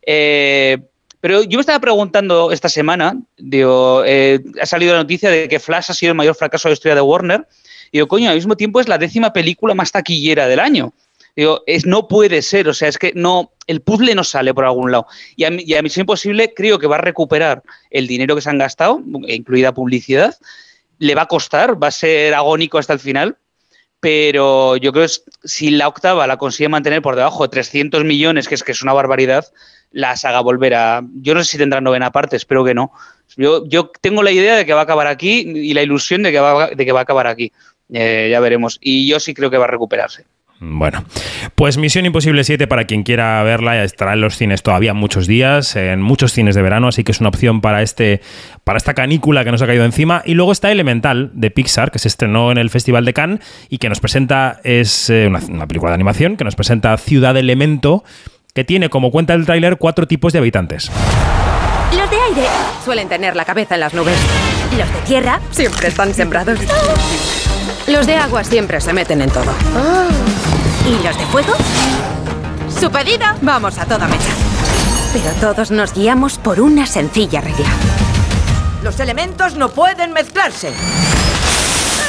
Eh, 0.05 0.77
pero 1.25 1.41
yo 1.41 1.57
me 1.57 1.61
estaba 1.61 1.79
preguntando 1.79 2.51
esta 2.51 2.69
semana, 2.69 3.19
digo, 3.37 4.03
eh, 4.05 4.43
ha 4.61 4.65
salido 4.67 4.93
la 4.93 4.99
noticia 4.99 5.31
de 5.31 5.47
que 5.47 5.59
Flash 5.59 5.89
ha 5.89 5.93
sido 5.95 6.11
el 6.11 6.15
mayor 6.15 6.35
fracaso 6.35 6.67
de 6.67 6.71
la 6.71 6.75
historia 6.75 6.93
de 6.95 7.01
Warner. 7.01 7.47
Y 7.91 7.97
digo, 7.97 8.07
coño, 8.07 8.29
al 8.29 8.35
mismo 8.35 8.55
tiempo 8.55 8.79
es 8.79 8.87
la 8.87 8.99
décima 8.99 9.33
película 9.33 9.73
más 9.73 9.91
taquillera 9.91 10.47
del 10.47 10.59
año. 10.59 10.93
Digo, 11.35 11.63
es, 11.65 11.85
no 11.85 12.07
puede 12.07 12.41
ser, 12.43 12.69
o 12.69 12.73
sea, 12.73 12.89
es 12.89 12.99
que 12.99 13.11
no, 13.15 13.51
el 13.65 13.81
puzzle 13.81 14.13
no 14.13 14.23
sale 14.23 14.53
por 14.53 14.65
algún 14.65 14.91
lado. 14.91 15.07
Y 15.35 15.45
a, 15.45 15.49
y 15.51 15.73
a 15.73 15.81
Misión 15.81 16.03
Imposible 16.03 16.53
creo 16.53 16.77
que 16.77 16.87
va 16.87 16.97
a 16.97 17.01
recuperar 17.01 17.63
el 17.89 18.05
dinero 18.05 18.35
que 18.35 18.41
se 18.41 18.49
han 18.51 18.59
gastado, 18.59 19.01
incluida 19.27 19.73
publicidad. 19.73 20.35
Le 20.99 21.15
va 21.15 21.23
a 21.23 21.27
costar, 21.27 21.81
va 21.81 21.87
a 21.87 21.91
ser 21.91 22.35
agónico 22.35 22.77
hasta 22.77 22.93
el 22.93 22.99
final, 22.99 23.37
pero 23.99 24.77
yo 24.77 24.93
creo 24.93 25.07
que 25.07 25.13
si 25.43 25.71
la 25.71 25.87
octava 25.87 26.27
la 26.27 26.37
consigue 26.37 26.69
mantener 26.69 27.01
por 27.01 27.15
debajo 27.15 27.41
de 27.41 27.49
300 27.49 28.03
millones, 28.03 28.47
que 28.47 28.53
es 28.53 28.63
que 28.63 28.71
es 28.71 28.83
una 28.83 28.93
barbaridad, 28.93 29.45
la 29.91 30.15
saga 30.15 30.41
volverá. 30.41 31.01
Yo 31.21 31.33
no 31.33 31.43
sé 31.43 31.51
si 31.51 31.57
tendrá 31.57 31.81
novena 31.81 32.11
parte, 32.11 32.35
espero 32.35 32.63
que 32.63 32.73
no. 32.73 32.91
Yo, 33.37 33.65
yo 33.67 33.91
tengo 34.01 34.23
la 34.23 34.31
idea 34.31 34.55
de 34.55 34.65
que 34.65 34.73
va 34.73 34.81
a 34.81 34.83
acabar 34.83 35.07
aquí 35.07 35.39
y 35.45 35.73
la 35.73 35.81
ilusión 35.81 36.23
de 36.23 36.31
que 36.31 36.39
va, 36.39 36.67
de 36.67 36.85
que 36.85 36.91
va 36.91 36.99
a 36.99 37.03
acabar 37.03 37.27
aquí. 37.27 37.51
Eh, 37.91 38.29
ya 38.31 38.39
veremos. 38.39 38.77
Y 38.81 39.07
yo 39.07 39.19
sí 39.19 39.33
creo 39.33 39.49
que 39.49 39.57
va 39.57 39.65
a 39.65 39.69
recuperarse. 39.69 40.25
Bueno, 40.59 41.03
pues 41.55 41.77
Misión 41.77 42.05
Imposible 42.05 42.45
7 42.45 42.65
para 42.67 42.85
quien 42.85 43.03
quiera 43.03 43.43
verla 43.43 43.83
estará 43.83 44.13
en 44.13 44.21
los 44.21 44.37
cines 44.37 44.63
todavía 44.63 44.93
muchos 44.93 45.27
días, 45.27 45.75
en 45.75 46.01
muchos 46.01 46.31
cines 46.31 46.55
de 46.55 46.61
verano, 46.61 46.87
así 46.87 47.03
que 47.03 47.11
es 47.11 47.19
una 47.19 47.27
opción 47.27 47.59
para 47.59 47.81
este 47.81 48.21
para 48.63 48.77
esta 48.77 48.93
canícula 48.93 49.43
que 49.43 49.51
nos 49.51 49.61
ha 49.61 49.67
caído 49.67 49.83
encima 49.83 50.23
y 50.25 50.33
luego 50.33 50.53
está 50.53 50.71
Elemental 50.71 51.31
de 51.33 51.51
Pixar 51.51 51.91
que 51.91 51.99
se 51.99 52.07
estrenó 52.07 52.53
en 52.53 52.57
el 52.57 52.69
Festival 52.69 53.03
de 53.03 53.11
Cannes 53.11 53.39
y 53.69 53.79
que 53.79 53.89
nos 53.89 53.99
presenta 53.99 54.61
es 54.63 55.09
eh, 55.09 55.27
una, 55.27 55.39
una 55.39 55.67
película 55.67 55.91
de 55.91 55.95
animación 55.95 56.37
que 56.37 56.45
nos 56.45 56.55
presenta 56.55 56.95
Ciudad 56.97 57.35
Elemento 57.35 58.05
que 58.55 58.63
tiene 58.63 58.89
como 58.89 59.11
cuenta 59.11 59.33
el 59.33 59.45
tráiler 59.45 59.77
cuatro 59.77 60.07
tipos 60.07 60.31
de 60.31 60.39
habitantes. 60.39 60.89
Los 61.91 62.09
de 62.09 62.15
aire 62.15 62.47
suelen 62.85 63.09
tener 63.09 63.35
la 63.35 63.43
cabeza 63.43 63.75
en 63.75 63.81
las 63.81 63.93
nubes. 63.93 64.15
Los 64.77 64.91
de 64.93 64.99
tierra 65.01 65.41
siempre 65.51 65.89
están 65.89 66.13
sembrados. 66.13 66.57
Los 67.85 68.07
de 68.07 68.15
agua 68.15 68.45
siempre 68.45 68.79
se 68.79 68.93
meten 68.93 69.21
en 69.21 69.29
todo. 69.29 69.51
¿Y 70.87 71.03
los 71.05 71.17
de 71.17 71.25
fuego? 71.25 71.53
Su 72.79 72.89
pedido, 72.89 73.25
vamos 73.41 73.77
a 73.77 73.85
toda 73.85 74.07
mecha. 74.07 74.31
Pero 75.11 75.31
todos 75.41 75.71
nos 75.71 75.93
guiamos 75.93 76.37
por 76.37 76.61
una 76.61 76.85
sencilla 76.85 77.41
regla. 77.41 77.67
Los 78.83 79.01
elementos 79.01 79.55
no 79.55 79.67
pueden 79.67 80.13
mezclarse. 80.13 80.71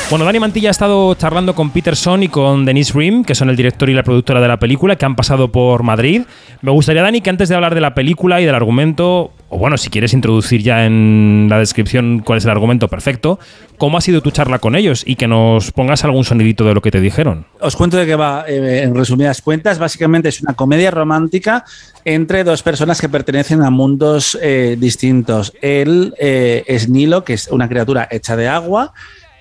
Bueno, 0.08 0.24
Dani 0.24 0.38
Mantilla 0.38 0.68
ha 0.68 0.70
estado 0.70 1.12
charlando 1.16 1.56
con 1.56 1.70
Peterson 1.70 2.22
y 2.22 2.28
con 2.28 2.64
Denise 2.64 2.92
Rim, 2.96 3.24
que 3.24 3.34
son 3.34 3.50
el 3.50 3.56
director 3.56 3.90
y 3.90 3.92
la 3.92 4.04
productora 4.04 4.40
de 4.40 4.46
la 4.46 4.56
película, 4.56 4.94
que 4.94 5.04
han 5.04 5.16
pasado 5.16 5.50
por 5.50 5.82
Madrid. 5.82 6.22
Me 6.62 6.70
gustaría, 6.70 7.02
Dani, 7.02 7.22
que 7.22 7.30
antes 7.30 7.48
de 7.48 7.56
hablar 7.56 7.74
de 7.74 7.80
la 7.80 7.92
película 7.92 8.40
y 8.40 8.44
del 8.44 8.54
argumento, 8.54 9.32
o 9.48 9.58
bueno, 9.58 9.76
si 9.76 9.90
quieres 9.90 10.12
introducir 10.12 10.62
ya 10.62 10.86
en 10.86 11.48
la 11.50 11.58
descripción 11.58 12.22
cuál 12.24 12.38
es 12.38 12.44
el 12.44 12.52
argumento, 12.52 12.86
perfecto, 12.86 13.40
¿cómo 13.78 13.98
ha 13.98 14.00
sido 14.00 14.20
tu 14.20 14.30
charla 14.30 14.60
con 14.60 14.76
ellos? 14.76 15.02
Y 15.04 15.16
que 15.16 15.26
nos 15.26 15.72
pongas 15.72 16.04
algún 16.04 16.22
sonidito 16.22 16.64
de 16.64 16.74
lo 16.74 16.82
que 16.82 16.92
te 16.92 17.00
dijeron. 17.00 17.44
Os 17.58 17.74
cuento 17.74 17.96
de 17.96 18.06
qué 18.06 18.14
va, 18.14 18.44
eh, 18.46 18.82
en 18.84 18.94
resumidas 18.94 19.42
cuentas. 19.42 19.80
Básicamente 19.80 20.28
es 20.28 20.40
una 20.40 20.54
comedia 20.54 20.92
romántica 20.92 21.64
entre 22.04 22.44
dos 22.44 22.62
personas 22.62 23.00
que 23.00 23.08
pertenecen 23.08 23.60
a 23.64 23.70
mundos 23.70 24.38
eh, 24.40 24.76
distintos. 24.78 25.52
Él 25.60 26.14
eh, 26.20 26.62
es 26.68 26.88
Nilo, 26.88 27.24
que 27.24 27.32
es 27.32 27.48
una 27.48 27.68
criatura 27.68 28.06
hecha 28.08 28.36
de 28.36 28.46
agua. 28.46 28.92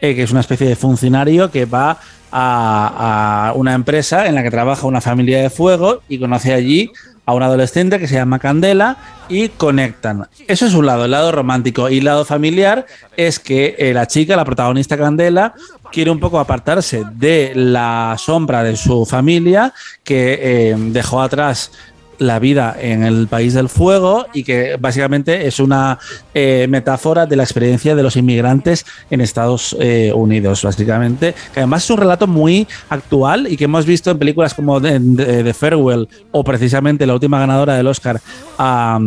Eh, 0.10 0.16
que 0.16 0.24
es 0.24 0.32
una 0.32 0.42
especie 0.42 0.68
de 0.68 0.76
funcionario 0.76 1.52
que 1.52 1.66
va 1.66 1.98
a, 2.32 3.54
una 3.56 3.74
empresa 3.74 4.28
en 4.28 4.36
la 4.36 4.44
que 4.44 4.52
trabaja 4.52 4.88
una 4.88 5.02
familia 5.02 5.42
de 5.42 5.50
fuego 5.50 6.02
y 6.10 6.20
conoce 6.20 6.54
allí 6.54 6.92
a 7.26 7.34
un 7.34 7.42
adolescente 7.42 7.98
que 7.98 8.08
se 8.08 8.16
llama 8.16 8.40
Candela 8.40 8.98
y 9.30 9.50
conectan. 9.50 10.28
Eso 10.48 10.68
es 10.68 10.74
un 10.74 10.86
lado, 10.86 11.06
el 11.06 11.12
lado 11.12 11.32
romántico. 11.32 11.90
Y 11.90 12.00
el 12.00 12.06
lado 12.06 12.24
familiar 12.24 12.86
es 13.18 13.40
que 13.40 13.76
eh, 13.80 13.94
la 13.94 14.06
chica, 14.06 14.36
la 14.36 14.46
protagonista 14.46 14.98
Candela, 14.98 15.56
quiere 15.92 16.12
un 16.12 16.20
poco 16.20 16.40
apartarse 16.40 17.04
de 17.14 17.54
la 17.56 18.16
sombra 18.20 18.64
de 18.64 18.76
su 18.76 19.06
familia 19.06 19.74
que 20.04 20.40
eh, 20.42 20.76
dejó 20.78 21.22
atrás 21.22 21.72
la 22.20 22.40
vida 22.40 22.76
en 22.80 23.04
el 23.04 23.28
país 23.28 23.54
del 23.54 23.70
fuego 23.70 24.26
y 24.34 24.44
que 24.44 24.78
básicamente 24.80 25.48
es 25.48 25.60
una 25.60 26.00
eh, 26.34 26.68
metáfora 26.70 27.26
de 27.26 27.36
la 27.36 27.44
experiencia 27.44 27.96
de 27.96 28.04
los 28.04 28.16
inmigrantes 28.16 28.86
en 29.10 29.22
Estados 29.22 29.76
eh, 29.80 30.12
Unidos, 30.14 30.64
básicamente. 30.64 31.34
Que 31.54 31.62
además 31.62 31.84
es 31.84 31.90
un 31.90 31.98
relato 31.98 32.28
muy 32.28 32.68
actual 32.90 33.48
y 33.52 33.58
que 33.58 33.66
hemos 33.66 33.86
visto 33.86 34.12
en 34.12 34.20
películas 34.20 34.54
como 34.54 34.82
The, 34.82 35.54
Farewell 35.54 36.08
o 36.32 36.44
precisamente 36.44 37.06
la 37.06 37.14
última 37.14 37.40
ganadora 37.40 37.76
del 37.76 37.88
Oscar 37.88 38.22
a 38.58 39.00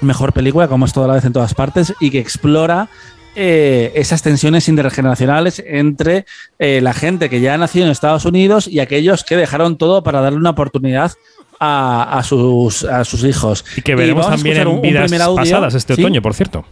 Mejor 0.00 0.32
Película, 0.32 0.68
como 0.68 0.86
es 0.86 0.92
toda 0.92 1.08
la 1.08 1.14
vez 1.14 1.24
en 1.24 1.32
todas 1.32 1.54
partes, 1.54 1.94
y 2.00 2.10
que 2.10 2.18
explora 2.18 2.88
eh, 3.34 3.92
esas 3.94 4.22
tensiones 4.22 4.68
intergeneracionales 4.68 5.62
entre 5.66 6.26
la 6.58 6.94
gente 6.94 7.28
que 7.28 7.40
ya 7.40 7.54
ha 7.54 7.58
nacido 7.58 7.84
en 7.84 7.92
Estados 7.92 8.24
Unidos 8.24 8.66
y 8.66 8.80
aquellos 8.80 9.24
que 9.24 9.36
dejaron 9.36 9.76
todo 9.76 10.02
para 10.02 10.20
darle 10.20 10.38
una 10.38 10.50
oportunidad 10.50 11.12
a, 11.60 12.20
sus, 12.24 12.84
a 12.84 13.04
sus 13.04 13.24
hijos. 13.24 13.64
Y 13.76 13.82
que 13.82 13.94
veremos 13.94 14.28
también 14.28 14.58
en 14.58 14.80
vidas 14.80 15.10
pasadas 15.10 15.74
este 15.74 15.94
otoño, 15.94 16.22
por 16.22 16.34
cierto. 16.34 16.64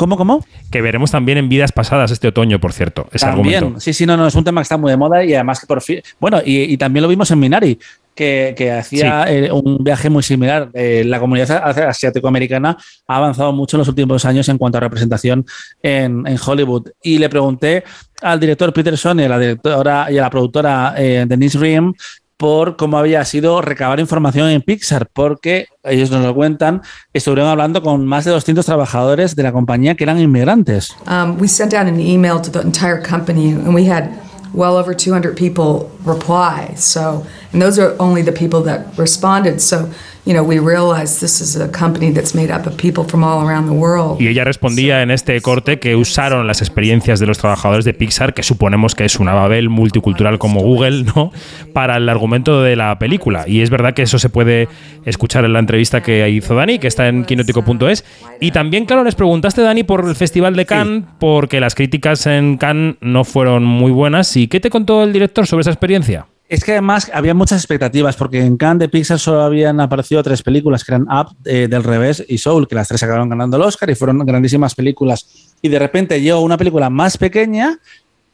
¿Cómo, 0.00 0.16
cómo? 0.16 0.42
Que 0.70 0.80
veremos 0.80 1.10
también 1.10 1.36
en 1.36 1.50
vidas 1.50 1.72
pasadas 1.72 2.10
este 2.10 2.28
otoño, 2.28 2.58
por 2.58 2.72
cierto. 2.72 3.06
Ese 3.12 3.26
también, 3.26 3.78
sí, 3.82 3.92
sí, 3.92 4.06
no, 4.06 4.16
no, 4.16 4.26
es 4.26 4.34
un 4.34 4.44
tema 4.44 4.62
que 4.62 4.62
está 4.62 4.78
muy 4.78 4.90
de 4.90 4.96
moda 4.96 5.22
y 5.22 5.34
además 5.34 5.60
que 5.60 5.66
por 5.66 5.82
fin. 5.82 6.00
Bueno, 6.18 6.40
y, 6.42 6.74
también 6.78 7.02
lo 7.02 7.08
vimos 7.10 7.30
en 7.30 7.38
Minari, 7.38 7.78
que, 8.14 8.74
hacía 8.78 9.30
eh, 9.30 9.52
un 9.52 9.84
viaje 9.84 10.08
muy 10.08 10.22
similar. 10.22 10.70
Eh, 10.72 11.02
la 11.04 11.20
comunidad 11.20 11.50
asiático-americana 11.86 12.78
ha 13.06 13.16
avanzado 13.16 13.52
mucho 13.52 13.76
en 13.76 13.80
los 13.80 13.88
últimos 13.88 14.24
años 14.24 14.48
en 14.48 14.56
cuanto 14.56 14.78
a 14.78 14.80
representación 14.80 15.44
en, 15.82 16.24
Hollywood. 16.46 16.88
Y 17.02 17.18
le 17.18 17.28
pregunté 17.28 17.84
al 18.22 18.40
director 18.40 18.72
Peterson 18.72 19.20
y 19.20 19.24
a 19.24 19.28
la 19.28 19.38
directora 19.38 20.10
y 20.10 20.16
a 20.16 20.22
la 20.22 20.30
productora 20.30 20.94
eh, 20.96 21.26
Denise 21.28 21.58
Riem 21.58 21.92
por 22.40 22.76
cómo 22.76 22.96
había 22.96 23.22
sido 23.26 23.60
recabar 23.60 24.00
información 24.00 24.48
en 24.48 24.62
Pixar, 24.62 25.06
porque 25.12 25.66
ellos 25.84 26.10
nos 26.10 26.24
lo 26.24 26.34
cuentan, 26.34 26.80
estuvieron 27.12 27.50
hablando 27.50 27.82
con 27.82 28.06
más 28.06 28.24
de 28.24 28.30
200 28.30 28.64
trabajadores 28.64 29.36
de 29.36 29.42
la 29.42 29.52
compañía 29.52 29.94
que 29.94 30.04
eran 30.04 30.18
inmigrantes. 30.18 30.88
Um, 31.06 31.38
we 31.38 31.46
sent 31.46 31.74
out 31.74 31.86
an 31.86 32.00
email 32.00 32.40
to 32.40 32.50
the 32.50 32.62
entire 32.62 33.02
company 33.02 33.50
and 33.50 33.74
we 33.74 33.86
had 33.86 34.08
well 34.54 34.78
over 34.78 34.94
200 34.94 35.36
people 35.36 35.90
reply. 36.06 36.74
So, 36.76 37.26
and 37.52 37.60
those 37.60 37.78
are 37.78 37.94
only 37.98 38.22
the 38.22 38.32
people 38.32 38.62
that 38.62 38.86
responded. 38.96 39.60
So, 39.60 39.90
you 40.26 40.32
know, 40.32 40.44
we 40.44 40.58
realize 40.58 41.20
this 41.20 41.40
is 41.40 41.56
a 41.56 41.68
company 41.68 42.12
that's 42.12 42.34
made 42.34 42.52
up 42.52 42.66
of 42.66 42.76
people 42.76 43.04
from 43.04 43.24
all 43.24 43.46
around 43.46 43.66
the 43.66 43.74
world. 43.74 44.20
Y 44.20 44.28
ella 44.28 44.44
respondía 44.44 45.02
en 45.02 45.10
este 45.10 45.40
corte 45.40 45.78
que 45.78 45.96
usaron 45.96 46.46
las 46.46 46.60
experiencias 46.60 47.20
de 47.20 47.26
los 47.26 47.38
trabajadores 47.38 47.84
de 47.84 47.94
Pixar, 47.94 48.34
que 48.34 48.42
suponemos 48.42 48.94
que 48.94 49.04
es 49.04 49.18
una 49.18 49.32
Babel 49.32 49.68
multicultural 49.68 50.38
como 50.38 50.60
Google, 50.60 51.04
¿no? 51.04 51.32
Para 51.72 51.96
el 51.96 52.08
argumento 52.08 52.62
de 52.62 52.76
la 52.76 52.98
película. 52.98 53.44
Y 53.46 53.62
es 53.62 53.70
verdad 53.70 53.94
que 53.94 54.02
eso 54.02 54.18
se 54.18 54.28
puede 54.28 54.68
escuchar 55.04 55.44
en 55.44 55.52
la 55.52 55.58
entrevista 55.58 56.02
que 56.02 56.28
hizo 56.28 56.54
Dani, 56.54 56.78
que 56.78 56.88
está 56.88 57.08
en 57.08 57.24
quinótico.es. 57.24 58.04
Y 58.40 58.50
también, 58.50 58.86
claro, 58.86 59.04
les 59.04 59.14
preguntaste, 59.14 59.62
Dani, 59.62 59.84
por 59.84 60.06
el 60.06 60.14
Festival 60.14 60.54
de 60.56 60.66
Cannes, 60.66 61.04
porque 61.18 61.60
las 61.60 61.74
críticas 61.74 62.26
en 62.26 62.56
Cannes 62.56 62.96
no 63.00 63.24
fueron 63.24 63.64
muy 63.64 63.90
buenas. 63.90 64.36
¿Y 64.36 64.48
qué 64.48 64.60
te 64.60 64.70
contó 64.70 65.02
el 65.02 65.12
director 65.12 65.46
sobre 65.46 65.62
esa 65.62 65.70
experiencia? 65.70 66.26
Es 66.50 66.64
que 66.64 66.72
además 66.72 67.08
había 67.14 67.32
muchas 67.32 67.60
expectativas, 67.60 68.16
porque 68.16 68.44
en 68.44 68.56
Cannes 68.56 68.80
de 68.80 68.88
Pixar 68.88 69.20
solo 69.20 69.42
habían 69.42 69.78
aparecido 69.78 70.20
tres 70.24 70.42
películas, 70.42 70.82
que 70.82 70.90
eran 70.90 71.02
Up, 71.02 71.36
eh, 71.44 71.68
Del 71.70 71.84
Revés 71.84 72.24
y 72.26 72.38
Soul, 72.38 72.66
que 72.66 72.74
las 72.74 72.88
tres 72.88 73.00
acabaron 73.04 73.28
ganando 73.28 73.56
el 73.56 73.62
Oscar 73.62 73.88
y 73.88 73.94
fueron 73.94 74.18
grandísimas 74.26 74.74
películas. 74.74 75.54
Y 75.62 75.68
de 75.68 75.78
repente 75.78 76.20
llegó 76.20 76.40
una 76.40 76.58
película 76.58 76.90
más 76.90 77.16
pequeña, 77.18 77.78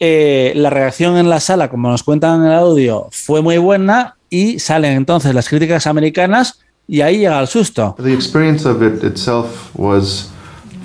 eh, 0.01 0.55
la 0.57 0.71
reacción 0.71 1.19
en 1.19 1.29
la 1.29 1.41
sala, 1.41 1.69
como 1.69 1.91
nos 1.91 2.03
cuentan 2.03 2.41
en 2.41 2.47
el 2.47 2.55
audio, 2.55 3.09
fue 3.13 3.43
muy 3.43 3.59
buena 3.59 4.17
y 4.31 4.61
salen 4.61 4.95
entonces 4.95 5.35
las 5.35 5.51
críticas 5.51 5.87
americanas 5.87 6.61
y 6.89 7.03
ahí 7.03 7.19
llega 7.19 7.39
el 7.39 7.49
susto. 7.49 7.97
The 8.03 8.15
experience 8.15 8.67
of 8.67 8.83
it 8.83 9.05
itself 9.05 9.75
was 9.75 10.31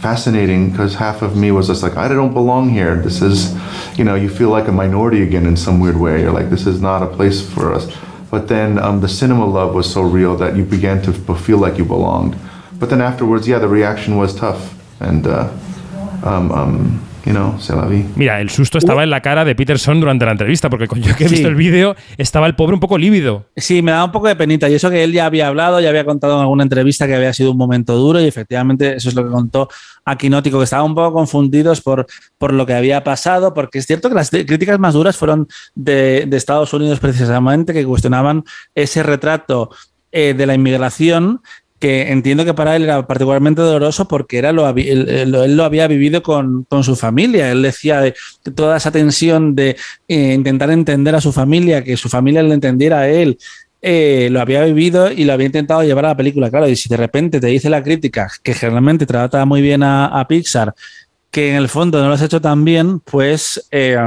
fascinating 0.01 0.71
because 0.71 0.95
half 0.95 1.21
of 1.21 1.37
me 1.37 1.51
was 1.51 1.67
just 1.67 1.83
like, 1.83 1.95
I 1.95 2.07
don't 2.07 2.33
belong 2.33 2.69
here. 2.69 2.95
This 2.95 3.21
is, 3.21 3.55
you 3.97 4.03
know, 4.03 4.15
you 4.15 4.29
feel 4.29 4.49
like 4.49 4.67
a 4.67 4.71
minority 4.71 5.21
again 5.21 5.45
in 5.45 5.55
some 5.55 5.79
weird 5.79 5.95
way. 5.95 6.21
You're 6.21 6.31
like, 6.31 6.49
this 6.49 6.65
is 6.65 6.81
not 6.81 7.03
a 7.03 7.07
place 7.07 7.47
for 7.47 7.71
us. 7.71 7.95
But 8.31 8.47
then 8.47 8.79
um, 8.79 9.01
the 9.01 9.07
cinema 9.07 9.45
love 9.45 9.75
was 9.75 9.91
so 9.91 10.01
real 10.01 10.35
that 10.37 10.55
you 10.55 10.63
began 10.63 11.01
to 11.03 11.13
feel 11.13 11.59
like 11.59 11.77
you 11.77 11.85
belonged. 11.85 12.35
But 12.79 12.89
then 12.89 12.99
afterwards, 12.99 13.47
yeah, 13.47 13.59
the 13.59 13.67
reaction 13.67 14.17
was 14.17 14.35
tough. 14.35 14.73
And 14.99 15.27
uh, 15.27 15.51
um, 16.23 16.51
um, 16.51 17.07
Mira, 18.15 18.41
el 18.41 18.49
susto 18.49 18.77
estaba 18.77 19.03
en 19.03 19.09
la 19.09 19.21
cara 19.21 19.45
de 19.45 19.55
Peterson 19.55 19.99
durante 19.99 20.25
la 20.25 20.31
entrevista, 20.31 20.69
porque 20.69 20.87
yo 20.99 21.15
que 21.15 21.25
he 21.25 21.27
visto 21.27 21.47
el 21.47 21.55
vídeo, 21.55 21.95
estaba 22.17 22.47
el 22.47 22.55
pobre 22.55 22.73
un 22.73 22.79
poco 22.79 22.97
lívido. 22.97 23.45
Sí, 23.55 23.81
me 23.81 23.91
da 23.91 24.03
un 24.03 24.11
poco 24.11 24.27
de 24.27 24.35
penita. 24.35 24.69
Y 24.69 24.73
eso 24.73 24.89
que 24.89 25.03
él 25.03 25.11
ya 25.11 25.25
había 25.25 25.47
hablado, 25.47 25.79
ya 25.79 25.89
había 25.89 26.05
contado 26.05 26.35
en 26.35 26.41
alguna 26.41 26.63
entrevista 26.63 27.07
que 27.07 27.15
había 27.15 27.33
sido 27.33 27.51
un 27.51 27.57
momento 27.57 27.95
duro, 27.95 28.19
y 28.19 28.25
efectivamente 28.25 28.95
eso 28.95 29.09
es 29.09 29.15
lo 29.15 29.23
que 29.23 29.31
contó 29.31 29.69
Aquinótico, 30.03 30.57
que 30.57 30.63
estaban 30.63 30.87
un 30.87 30.95
poco 30.95 31.13
confundidos 31.13 31.81
por, 31.81 32.07
por 32.37 32.53
lo 32.53 32.65
que 32.65 32.73
había 32.73 33.03
pasado, 33.03 33.53
porque 33.53 33.79
es 33.79 33.85
cierto 33.85 34.09
que 34.09 34.15
las 34.15 34.29
críticas 34.31 34.79
más 34.79 34.93
duras 34.93 35.15
fueron 35.15 35.47
de, 35.75 36.27
Estados 36.31 36.73
Unidos 36.73 36.99
precisamente, 36.99 37.73
que 37.73 37.85
cuestionaban 37.85 38.43
ese 38.73 39.03
retrato 39.03 39.69
eh, 40.11 40.33
de 40.33 40.45
la 40.45 40.55
inmigración 40.55 41.41
que 41.81 42.11
entiendo 42.11 42.45
que 42.45 42.53
para 42.53 42.75
él 42.75 42.83
era 42.83 43.05
particularmente 43.07 43.59
doloroso 43.59 44.07
porque 44.07 44.37
era 44.37 44.51
lo, 44.51 44.69
él, 44.69 45.31
lo 45.31 45.63
había 45.63 45.87
vivido 45.87 46.21
con, 46.21 46.67
su 46.83 46.95
familia. 46.95 47.51
Él 47.51 47.63
decía 47.63 47.99
de, 48.01 48.13
toda 48.55 48.77
esa 48.77 48.91
tensión 48.91 49.55
de 49.55 49.75
eh, 50.07 50.33
intentar 50.33 50.69
entender 50.69 51.15
a 51.15 51.21
su 51.21 51.33
familia, 51.33 51.83
que 51.83 51.97
su 51.97 52.07
familia 52.07 52.43
le 52.43 52.53
entendiera 52.53 52.99
a 52.99 53.09
él. 53.09 53.39
Eh, 53.81 54.29
lo 54.31 54.39
había 54.41 54.63
vivido 54.63 55.11
y 55.11 55.23
lo 55.25 55.33
había 55.33 55.47
intentado 55.47 55.81
llevar 55.81 56.05
a 56.05 56.09
la 56.09 56.17
película, 56.17 56.51
claro, 56.51 56.69
y 56.69 56.75
si 56.75 56.87
de 56.87 56.97
repente 56.97 57.39
te 57.39 57.47
dice 57.47 57.67
la 57.67 57.81
crítica 57.81 58.29
que 58.43 58.53
generalmente 58.53 59.07
trata 59.07 59.43
muy 59.45 59.59
bien 59.63 59.81
a, 59.81 60.23
Pixar, 60.29 60.75
que 61.31 61.49
en 61.49 61.55
el 61.55 61.67
fondo 61.67 61.99
no 61.99 62.09
lo 62.09 62.13
has 62.13 62.21
hecho 62.21 62.39
tan 62.39 62.63
bien, 62.63 62.99
pues, 62.99 63.67
eh, 63.71 63.97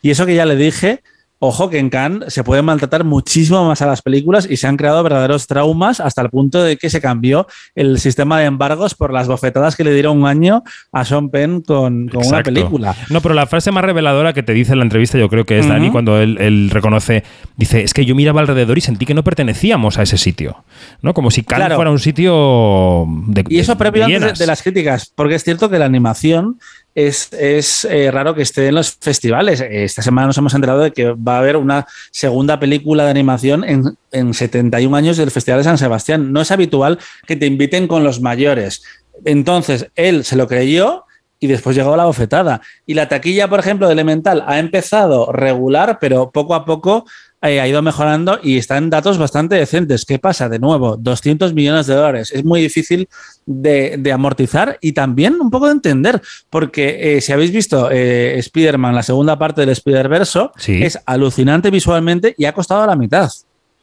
y 0.00 0.10
eso 0.10 0.24
que 0.24 0.34
ya 0.34 0.46
le 0.46 0.56
dije, 0.56 1.02
Ojo 1.40 1.70
que 1.70 1.78
en 1.78 1.88
Cannes 1.88 2.34
se 2.34 2.42
puede 2.42 2.62
maltratar 2.62 3.04
muchísimo 3.04 3.64
más 3.64 3.80
a 3.80 3.86
las 3.86 4.02
películas 4.02 4.48
y 4.50 4.56
se 4.56 4.66
han 4.66 4.76
creado 4.76 5.00
verdaderos 5.04 5.46
traumas 5.46 6.00
hasta 6.00 6.20
el 6.20 6.30
punto 6.30 6.62
de 6.64 6.76
que 6.76 6.90
se 6.90 7.00
cambió 7.00 7.46
el 7.76 8.00
sistema 8.00 8.40
de 8.40 8.46
embargos 8.46 8.94
por 8.94 9.12
las 9.12 9.28
bofetadas 9.28 9.76
que 9.76 9.84
le 9.84 9.94
dieron 9.94 10.18
un 10.18 10.26
año 10.26 10.64
a 10.90 11.04
Sean 11.04 11.30
Penn 11.30 11.62
con, 11.62 12.10
una 12.12 12.42
película. 12.42 12.96
No, 13.08 13.20
pero 13.20 13.34
la 13.34 13.46
frase 13.46 13.70
más 13.70 13.84
reveladora 13.84 14.32
que 14.32 14.42
te 14.42 14.52
dice 14.52 14.72
en 14.72 14.78
la 14.78 14.84
entrevista 14.84 15.16
yo 15.16 15.28
creo 15.28 15.44
que 15.44 15.60
es 15.60 15.68
Dani 15.68 15.90
cuando 15.90 16.18
él, 16.18 16.70
reconoce, 16.70 17.22
dice, 17.56 17.82
es 17.82 17.94
que 17.94 18.04
yo 18.04 18.16
miraba 18.16 18.40
alrededor 18.40 18.76
y 18.76 18.80
sentí 18.80 19.06
que 19.06 19.14
no 19.14 19.22
pertenecíamos 19.22 19.98
a 19.98 20.02
ese 20.02 20.18
sitio, 20.18 20.64
¿no? 21.02 21.14
Como 21.14 21.30
si 21.30 21.44
Cannes 21.44 21.74
fuera 21.76 21.92
un 21.92 22.00
sitio 22.00 23.06
de... 23.28 23.44
Y 23.48 23.60
eso 23.60 23.78
previo 23.78 24.06
antes 24.06 24.38
de 24.40 24.46
las 24.46 24.62
críticas, 24.62 25.12
porque 25.14 25.36
es 25.36 25.44
cierto 25.44 25.70
que 25.70 25.78
la 25.78 25.84
animación 25.84 26.58
es, 26.94 27.84
eh, 27.84 28.10
raro 28.10 28.34
que 28.34 28.42
esté 28.42 28.68
en 28.68 28.74
los 28.74 28.92
festivales. 28.92 29.60
Esta 29.60 30.02
semana 30.02 30.26
nos 30.26 30.38
hemos 30.38 30.54
enterado 30.54 30.80
de 30.80 30.92
que 30.92 31.12
va 31.12 31.36
a 31.36 31.38
haber 31.38 31.56
una 31.56 31.86
segunda 32.10 32.58
película 32.58 33.04
de 33.04 33.10
animación 33.10 33.64
en, 33.64 33.96
en 34.10 34.34
71 34.34 34.96
años 34.96 35.16
del 35.16 35.30
Festival 35.30 35.60
de 35.60 35.64
San 35.64 35.78
Sebastián. 35.78 36.32
No 36.32 36.40
es 36.40 36.50
habitual 36.50 36.98
que 37.26 37.36
te 37.36 37.46
inviten 37.46 37.86
con 37.86 38.04
los 38.04 38.20
mayores. 38.20 38.82
Entonces, 39.24 39.88
él 39.94 40.24
se 40.24 40.36
lo 40.36 40.48
creyó 40.48 41.04
y 41.40 41.46
después 41.46 41.76
llegó 41.76 41.96
la 41.96 42.04
bofetada. 42.04 42.60
Y 42.86 42.94
la 42.94 43.08
taquilla, 43.08 43.48
por 43.48 43.60
ejemplo, 43.60 43.86
de 43.86 43.92
Elemental 43.92 44.44
ha 44.46 44.58
empezado 44.58 45.32
regular, 45.32 45.98
pero 46.00 46.30
poco 46.30 46.54
a 46.54 46.64
poco 46.64 47.04
eh, 47.42 47.60
ha 47.60 47.68
ido 47.68 47.82
mejorando 47.82 48.40
y 48.42 48.58
están 48.58 48.90
datos 48.90 49.18
bastante 49.18 49.54
decentes. 49.54 50.04
¿Qué 50.04 50.18
pasa? 50.18 50.48
De 50.48 50.58
nuevo, 50.58 50.96
200 50.96 51.54
millones 51.54 51.86
de 51.86 51.94
dólares. 51.94 52.32
Es 52.32 52.44
muy 52.44 52.60
difícil 52.60 53.08
de, 53.46 54.10
amortizar 54.12 54.78
y 54.80 54.92
también 54.92 55.40
un 55.40 55.50
poco 55.50 55.66
de 55.66 55.72
entender, 55.72 56.20
porque 56.50 57.16
eh, 57.16 57.20
si 57.20 57.32
habéis 57.32 57.52
visto 57.52 57.90
eh, 57.90 58.38
Spider-Man, 58.38 58.94
la 58.94 59.02
segunda 59.02 59.38
parte 59.38 59.60
del 59.60 59.70
Spider-Verso, 59.70 60.52
es 60.66 60.98
alucinante 61.06 61.70
visualmente 61.70 62.34
y 62.36 62.44
ha 62.46 62.52
costado 62.52 62.86
la 62.86 62.96
mitad. 62.96 63.30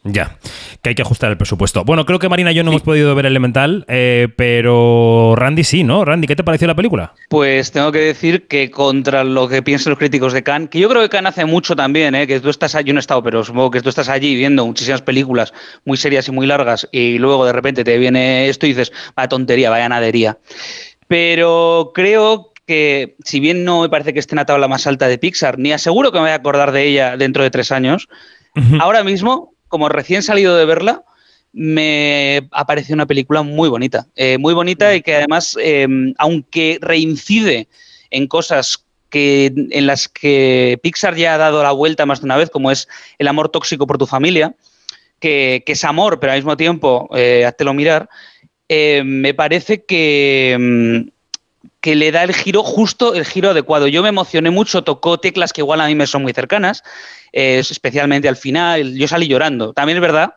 Ya, 0.06 0.38
que 0.82 0.90
hay 0.90 0.94
que 0.94 1.02
ajustar 1.02 1.30
el 1.30 1.36
presupuesto. 1.36 1.84
Bueno, 1.84 2.06
creo 2.06 2.18
que 2.18 2.28
Marina 2.28 2.52
y 2.52 2.54
yo 2.54 2.62
no 2.62 2.70
hemos 2.70 2.82
podido 2.82 3.14
ver 3.14 3.26
Elemental, 3.26 3.84
eh, 3.88 4.28
pero 4.36 5.34
Randy 5.36 5.64
sí, 5.64 5.82
¿no? 5.82 6.04
Randy, 6.04 6.26
¿qué 6.26 6.36
te 6.36 6.44
pareció 6.44 6.68
la 6.68 6.76
película? 6.76 7.14
Pues 7.28 7.72
tengo 7.72 7.90
que 7.90 7.98
decir 7.98 8.46
que 8.46 8.70
contra 8.70 9.24
lo 9.24 9.48
que 9.48 9.62
piensan 9.62 9.90
los 9.90 9.98
críticos 9.98 10.32
de 10.32 10.42
Cannes, 10.42 10.70
que 10.70 10.78
yo 10.78 10.88
creo 10.88 11.02
que 11.02 11.08
Cannes 11.08 11.30
hace 11.30 11.44
mucho 11.44 11.74
también, 11.74 12.14
¿eh? 12.14 12.26
que 12.26 12.40
tú 12.40 12.50
estás 12.50 12.74
allí, 12.74 12.88
yo 12.88 12.94
no 12.94 12.98
he 12.98 13.00
estado, 13.00 13.22
pero 13.22 13.42
supongo 13.42 13.70
que 13.70 13.80
tú 13.80 13.88
estás 13.88 14.08
allí 14.08 14.36
viendo 14.36 14.64
muchísimas 14.64 15.02
películas 15.02 15.52
muy 15.84 15.96
serias 15.96 16.28
y 16.28 16.32
muy 16.32 16.46
largas 16.46 16.88
y 16.92 17.18
luego 17.18 17.44
de 17.44 17.52
repente 17.52 17.82
te 17.82 17.98
viene 17.98 18.48
esto 18.48 18.66
y 18.66 18.70
dices, 18.70 18.92
vaya 19.16 19.28
tontería, 19.28 19.70
vaya 19.70 19.88
nadería. 19.88 20.38
Pero 21.08 21.92
creo 21.94 22.52
que, 22.66 23.16
si 23.24 23.40
bien 23.40 23.64
no 23.64 23.82
me 23.82 23.88
parece 23.88 24.12
que 24.12 24.18
esté 24.18 24.34
en 24.34 24.38
la 24.38 24.46
tabla 24.46 24.68
más 24.68 24.86
alta 24.86 25.08
de 25.08 25.18
Pixar, 25.18 25.58
ni 25.58 25.72
aseguro 25.72 26.10
que 26.12 26.18
me 26.18 26.24
voy 26.24 26.30
a 26.30 26.36
acordar 26.36 26.72
de 26.72 26.84
ella 26.84 27.16
dentro 27.16 27.42
de 27.42 27.50
tres 27.50 27.72
años, 27.72 28.08
ahora 28.80 29.04
mismo, 29.04 29.54
como 29.68 29.88
recién 29.88 30.22
salido 30.22 30.56
de 30.56 30.64
verla, 30.64 31.04
me 31.52 32.48
ha 32.50 32.66
parecido 32.66 32.94
una 32.94 33.06
película 33.06 33.42
muy 33.42 33.68
bonita. 33.68 34.06
Eh, 34.14 34.38
muy 34.38 34.54
bonita 34.54 34.94
y 34.94 35.02
que 35.02 35.16
además, 35.16 35.56
eh, 35.60 35.86
aunque 36.18 36.78
reincide 36.80 37.68
en 38.10 38.26
cosas 38.26 38.84
que, 39.10 39.52
en 39.70 39.86
las 39.86 40.08
que 40.08 40.78
Pixar 40.82 41.16
ya 41.16 41.34
ha 41.34 41.38
dado 41.38 41.62
la 41.62 41.72
vuelta 41.72 42.06
más 42.06 42.20
de 42.20 42.26
una 42.26 42.36
vez, 42.36 42.50
como 42.50 42.70
es 42.70 42.88
el 43.18 43.28
amor 43.28 43.48
tóxico 43.48 43.86
por 43.86 43.98
tu 43.98 44.06
familia, 44.06 44.54
que, 45.20 45.62
es 45.66 45.84
amor, 45.84 46.20
pero 46.20 46.32
al 46.32 46.38
mismo 46.38 46.56
tiempo, 46.56 47.08
eh, 47.14 47.44
háztelo 47.46 47.74
mirar, 47.74 48.08
eh, 48.68 49.02
me 49.04 49.34
parece 49.34 49.84
que, 49.84 50.56
mm, 50.58 51.08
que 51.86 51.94
le 51.94 52.10
da 52.10 52.24
el 52.24 52.34
giro 52.34 52.64
justo, 52.64 53.14
el 53.14 53.24
giro 53.24 53.50
adecuado. 53.50 53.86
Yo 53.86 54.02
me 54.02 54.08
emocioné 54.08 54.50
mucho, 54.50 54.82
tocó 54.82 55.20
teclas 55.20 55.52
que 55.52 55.60
igual 55.60 55.80
a 55.80 55.86
mí 55.86 55.94
me 55.94 56.08
son 56.08 56.22
muy 56.22 56.32
cercanas, 56.32 56.82
eh, 57.32 57.60
especialmente 57.60 58.28
al 58.28 58.34
final, 58.36 58.96
yo 58.96 59.06
salí 59.06 59.28
llorando. 59.28 59.72
También 59.72 59.98
es 59.98 60.02
verdad 60.02 60.34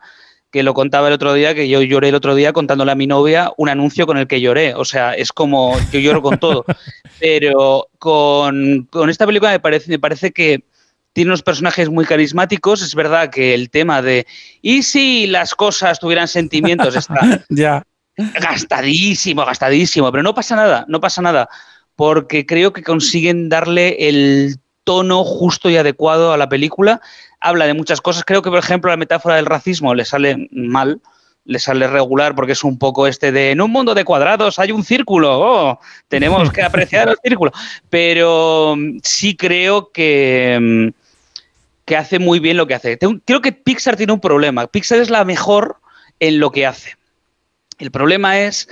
que 0.51 0.61
lo 0.61 0.75
contaba 0.75 1.07
el 1.07 1.15
otro 1.15 1.33
día, 1.33 1.55
que 1.55 1.67
yo 1.67 1.81
lloré 1.81 2.09
el 2.09 2.13
otro 2.13 2.35
día 2.35 2.53
contándole 2.53 2.91
a 2.91 2.95
mi 2.95 3.07
novia 3.07 3.51
un 3.57 3.67
anuncio 3.67 4.05
con 4.05 4.19
el 4.19 4.27
que 4.27 4.41
lloré. 4.41 4.75
O 4.75 4.85
sea, 4.85 5.13
es 5.13 5.31
como, 5.31 5.75
yo 5.91 5.99
lloro 5.99 6.21
con 6.21 6.37
todo. 6.37 6.65
Pero 7.19 7.87
con, 7.97 8.87
con 8.91 9.09
esta 9.09 9.25
película 9.25 9.49
me 9.49 9.59
parece, 9.59 9.89
me 9.89 9.97
parece 9.97 10.29
que 10.29 10.63
tiene 11.13 11.31
unos 11.31 11.41
personajes 11.41 11.89
muy 11.89 12.05
carismáticos. 12.05 12.83
Es 12.83 12.93
verdad 12.93 13.31
que 13.31 13.55
el 13.55 13.71
tema 13.71 14.03
de, 14.03 14.27
¿y 14.61 14.83
si 14.83 15.25
las 15.25 15.55
cosas 15.55 15.99
tuvieran 15.99 16.27
sentimientos? 16.27 16.95
Está 16.95 17.43
Ya. 17.49 17.81
Gastadísimo, 18.39 19.45
gastadísimo, 19.45 20.11
pero 20.11 20.23
no 20.23 20.33
pasa 20.33 20.55
nada, 20.55 20.85
no 20.87 20.99
pasa 20.99 21.21
nada, 21.21 21.49
porque 21.95 22.45
creo 22.45 22.73
que 22.73 22.83
consiguen 22.83 23.49
darle 23.49 24.07
el 24.09 24.57
tono 24.83 25.23
justo 25.23 25.69
y 25.69 25.77
adecuado 25.77 26.33
a 26.33 26.37
la 26.37 26.49
película. 26.49 27.01
Habla 27.39 27.67
de 27.67 27.73
muchas 27.73 28.01
cosas, 28.01 28.23
creo 28.25 28.41
que 28.41 28.49
por 28.49 28.59
ejemplo 28.59 28.89
la 28.89 28.97
metáfora 28.97 29.35
del 29.35 29.45
racismo 29.45 29.93
le 29.93 30.05
sale 30.05 30.49
mal, 30.51 31.01
le 31.45 31.59
sale 31.59 31.87
regular 31.87 32.35
porque 32.35 32.51
es 32.51 32.63
un 32.63 32.77
poco 32.77 33.07
este 33.07 33.31
de 33.31 33.51
en 33.51 33.61
un 33.61 33.71
mundo 33.71 33.95
de 33.95 34.05
cuadrados 34.05 34.59
hay 34.59 34.71
un 34.71 34.83
círculo, 34.83 35.39
oh, 35.39 35.79
tenemos 36.07 36.51
que 36.51 36.61
apreciar 36.61 37.09
el 37.09 37.17
círculo, 37.23 37.51
pero 37.89 38.75
mm, 38.77 38.99
sí 39.03 39.35
creo 39.35 39.91
que, 39.91 40.59
mm, 40.61 40.89
que 41.85 41.97
hace 41.97 42.19
muy 42.19 42.39
bien 42.39 42.57
lo 42.57 42.67
que 42.67 42.75
hace. 42.75 42.99
Creo 43.25 43.41
que 43.41 43.51
Pixar 43.51 43.95
tiene 43.95 44.13
un 44.13 44.19
problema, 44.19 44.67
Pixar 44.67 44.99
es 44.99 45.09
la 45.09 45.23
mejor 45.23 45.77
en 46.19 46.39
lo 46.39 46.51
que 46.51 46.65
hace. 46.65 46.98
El 47.79 47.91
problema 47.91 48.39
es 48.39 48.67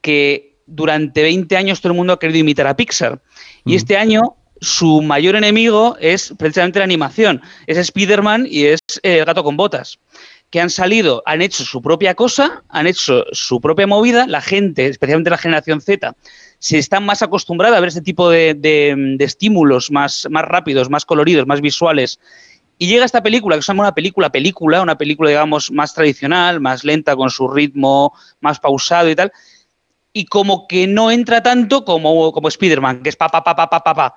que 0.00 0.56
durante 0.66 1.22
20 1.22 1.56
años 1.56 1.80
todo 1.80 1.92
el 1.92 1.96
mundo 1.96 2.12
ha 2.12 2.18
querido 2.18 2.38
imitar 2.38 2.66
a 2.66 2.76
Pixar. 2.76 3.20
Y 3.64 3.74
este 3.74 3.96
año 3.96 4.36
su 4.60 5.00
mayor 5.02 5.36
enemigo 5.36 5.96
es 6.00 6.34
precisamente 6.38 6.78
la 6.78 6.84
animación. 6.84 7.40
Es 7.66 7.78
Spider-Man 7.78 8.46
y 8.48 8.66
es 8.66 8.80
eh, 9.02 9.18
el 9.18 9.24
gato 9.24 9.42
con 9.44 9.56
botas. 9.56 9.98
Que 10.50 10.60
han 10.60 10.68
salido, 10.70 11.22
han 11.26 11.42
hecho 11.42 11.64
su 11.64 11.80
propia 11.80 12.14
cosa, 12.14 12.64
han 12.68 12.86
hecho 12.88 13.24
su 13.32 13.60
propia 13.60 13.86
movida. 13.86 14.26
La 14.26 14.40
gente, 14.40 14.86
especialmente 14.86 15.30
la 15.30 15.38
generación 15.38 15.80
Z, 15.80 16.14
se 16.58 16.78
está 16.78 16.98
más 17.00 17.22
acostumbrada 17.22 17.76
a 17.76 17.80
ver 17.80 17.88
este 17.88 18.02
tipo 18.02 18.28
de, 18.28 18.54
de- 18.54 18.94
de 19.16 19.24
estímulos 19.24 19.90
más, 19.92 20.26
más 20.30 20.44
rápidos, 20.44 20.90
más 20.90 21.04
coloridos, 21.04 21.46
más 21.46 21.60
visuales. 21.60 22.18
Y 22.82 22.86
llega 22.86 23.04
esta 23.04 23.22
película, 23.22 23.56
que 23.56 23.62
se 23.62 23.66
llama 23.66 23.82
una 23.82 23.94
película, 23.94 24.32
película, 24.32 24.80
una 24.80 24.96
película, 24.96 25.28
digamos, 25.28 25.70
más 25.70 25.92
tradicional, 25.92 26.60
más 26.60 26.82
lenta, 26.82 27.14
con 27.14 27.28
su 27.28 27.46
ritmo 27.46 28.14
más 28.40 28.58
pausado 28.58 29.10
y 29.10 29.14
tal. 29.14 29.30
Y 30.14 30.24
como 30.24 30.66
que 30.66 30.86
no 30.86 31.10
entra 31.10 31.42
tanto 31.42 31.84
como, 31.84 32.32
como 32.32 32.48
Spider-Man, 32.48 33.02
que 33.02 33.10
es 33.10 33.16
pa, 33.16 33.28
pa, 33.28 33.44
pa, 33.44 33.54
pa, 33.54 33.68
pa, 33.68 33.84
pa, 33.84 33.94
pa. 33.94 34.14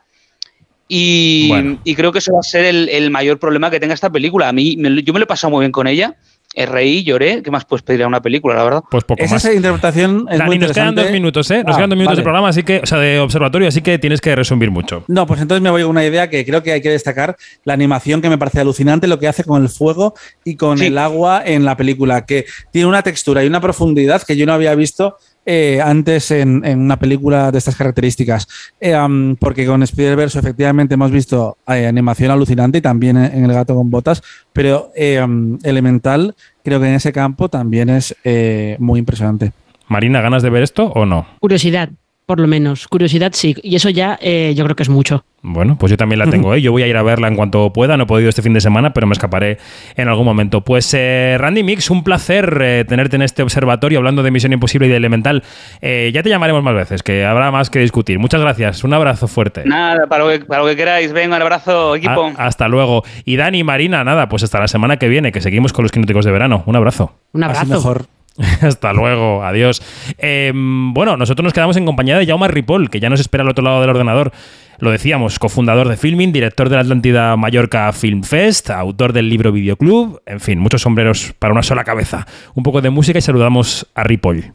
Y, 0.88 1.50
Bueno. 1.50 1.78
y 1.84 1.94
creo 1.94 2.14
que 2.14 2.20
eso 2.20 2.32
va 2.32 2.40
a 2.40 2.44
ser 2.44 2.64
el, 2.64 2.88
el 2.88 3.12
mayor 3.12 3.38
problema 3.38 3.70
que 3.70 3.82
tenga 3.82 3.96
esta 3.96 4.10
película. 4.10 4.48
A 4.48 4.54
mí, 4.54 4.78
me 4.78 5.04
yo 5.04 5.12
me 5.12 5.20
lo 5.20 5.26
he 5.26 5.28
pasado 5.28 5.52
muy 5.52 5.60
bien 5.60 5.74
con 5.74 5.86
ella. 5.86 6.16
Reí, 6.56 7.04
lloré. 7.04 7.42
¿Qué 7.42 7.50
más 7.52 7.66
puedes 7.66 7.84
pedir 7.84 8.04
a 8.04 8.08
una 8.08 8.22
película, 8.22 8.56
la 8.56 8.64
verdad? 8.64 8.84
Pues 8.90 9.04
poco 9.04 9.24
Esa 9.24 9.36
más. 9.36 9.46
interpretación 9.46 10.28
es 10.30 10.38
Dani, 10.38 10.50
muy 10.50 10.60
nos 10.60 10.72
quedan 10.72 10.96
dos 10.96 11.12
minutos, 11.12 11.50
¿eh? 11.52 11.64
Nos 11.66 11.76
Ah, 11.76 11.78
quedan 11.80 11.90
dos 11.90 11.98
minutos 11.98 12.12
vale. 12.14 12.22
de 12.22 12.24
programa, 12.24 12.50
así 12.50 12.64
que, 12.64 12.80
o 12.84 12.86
sea, 12.86 13.00
de 13.00 13.20
observatorio, 13.20 13.68
así 13.68 13.82
que 13.82 13.98
tienes 14.00 14.22
que 14.22 14.36
resumir 14.36 14.70
mucho. 14.72 15.04
No, 15.08 15.26
pues 15.26 15.42
entonces 15.42 15.62
me 15.62 15.70
voy 15.70 15.82
a 15.82 15.88
una 15.88 16.06
idea 16.06 16.30
que 16.30 16.46
creo 16.46 16.62
que 16.62 16.72
hay 16.72 16.82
que 16.82 16.90
destacar, 16.92 17.36
la 17.66 17.74
animación 17.74 18.22
que 18.22 18.30
me 18.30 18.38
parece 18.38 18.60
alucinante, 18.60 19.08
lo 19.08 19.20
que 19.20 19.28
hace 19.28 19.44
con 19.44 19.62
el 19.62 19.70
fuego 19.70 20.14
y 20.44 20.56
con 20.56 20.78
Sí. 20.78 20.86
el 20.88 20.98
agua 20.98 21.42
en 21.46 21.66
la 21.66 21.76
película, 21.76 22.26
que 22.26 22.46
tiene 22.72 22.88
una 22.88 23.02
textura 23.02 23.44
y 23.44 23.48
una 23.48 23.60
profundidad 23.62 24.22
que 24.22 24.36
yo 24.38 24.46
no 24.46 24.54
había 24.54 24.76
visto 24.76 25.18
eh, 25.46 25.82
antes 25.84 26.32
en, 26.32 26.66
en 26.66 26.80
una 26.80 26.98
película 26.98 27.52
de 27.52 27.58
estas 27.58 27.76
características. 27.76 28.48
Eh, 28.80 28.96
porque 29.40 29.66
con 29.66 29.84
Spider-Verse 29.84 30.40
efectivamente 30.40 30.94
hemos 30.94 31.12
visto 31.12 31.58
eh, 31.68 31.86
animación 31.88 32.32
alucinante 32.32 32.78
y 32.78 32.82
también 32.82 33.18
en, 33.18 33.26
en 33.34 33.44
El 33.46 33.54
gato 33.54 33.76
con 33.76 33.90
botas, 33.90 34.22
pero 34.54 34.92
eh, 34.96 35.26
Elemental 35.64 36.36
creo 36.64 36.80
que 36.80 36.88
en 36.88 36.96
ese 36.96 37.12
campo 37.12 37.50
también 37.50 37.90
es 37.90 38.16
eh, 38.24 38.78
muy 38.80 39.00
impresionante. 39.00 39.52
Marina, 39.88 40.22
¿ganas 40.22 40.42
de 40.42 40.50
ver 40.50 40.64
esto 40.64 40.86
o 40.96 41.06
no? 41.06 41.28
Curiosidad, 41.40 41.90
por 42.34 42.40
lo 42.40 42.48
menos. 42.48 42.88
Curiosidad 42.88 43.32
sí. 43.36 43.56
Y 43.62 43.76
eso 43.76 43.92
ya 43.92 44.18
eh, 44.20 44.54
yo 44.56 44.64
creo 44.64 44.76
que 44.76 44.82
es 44.82 44.90
mucho. 44.90 45.24
Bueno, 45.44 45.78
pues 45.78 45.92
yo 45.92 45.98
también 45.98 46.18
la 46.18 46.26
tengo, 46.26 46.56
¿eh? 46.56 46.62
Yo 46.64 46.72
voy 46.72 46.82
a 46.82 46.88
ir 46.88 46.98
a 46.98 47.04
verla 47.04 47.28
en 47.28 47.36
cuanto 47.36 47.72
pueda. 47.72 47.96
No 47.96 48.06
he 48.06 48.08
podido 48.08 48.28
este 48.28 48.42
fin 48.42 48.54
de 48.54 48.62
semana, 48.62 48.92
pero 48.92 49.06
me 49.06 49.14
escaparé 49.14 49.60
en 49.96 50.08
algún 50.08 50.26
momento. 50.26 50.62
Pues 50.62 50.92
eh, 50.96 51.36
Randy 51.38 51.62
Mix, 51.62 51.92
un 51.92 52.04
placer 52.04 52.58
eh, 52.60 52.86
tenerte 52.88 53.18
en 53.18 53.22
este 53.22 53.44
observatorio 53.44 54.00
hablando 54.00 54.24
de 54.24 54.32
Misión 54.32 54.52
Imposible 54.52 54.88
y 54.88 54.90
de 54.90 54.96
Elemental. 54.96 55.44
Eh, 55.80 56.10
ya 56.12 56.24
te 56.24 56.30
llamaremos 56.30 56.64
más 56.64 56.74
veces, 56.74 57.04
que 57.04 57.24
habrá 57.24 57.52
más 57.52 57.70
que 57.70 57.78
discutir. 57.78 58.18
Muchas 58.18 58.42
gracias. 58.42 58.84
Un 58.84 58.96
abrazo 58.96 59.28
fuerte. 59.28 59.62
Nada, 59.64 60.08
para 60.08 60.24
lo 60.24 60.32
que, 60.32 60.40
para 60.44 60.64
lo 60.64 60.68
que 60.70 60.76
queráis. 60.76 61.14
Venga, 61.14 61.36
un 61.36 61.42
abrazo, 61.44 61.96
equipo. 61.98 62.32
Hasta 62.36 62.68
luego. 62.68 63.04
Y 63.26 63.36
Dani, 63.36 63.64
Marina, 63.64 64.04
nada, 64.04 64.30
pues 64.30 64.42
hasta 64.42 64.60
la 64.60 64.68
semana 64.68 64.98
que 64.98 65.08
viene, 65.08 65.32
que 65.32 65.42
seguimos 65.42 65.72
con 65.72 65.84
los 65.84 65.92
quinóticos 65.92 66.26
de 66.26 66.32
verano. 66.32 66.64
Un 66.66 66.76
abrazo. 66.78 67.14
Un 67.34 67.44
Así 67.44 67.60
abrazo. 67.60 67.76
mejor. 67.76 68.06
Hasta 68.62 68.94
luego, 68.94 69.44
adiós. 69.44 69.82
Eh, 70.18 70.52
bueno, 70.56 71.18
nosotros 71.18 71.44
nos 71.44 71.54
quedamos 71.54 71.78
en 71.78 71.86
compañía 71.86 72.18
de 72.18 72.26
Jaume 72.26 72.48
Ripoll, 72.48 72.90
que 72.90 73.00
ya 73.00 73.10
nos 73.10 73.20
espera 73.20 73.44
al 73.44 73.50
otro 73.50 73.64
lado 73.64 73.82
del 73.82 73.90
ordenador. 73.90 74.32
Lo 74.80 74.92
decíamos, 74.92 75.40
cofundador 75.40 75.88
de 75.88 75.98
Filming, 75.98 76.34
director 76.34 76.68
de 76.68 76.76
la 76.76 76.82
Atlántida 76.82 77.38
Mallorca 77.38 77.94
Film 77.94 78.24
Fest, 78.24 78.70
autor 78.70 79.14
del 79.14 79.30
libro 79.30 79.52
Videoclub, 79.52 80.22
en 80.26 80.40
fin, 80.40 80.60
muchos 80.60 80.82
sombreros 80.82 81.34
para 81.40 81.54
una 81.54 81.64
sola 81.64 81.84
cabeza. 81.84 82.26
Un 82.56 82.64
poco 82.64 82.82
de 82.82 82.90
música 82.90 83.20
y 83.20 83.22
saludamos 83.22 83.88
a 83.94 84.04
Ripoll. 84.04 84.54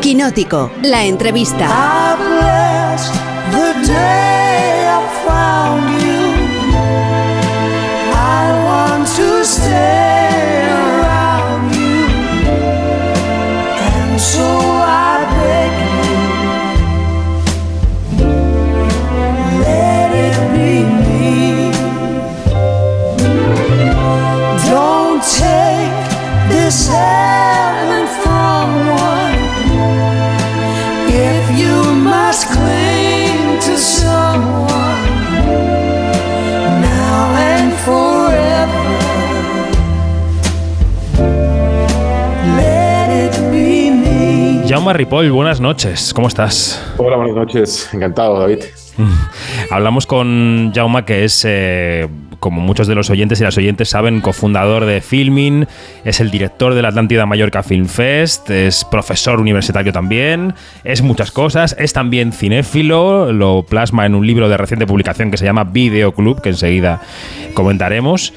Quinótico, 0.00 0.70
la 0.82 1.04
entrevista. 1.04 1.66
I 8.16 8.52
want 8.64 9.08
to 9.16 9.44
stay 9.44 10.33
this 26.74 26.88
heaven 26.88 28.06
from 28.22 28.68
one. 28.88 29.38
If 31.06 31.44
you 31.60 31.94
must 31.94 32.48
cling 32.48 33.60
to 33.60 33.78
someone 33.78 35.04
now 36.82 37.36
and 37.36 37.72
forever, 37.86 38.86
let 42.56 43.08
it 43.10 43.34
be 43.52 43.90
me. 43.90 44.68
Jaume 44.68 44.92
Ripoll, 44.94 45.30
buenas 45.30 45.60
noches, 45.60 46.12
¿cómo 46.12 46.26
estás? 46.26 46.82
Hola, 46.98 47.16
buenas 47.16 47.36
noches. 47.36 47.88
Encantado, 47.92 48.40
David. 48.40 48.64
Hablamos 49.70 50.06
con 50.06 50.72
Jaume, 50.74 51.04
que 51.04 51.24
es, 51.24 51.44
eh, 51.46 52.08
como 52.44 52.60
muchos 52.60 52.86
de 52.86 52.94
los 52.94 53.08
oyentes 53.08 53.40
y 53.40 53.44
las 53.44 53.56
oyentes 53.56 53.88
saben, 53.88 54.20
cofundador 54.20 54.84
de 54.84 55.00
Filming, 55.00 55.66
es 56.04 56.20
el 56.20 56.30
director 56.30 56.74
de 56.74 56.82
la 56.82 56.88
Atlántida 56.88 57.24
Mallorca 57.24 57.62
Film 57.62 57.86
Fest, 57.86 58.50
es 58.50 58.84
profesor 58.84 59.40
universitario 59.40 59.94
también, 59.94 60.52
es 60.84 61.00
muchas 61.00 61.30
cosas, 61.30 61.74
es 61.78 61.94
también 61.94 62.32
cinéfilo, 62.32 63.32
lo 63.32 63.62
plasma 63.62 64.04
en 64.04 64.14
un 64.14 64.26
libro 64.26 64.50
de 64.50 64.58
reciente 64.58 64.86
publicación 64.86 65.30
que 65.30 65.38
se 65.38 65.46
llama 65.46 65.64
Videoclub, 65.64 66.42
que 66.42 66.50
enseguida 66.50 67.00
comentaremos. 67.54 68.34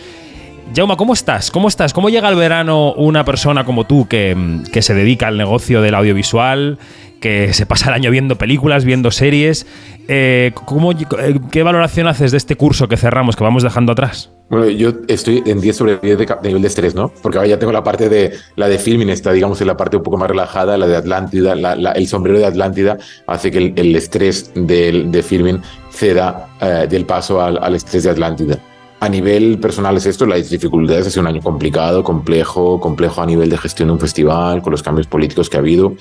Jaume, 0.73 0.95
¿cómo 0.95 1.11
estás? 1.11 1.51
¿Cómo 1.51 1.67
estás? 1.67 1.91
¿Cómo 1.91 2.09
llega 2.09 2.29
al 2.29 2.35
verano 2.37 2.93
una 2.93 3.25
persona 3.25 3.65
como 3.65 3.85
tú 3.85 4.07
que, 4.07 4.61
que 4.71 4.81
se 4.81 4.93
dedica 4.93 5.27
al 5.27 5.37
negocio 5.37 5.81
del 5.81 5.95
audiovisual, 5.95 6.79
que 7.19 7.53
se 7.53 7.65
pasa 7.65 7.87
el 7.89 7.93
año 7.95 8.11
viendo 8.11 8.37
películas, 8.37 8.85
viendo 8.85 9.11
series? 9.11 9.65
Eh, 10.07 10.51
¿cómo- 10.65 10.91
eh, 10.93 11.39
¿Qué 11.51 11.63
valoración 11.63 12.07
haces 12.07 12.31
de 12.31 12.37
este 12.37 12.55
curso 12.55 12.87
que 12.87 12.97
cerramos, 12.97 13.35
que 13.35 13.43
vamos 13.43 13.63
dejando 13.63 13.91
atrás? 13.91 14.31
Bueno, 14.49 14.67
yo 14.69 14.91
estoy 15.09 15.43
en 15.45 15.59
10 15.59 15.75
sobre 15.75 15.97
10 15.97 16.17
de, 16.17 16.25
de, 16.25 16.47
nivel 16.47 16.61
de 16.61 16.67
estrés, 16.69 16.95
¿no? 16.95 17.11
Porque 17.21 17.37
ahora 17.37 17.49
ya 17.49 17.59
tengo 17.59 17.73
la 17.73 17.83
parte 17.83 18.07
de 18.07 18.33
la 18.55 18.69
de 18.69 18.79
filming, 18.79 19.09
está, 19.09 19.33
digamos, 19.33 19.59
en 19.59 19.67
la 19.67 19.75
parte 19.75 19.97
un 19.97 20.03
poco 20.03 20.17
más 20.17 20.29
relajada, 20.29 20.77
la 20.77 20.87
de 20.87 20.95
Atlántida, 20.95 21.53
la, 21.55 21.75
la, 21.75 21.91
el 21.91 22.07
sombrero 22.07 22.39
de 22.39 22.45
Atlántida 22.45 22.97
hace 23.27 23.51
que 23.51 23.57
el, 23.57 23.73
el 23.75 23.95
estrés 23.95 24.51
del, 24.55 25.11
de 25.11 25.21
filming 25.23 25.61
ceda 25.91 26.47
eh, 26.61 26.87
del 26.89 27.05
paso 27.05 27.41
al, 27.41 27.57
al, 27.61 27.75
estrés 27.75 28.03
de 28.03 28.11
Atlántida. 28.11 28.57
A 28.99 29.09
nivel 29.09 29.59
personal 29.59 29.95
es 29.97 30.05
esto, 30.07 30.25
las 30.25 30.49
dificultades, 30.49 31.05
ha 31.05 31.09
sido 31.11 31.21
un 31.21 31.27
año 31.27 31.41
complicado, 31.41 32.03
complejo, 32.03 32.79
complejo 32.79 33.21
a 33.21 33.25
nivel 33.27 33.49
de 33.49 33.57
gestión 33.57 33.89
de 33.89 33.93
un 33.93 33.99
festival, 33.99 34.61
con 34.63 34.71
los 34.71 34.81
cambios 34.81 35.05
políticos 35.07 35.49
que 35.49 35.57
ha 35.57 35.59
habido. 35.59 35.93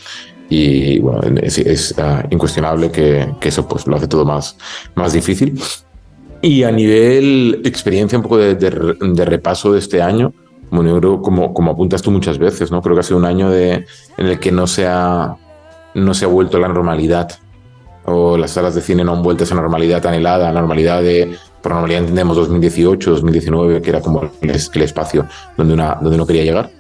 Y 0.49 1.01
bueno, 1.01 1.41
es, 1.43 1.59
es 1.59 1.95
uh, 1.99 2.27
incuestionable 2.31 2.91
que, 2.91 3.29
que, 3.41 3.49
eso 3.49 3.67
pues, 3.67 3.87
lo 3.87 3.97
hace 3.97 4.07
todo 4.07 4.25
más, 4.25 4.57
más 4.95 5.13
difícil. 5.13 5.61
Y 6.43 6.63
a 6.63 6.71
nivel 6.71 7.63
experiencia, 7.65 8.19
un 8.19 8.23
poco 8.23 8.39
de, 8.39 8.55
de, 8.55 8.71
de 9.01 9.25
repaso 9.25 9.73
de 9.73 9.81
este 9.81 10.01
año, 10.03 10.33
como, 10.71 11.55
como 11.55 11.71
apuntas 11.71 12.03
tú 12.03 12.11
muchas 12.11 12.39
veces, 12.39 12.71
¿no? 12.71 12.83
Creo 12.83 12.95
que 12.95 13.01
ha 13.01 13.05
sido 13.05 13.19
un 13.19 13.25
año 13.25 13.51
de, 13.51 13.87
en 14.17 14.27
el 14.27 14.39
que 14.39 14.53
no 14.53 14.67
se, 14.67 14.87
ha, 14.87 15.37
no 15.95 16.15
se 16.15 16.25
ha 16.25 16.29
vuelto 16.29 16.57
a 16.57 16.61
la 16.61 16.69
normalidad, 16.69 17.31
o 18.05 18.37
las 18.37 18.53
salas 18.53 18.75
de 18.75 18.83
cine 18.83 19.03
no 19.03 19.13
han 19.13 19.23
vuelto 19.23 19.43
a 19.43 19.47
esa 19.47 19.55
normalidad 19.55 20.05
anhelada, 20.07 20.53
normalidad 20.53 21.03
de, 21.03 21.37
por 21.63 21.73
normalidad 21.73 22.03
entendemos 22.03 22.37
2018, 22.37 23.11
2019, 23.11 23.83
que 23.83 23.91
era 23.91 24.01
como 24.01 24.31
el, 24.41 24.51
el 24.51 24.83
espacio 24.83 25.27
donde, 25.57 25.75
una, 25.75 25.99
donde 26.01 26.17
uno 26.17 26.27
quería 26.27 26.45
llegar. 26.45 26.71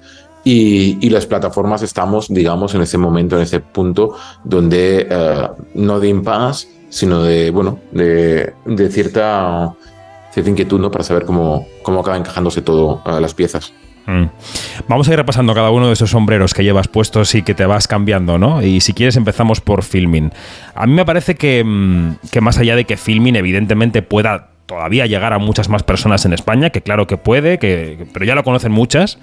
Y, 0.49 1.11
las 1.11 1.27
plataformas 1.27 1.83
estamos, 1.83 2.29
digamos, 2.29 2.73
en 2.77 2.81
ese 2.81 2.99
momento, 2.99 3.35
en 3.35 3.43
ese 3.43 3.59
punto 3.59 4.15
donde 4.45 5.09
uh, 5.11 5.61
no 5.75 5.99
de 5.99 6.09
impasse, 6.09 6.69
sino 6.89 7.25
de, 7.25 7.51
bueno, 7.51 7.81
de, 7.91 8.53
de 8.65 8.89
cierta, 8.89 9.75
cierta 10.31 10.49
inquietud, 10.49 10.79
¿no? 10.79 10.89
Para 10.93 11.03
saber 11.03 11.25
cómo, 11.25 11.67
cómo 11.83 11.99
acaba 11.99 12.17
encajándose 12.17 12.63
todo 12.63 13.03
uh, 13.05 13.19
las 13.19 13.35
piezas. 13.35 13.73
Mm. 14.07 14.27
Vamos 14.87 15.09
a 15.09 15.15
ir 15.15 15.17
repasando 15.17 15.53
cada 15.53 15.71
uno 15.71 15.89
de 15.89 15.95
esos 15.95 16.11
sombreros 16.11 16.55
que 16.55 16.63
llevas 16.63 16.87
puestos 16.87 17.35
y 17.35 17.43
que 17.43 17.55
te 17.55 17.67
vas 17.67 17.89
cambiando, 17.89 18.39
¿no? 18.39 18.63
Y 18.63 18.81
si 18.81 18.93
quieres 18.93 19.17
empezamos 19.17 19.61
por 19.61 19.83
filming. 19.83 20.31
A 20.77 20.87
mí 20.87 20.93
me 20.93 21.05
parece 21.05 21.35
que, 21.35 21.65
mm, 21.65 22.19
que 22.31 22.41
más 22.41 22.59
allá 22.59 22.77
de 22.77 22.85
que 22.85 22.97
filming 22.97 23.35
evidentemente 23.35 24.01
pueda 24.03 24.51
todavía 24.67 25.07
llegar 25.07 25.33
a 25.33 25.39
muchas 25.39 25.69
más 25.69 25.83
personas 25.83 26.25
en 26.25 26.33
España, 26.33 26.71
que 26.71 26.83
claro 26.83 27.09
que 27.09 27.17
puede, 27.17 27.59
que, 27.59 28.07
pero 28.13 28.25
ya 28.25 28.37
lo 28.37 28.45
conocen 28.45 28.73
muchas, 28.73 29.19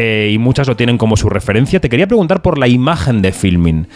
eh, 0.00 0.30
y 0.32 0.38
muchas 0.38 0.68
lo 0.68 0.76
tienen 0.76 0.96
como 0.96 1.16
su 1.16 1.28
referencia. 1.28 1.80
Te 1.80 1.88
quería 1.88 2.06
preguntar 2.06 2.40
por 2.40 2.56
la 2.56 2.68
imagen 2.68 3.20
de 3.20 3.32
filming. 3.32 3.88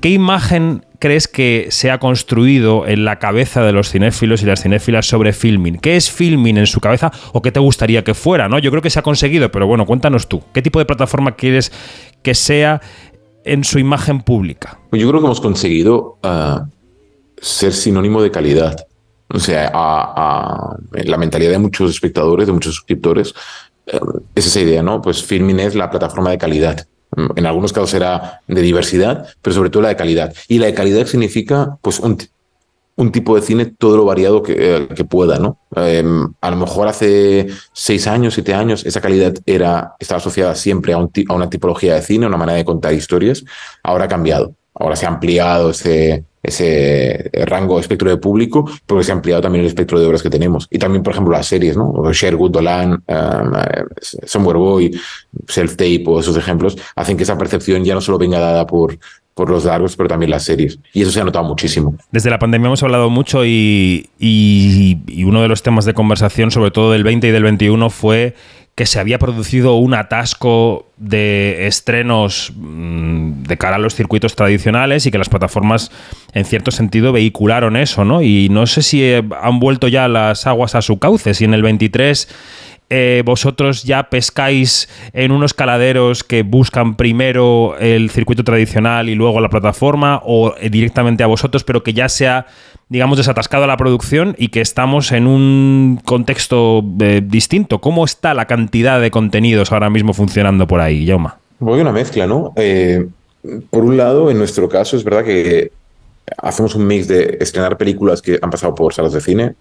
¿Qué 0.00 0.08
imagen 0.08 0.86
crees 0.98 1.28
que 1.28 1.66
se 1.68 1.90
ha 1.90 1.98
construido 1.98 2.86
en 2.86 3.04
la 3.04 3.18
cabeza 3.18 3.62
de 3.62 3.72
los 3.72 3.90
cinéfilos 3.90 4.42
y 4.42 4.46
las 4.46 4.62
cinéfilas 4.62 5.06
sobre 5.06 5.34
filming? 5.34 5.76
¿Qué 5.76 5.96
es 5.96 6.10
filming 6.10 6.56
en 6.56 6.66
su 6.66 6.80
cabeza 6.80 7.12
o 7.34 7.42
qué 7.42 7.52
te 7.52 7.60
gustaría 7.60 8.02
que 8.02 8.14
fuera? 8.14 8.48
¿no? 8.48 8.58
Yo 8.58 8.70
creo 8.70 8.80
que 8.80 8.88
se 8.88 9.00
ha 9.00 9.02
conseguido, 9.02 9.50
pero 9.50 9.66
bueno, 9.66 9.84
cuéntanos 9.84 10.30
tú. 10.30 10.42
¿Qué 10.54 10.62
tipo 10.62 10.78
de 10.78 10.86
plataforma 10.86 11.32
quieres 11.32 11.72
que 12.22 12.34
sea 12.34 12.80
en 13.44 13.62
su 13.62 13.78
imagen 13.78 14.22
pública? 14.22 14.78
Pues 14.88 15.02
yo 15.02 15.10
creo 15.10 15.20
que 15.20 15.26
hemos 15.26 15.42
conseguido 15.42 16.18
uh, 16.24 16.64
ser 17.36 17.74
sinónimo 17.74 18.22
de 18.22 18.30
calidad. 18.30 18.86
O 19.28 19.38
sea, 19.38 19.70
a, 19.74 20.14
a, 20.16 20.76
la 21.04 21.18
mentalidad 21.18 21.50
de 21.50 21.58
muchos 21.58 21.90
espectadores, 21.90 22.46
de 22.46 22.52
muchos 22.54 22.74
suscriptores, 22.76 23.34
es 24.34 24.46
esa 24.46 24.60
idea, 24.60 24.82
¿no? 24.82 25.02
Pues 25.02 25.22
Filmin 25.22 25.60
es 25.60 25.74
la 25.74 25.90
plataforma 25.90 26.30
de 26.30 26.38
calidad. 26.38 26.86
En 27.34 27.44
algunos 27.44 27.72
casos 27.72 27.90
será 27.90 28.40
de 28.46 28.62
diversidad, 28.62 29.26
pero 29.42 29.54
sobre 29.54 29.70
todo 29.70 29.82
la 29.82 29.88
de 29.88 29.96
calidad. 29.96 30.32
Y 30.46 30.58
la 30.58 30.66
de 30.66 30.74
calidad 30.74 31.06
significa, 31.06 31.76
pues, 31.82 31.98
un, 31.98 32.16
un 32.96 33.10
tipo 33.10 33.34
de 33.34 33.42
cine 33.42 33.66
todo 33.66 33.96
lo 33.96 34.04
variado 34.04 34.42
que, 34.42 34.54
eh, 34.56 34.88
que 34.94 35.04
pueda, 35.04 35.38
¿no? 35.38 35.58
Eh, 35.74 36.04
a 36.40 36.50
lo 36.50 36.56
mejor 36.56 36.86
hace 36.86 37.48
seis 37.72 38.06
años, 38.06 38.34
siete 38.34 38.54
años, 38.54 38.86
esa 38.86 39.00
calidad 39.00 39.34
era, 39.44 39.94
estaba 39.98 40.18
asociada 40.18 40.54
siempre 40.54 40.92
a, 40.92 40.98
un, 40.98 41.10
a 41.28 41.34
una 41.34 41.50
tipología 41.50 41.94
de 41.94 42.02
cine, 42.02 42.26
una 42.26 42.36
manera 42.36 42.58
de 42.58 42.64
contar 42.64 42.94
historias. 42.94 43.44
Ahora 43.82 44.04
ha 44.04 44.08
cambiado. 44.08 44.54
Ahora 44.80 44.96
se 44.96 45.06
ha 45.06 45.10
ampliado 45.10 45.70
ese, 45.70 46.24
ese 46.42 47.30
rango 47.46 47.76
de 47.76 47.82
espectro 47.82 48.08
de 48.08 48.16
público, 48.16 48.68
porque 48.86 49.04
se 49.04 49.12
ha 49.12 49.14
ampliado 49.14 49.42
también 49.42 49.62
el 49.62 49.68
espectro 49.68 50.00
de 50.00 50.06
obras 50.06 50.22
que 50.22 50.30
tenemos. 50.30 50.66
Y 50.70 50.78
también, 50.78 51.02
por 51.02 51.12
ejemplo, 51.12 51.32
las 51.32 51.46
series, 51.46 51.76
¿no? 51.76 51.92
Sherwood, 52.12 52.50
Dolan, 52.50 52.92
um, 52.92 53.52
Somewhere 54.24 54.58
Boy, 54.58 55.00
Self 55.48 55.76
Tape 55.76 56.04
o 56.06 56.20
esos 56.20 56.36
ejemplos, 56.36 56.78
hacen 56.96 57.16
que 57.16 57.24
esa 57.24 57.36
percepción 57.36 57.84
ya 57.84 57.94
no 57.94 58.00
solo 58.00 58.16
venga 58.16 58.40
dada 58.40 58.66
por, 58.66 58.98
por 59.34 59.50
los 59.50 59.66
largos, 59.66 59.96
pero 59.96 60.08
también 60.08 60.30
las 60.30 60.44
series. 60.44 60.78
Y 60.94 61.02
eso 61.02 61.10
se 61.10 61.20
ha 61.20 61.24
notado 61.24 61.44
muchísimo. 61.44 61.94
Desde 62.10 62.30
la 62.30 62.38
pandemia 62.38 62.68
hemos 62.68 62.82
hablado 62.82 63.10
mucho 63.10 63.44
y, 63.44 64.08
y 64.18 65.24
uno 65.24 65.42
de 65.42 65.48
los 65.48 65.62
temas 65.62 65.84
de 65.84 65.92
conversación, 65.92 66.50
sobre 66.50 66.70
todo 66.70 66.90
del 66.92 67.04
20 67.04 67.28
y 67.28 67.30
del 67.30 67.42
21, 67.42 67.90
fue 67.90 68.34
que 68.74 68.86
se 68.86 68.98
había 68.98 69.18
producido 69.18 69.74
un 69.74 69.94
atasco 69.94 70.86
de 70.96 71.66
estrenos 71.66 72.52
mmm, 72.56 73.42
de 73.42 73.58
cara 73.58 73.76
a 73.76 73.78
los 73.78 73.94
circuitos 73.94 74.36
tradicionales 74.36 75.04
y 75.06 75.10
que 75.10 75.18
las 75.18 75.28
plataformas 75.28 75.90
en 76.32 76.44
cierto 76.44 76.70
sentido 76.70 77.12
vehicularon 77.12 77.76
eso, 77.76 78.04
¿no? 78.04 78.22
Y 78.22 78.48
no 78.50 78.66
sé 78.66 78.82
si 78.82 79.02
eh, 79.02 79.22
han 79.42 79.60
vuelto 79.60 79.88
ya 79.88 80.08
las 80.08 80.46
aguas 80.46 80.74
a 80.74 80.82
su 80.82 80.98
cauce, 80.98 81.34
si 81.34 81.44
en 81.44 81.54
el 81.54 81.62
23 81.62 82.28
eh, 82.92 83.22
vosotros 83.24 83.84
ya 83.84 84.10
pescáis 84.10 84.88
en 85.12 85.30
unos 85.30 85.54
caladeros 85.54 86.24
que 86.24 86.42
buscan 86.42 86.96
primero 86.96 87.76
el 87.78 88.10
circuito 88.10 88.42
tradicional 88.42 89.08
y 89.08 89.14
luego 89.14 89.40
la 89.40 89.48
plataforma 89.48 90.20
o 90.24 90.56
eh, 90.58 90.70
directamente 90.70 91.22
a 91.22 91.28
vosotros, 91.28 91.62
pero 91.62 91.84
que 91.84 91.92
ya 91.92 92.08
sea 92.08 92.46
digamos, 92.90 93.16
desatascado 93.16 93.66
la 93.68 93.76
producción 93.76 94.34
y 94.36 94.48
que 94.48 94.60
estamos 94.60 95.12
en 95.12 95.28
un 95.28 96.00
contexto 96.04 96.84
eh, 97.00 97.22
distinto. 97.24 97.80
¿Cómo 97.80 98.04
está 98.04 98.34
la 98.34 98.46
cantidad 98.46 99.00
de 99.00 99.12
contenidos 99.12 99.70
ahora 99.70 99.88
mismo 99.88 100.12
funcionando 100.12 100.66
por 100.66 100.80
ahí, 100.80 101.06
Yauma? 101.06 101.38
Voy 101.60 101.80
una 101.80 101.92
mezcla, 101.92 102.26
¿no? 102.26 102.52
Eh, 102.56 103.06
por 103.70 103.84
un 103.84 103.96
lado, 103.96 104.28
en 104.30 104.38
nuestro 104.38 104.68
caso, 104.68 104.96
es 104.96 105.04
verdad 105.04 105.24
que 105.24 105.70
hacemos 106.36 106.74
un 106.74 106.86
mix 106.86 107.06
de 107.06 107.38
estrenar 107.40 107.76
películas 107.76 108.20
que 108.20 108.40
han 108.42 108.50
pasado 108.50 108.74
por 108.74 108.92
salas 108.92 109.12
de 109.12 109.20
cine, 109.20 109.54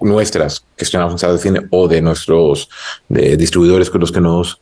nuestras 0.00 0.64
que 0.76 0.84
estrenamos 0.84 1.14
en 1.14 1.18
salas 1.18 1.36
de 1.36 1.42
cine 1.42 1.66
o 1.70 1.86
de 1.86 2.02
nuestros 2.02 2.68
distribuidores 3.08 3.90
con 3.90 4.00
los 4.00 4.12
que 4.12 4.20
nos 4.20 4.60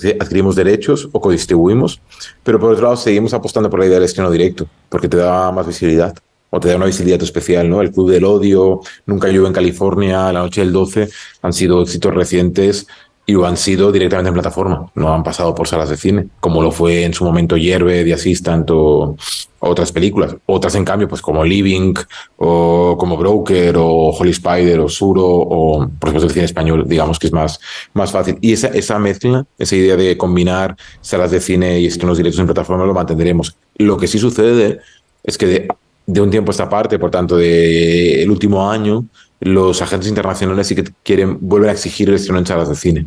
que 0.00 0.16
adquirimos 0.20 0.54
derechos 0.54 1.08
o 1.10 1.20
codistribuimos, 1.20 2.00
pero 2.44 2.60
por 2.60 2.72
otro 2.72 2.84
lado 2.84 2.96
seguimos 2.96 3.34
apostando 3.34 3.68
por 3.68 3.80
la 3.80 3.86
idea 3.86 3.96
del 3.96 4.04
estreno 4.04 4.30
directo, 4.30 4.68
porque 4.88 5.08
te 5.08 5.16
da 5.16 5.50
más 5.50 5.66
visibilidad 5.66 6.14
o 6.50 6.60
te 6.60 6.68
da 6.68 6.76
una 6.76 6.86
visibilidad 6.86 7.22
especial, 7.22 7.68
¿no? 7.68 7.80
El 7.80 7.92
Club 7.92 8.10
del 8.10 8.24
Odio, 8.24 8.80
Nunca 9.06 9.28
llueve 9.28 9.48
en 9.48 9.54
California, 9.54 10.32
La 10.32 10.40
Noche 10.40 10.60
del 10.60 10.72
12, 10.72 11.08
han 11.42 11.52
sido 11.52 11.82
éxitos 11.82 12.14
recientes 12.14 12.86
y 13.26 13.32
lo 13.32 13.46
han 13.46 13.56
sido 13.56 13.92
directamente 13.92 14.28
en 14.28 14.34
plataforma, 14.34 14.90
no 14.94 15.14
han 15.14 15.22
pasado 15.22 15.54
por 15.54 15.68
salas 15.68 15.88
de 15.88 15.96
cine, 15.96 16.26
como 16.40 16.62
lo 16.62 16.72
fue 16.72 17.04
en 17.04 17.14
su 17.14 17.24
momento 17.24 17.56
Hierve, 17.56 18.04
The 18.04 18.14
Assistant 18.14 18.68
o 18.72 19.16
otras 19.60 19.92
películas. 19.92 20.34
Otras, 20.46 20.74
en 20.74 20.84
cambio, 20.84 21.06
pues 21.06 21.22
como 21.22 21.44
Living 21.44 21.94
o 22.38 22.96
como 22.98 23.16
Broker 23.16 23.76
o 23.76 24.10
Holy 24.10 24.30
Spider 24.30 24.80
o 24.80 24.88
Suro 24.88 25.24
o, 25.24 25.86
por 25.86 26.08
supuesto, 26.08 26.26
el 26.26 26.32
cine 26.32 26.44
español, 26.46 26.84
digamos 26.88 27.18
que 27.18 27.28
es 27.28 27.32
más, 27.32 27.60
más 27.92 28.10
fácil. 28.10 28.38
Y 28.40 28.52
esa, 28.52 28.68
esa 28.68 28.98
mezcla, 28.98 29.46
esa 29.58 29.76
idea 29.76 29.96
de 29.96 30.16
combinar 30.16 30.76
salas 31.00 31.30
de 31.30 31.40
cine 31.40 31.78
y 31.78 31.86
estrenos 31.86 32.16
directos 32.16 32.40
en 32.40 32.46
plataforma 32.46 32.84
lo 32.84 32.94
mantendremos. 32.94 33.56
Lo 33.76 33.96
que 33.96 34.08
sí 34.08 34.18
sucede 34.18 34.80
es 35.22 35.38
que 35.38 35.46
de, 35.46 35.68
de 36.12 36.20
un 36.20 36.30
tiempo 36.30 36.50
a 36.50 36.52
esta 36.52 36.68
parte, 36.68 36.98
por 36.98 37.10
tanto, 37.10 37.36
del 37.36 38.20
de 38.20 38.26
último 38.28 38.68
año, 38.68 39.04
los 39.40 39.80
agentes 39.80 40.08
internacionales 40.08 40.66
sí 40.66 40.74
que 40.74 40.84
quieren, 41.04 41.38
vuelven 41.40 41.70
a 41.70 41.72
exigir 41.72 42.08
el 42.08 42.16
estreno 42.16 42.38
en 42.38 42.46
salas 42.46 42.68
de 42.68 42.74
cine. 42.74 43.06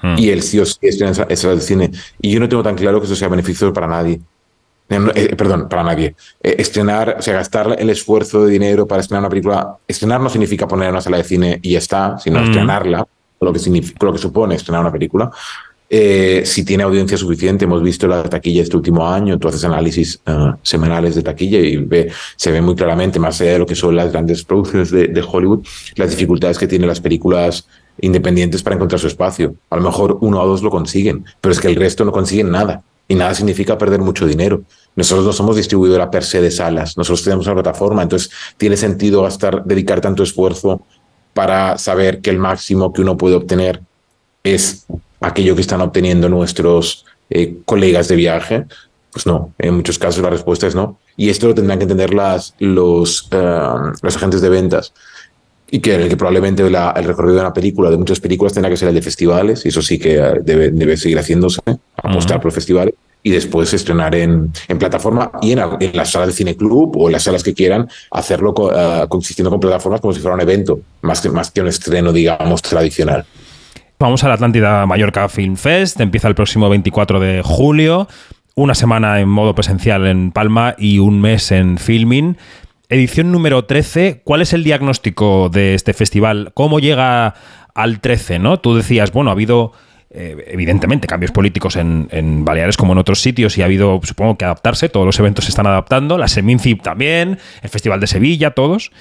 Hmm. 0.00 0.14
Y 0.16 0.30
el 0.30 0.42
sí 0.42 0.58
o 0.60 0.64
sí 0.64 0.78
estreno 0.82 1.12
en 1.28 1.36
salas 1.36 1.58
de 1.58 1.60
cine. 1.60 1.90
Y 2.22 2.30
yo 2.30 2.40
no 2.40 2.48
tengo 2.48 2.62
tan 2.62 2.76
claro 2.76 3.00
que 3.00 3.06
eso 3.06 3.16
sea 3.16 3.28
beneficioso 3.28 3.72
para 3.72 3.88
nadie. 3.88 4.20
Eh, 4.88 5.34
perdón, 5.36 5.68
para 5.68 5.82
nadie. 5.82 6.14
Eh, 6.42 6.56
estrenar, 6.58 7.16
o 7.18 7.22
sea, 7.22 7.34
gastar 7.34 7.76
el 7.78 7.90
esfuerzo 7.90 8.44
de 8.44 8.52
dinero 8.52 8.86
para 8.86 9.00
estrenar 9.00 9.22
una 9.22 9.28
película. 9.28 9.76
Estrenar 9.86 10.20
no 10.20 10.28
significa 10.28 10.68
poner 10.68 10.86
en 10.86 10.94
una 10.94 11.00
sala 11.00 11.16
de 11.16 11.24
cine 11.24 11.58
y 11.62 11.72
ya 11.72 11.78
está, 11.78 12.18
sino 12.18 12.40
hmm. 12.40 12.44
estrenarla, 12.44 13.06
lo 13.40 13.52
que, 13.52 13.58
significa, 13.58 14.06
lo 14.06 14.12
que 14.12 14.18
supone 14.18 14.54
estrenar 14.54 14.82
una 14.82 14.92
película. 14.92 15.30
Eh, 15.92 16.42
si 16.46 16.64
tiene 16.64 16.84
audiencia 16.84 17.18
suficiente, 17.18 17.64
hemos 17.64 17.82
visto 17.82 18.06
la 18.06 18.22
taquilla 18.22 18.62
este 18.62 18.76
último 18.76 19.08
año, 19.08 19.36
tú 19.40 19.48
haces 19.48 19.64
análisis 19.64 20.20
uh, 20.24 20.52
semanales 20.62 21.16
de 21.16 21.22
taquilla 21.24 21.58
y 21.58 21.84
se 22.36 22.52
ve 22.52 22.62
muy 22.62 22.76
claramente, 22.76 23.18
más 23.18 23.40
allá 23.40 23.54
de 23.54 23.58
lo 23.58 23.66
que 23.66 23.74
son 23.74 23.96
las 23.96 24.12
grandes 24.12 24.44
producciones 24.44 24.92
de, 24.92 25.08
de, 25.08 25.20
Hollywood, 25.20 25.66
las 25.96 26.10
dificultades 26.10 26.58
que 26.58 26.68
tienen 26.68 26.86
las 26.86 27.00
películas 27.00 27.66
independientes 28.00 28.62
para 28.62 28.76
encontrar 28.76 29.00
su 29.00 29.08
espacio. 29.08 29.56
A 29.68 29.76
lo 29.76 29.82
mejor 29.82 30.18
uno 30.20 30.40
o 30.40 30.46
dos 30.46 30.62
lo 30.62 30.70
consiguen, 30.70 31.24
pero 31.40 31.50
es 31.52 31.58
que 31.58 31.66
el 31.66 31.74
resto 31.74 32.04
no 32.04 32.12
consiguen 32.12 32.52
nada. 32.52 32.84
Y 33.08 33.16
nada 33.16 33.34
significa 33.34 33.76
perder 33.76 33.98
mucho 33.98 34.24
dinero. 34.28 34.62
Nosotros 34.94 35.26
no 35.26 35.32
somos 35.32 35.56
distribuidora 35.56 36.08
per 36.08 36.22
se 36.22 36.40
de 36.40 36.52
salas, 36.52 36.96
nosotros 36.96 37.24
tenemos 37.24 37.46
una 37.46 37.54
plataforma, 37.54 38.04
entonces 38.04 38.30
tiene 38.56 38.76
sentido 38.76 39.22
gastar, 39.22 39.64
dedicar 39.64 40.00
tanto 40.00 40.22
esfuerzo 40.22 40.82
para 41.34 41.78
saber 41.78 42.20
que 42.20 42.30
el 42.30 42.38
máximo 42.38 42.92
que 42.92 43.02
uno 43.02 43.16
puede 43.16 43.34
obtener 43.34 43.80
es 44.44 44.86
aquello 45.20 45.54
que 45.54 45.60
están 45.62 45.80
obteniendo 45.80 46.28
nuestros 46.28 47.04
eh, 47.30 47.56
colegas 47.64 48.08
de 48.08 48.16
viaje? 48.16 48.64
Pues 49.12 49.26
no, 49.26 49.52
en 49.58 49.74
muchos 49.74 49.98
casos 49.98 50.22
la 50.22 50.30
respuesta 50.30 50.66
es 50.66 50.74
no. 50.74 50.98
Y 51.16 51.30
esto 51.30 51.48
lo 51.48 51.54
tendrán 51.54 51.78
que 51.78 51.84
entender 51.84 52.14
las, 52.14 52.54
los, 52.58 53.28
uh, 53.32 53.92
los 54.02 54.16
agentes 54.16 54.40
de 54.40 54.48
ventas. 54.48 54.92
y 55.72 55.78
que, 55.78 56.08
que 56.08 56.16
probablemente 56.16 56.68
la- 56.68 56.92
el 56.96 57.04
recorrido 57.04 57.36
de 57.36 57.40
una 57.42 57.52
película, 57.52 57.90
de 57.90 57.96
muchas 57.96 58.18
películas, 58.18 58.52
tendrá 58.52 58.68
que 58.70 58.76
ser 58.76 58.88
el 58.88 58.94
de 58.96 59.02
festivales, 59.02 59.64
y 59.64 59.68
eso 59.68 59.80
sí 59.80 60.00
que 60.00 60.16
eh, 60.16 60.32
debe, 60.42 60.70
debe 60.72 60.96
seguir 60.96 61.16
haciéndose, 61.18 61.60
apostar 62.02 62.40
por 62.40 62.50
festivales, 62.50 62.94
y 63.22 63.30
después 63.30 63.72
estrenar 63.72 64.14
en, 64.16 64.50
en 64.66 64.78
plataforma 64.80 65.30
y 65.40 65.52
en, 65.52 65.60
en 65.78 65.96
las 65.96 66.10
salas 66.10 66.26
de 66.28 66.34
cine 66.34 66.56
club 66.56 66.96
o 66.96 67.06
en 67.08 67.12
las 67.12 67.22
salas 67.22 67.44
que 67.44 67.54
quieran, 67.54 67.88
hacerlo 68.10 68.52
co- 68.52 68.72
consistiendo 69.08 69.48
con 69.50 69.60
plataformas 69.60 70.00
como 70.00 70.12
si 70.12 70.18
fuera 70.20 70.34
un 70.34 70.40
evento, 70.40 70.80
más 71.02 71.20
que, 71.20 71.28
más 71.30 71.52
que 71.52 71.60
un 71.60 71.68
estreno, 71.68 72.12
digamos, 72.12 72.62
tradicional. 72.62 73.24
Vamos 74.00 74.24
a 74.24 74.28
la 74.28 74.34
Atlántida 74.34 74.86
Mallorca 74.86 75.28
Film 75.28 75.56
Fest, 75.56 76.00
empieza 76.00 76.26
el 76.26 76.34
próximo 76.34 76.70
24 76.70 77.20
de 77.20 77.42
julio, 77.44 78.08
una 78.54 78.74
semana 78.74 79.20
en 79.20 79.28
modo 79.28 79.54
presencial 79.54 80.06
en 80.06 80.32
Palma 80.32 80.74
y 80.78 81.00
un 81.00 81.20
mes 81.20 81.52
en 81.52 81.76
filming. 81.76 82.38
Edición 82.88 83.30
número 83.30 83.66
13, 83.66 84.22
¿cuál 84.24 84.40
es 84.40 84.54
el 84.54 84.64
diagnóstico 84.64 85.50
de 85.50 85.74
este 85.74 85.92
festival? 85.92 86.52
¿Cómo 86.54 86.80
llega 86.80 87.34
al 87.74 88.00
13? 88.00 88.38
¿no? 88.38 88.58
Tú 88.58 88.74
decías, 88.74 89.12
bueno, 89.12 89.28
ha 89.28 89.34
habido 89.34 89.72
eh, 90.08 90.46
evidentemente 90.48 91.06
cambios 91.06 91.30
políticos 91.30 91.76
en, 91.76 92.08
en 92.10 92.42
Baleares 92.46 92.78
como 92.78 92.94
en 92.94 92.98
otros 93.00 93.20
sitios 93.20 93.58
y 93.58 93.62
ha 93.62 93.66
habido, 93.66 94.00
supongo 94.02 94.38
que 94.38 94.46
adaptarse, 94.46 94.88
todos 94.88 95.04
los 95.04 95.18
eventos 95.18 95.44
se 95.44 95.50
están 95.50 95.66
adaptando, 95.66 96.16
la 96.16 96.28
Seminci 96.28 96.74
también, 96.74 97.38
el 97.60 97.68
Festival 97.68 98.00
de 98.00 98.06
Sevilla, 98.06 98.52
todos. 98.52 98.92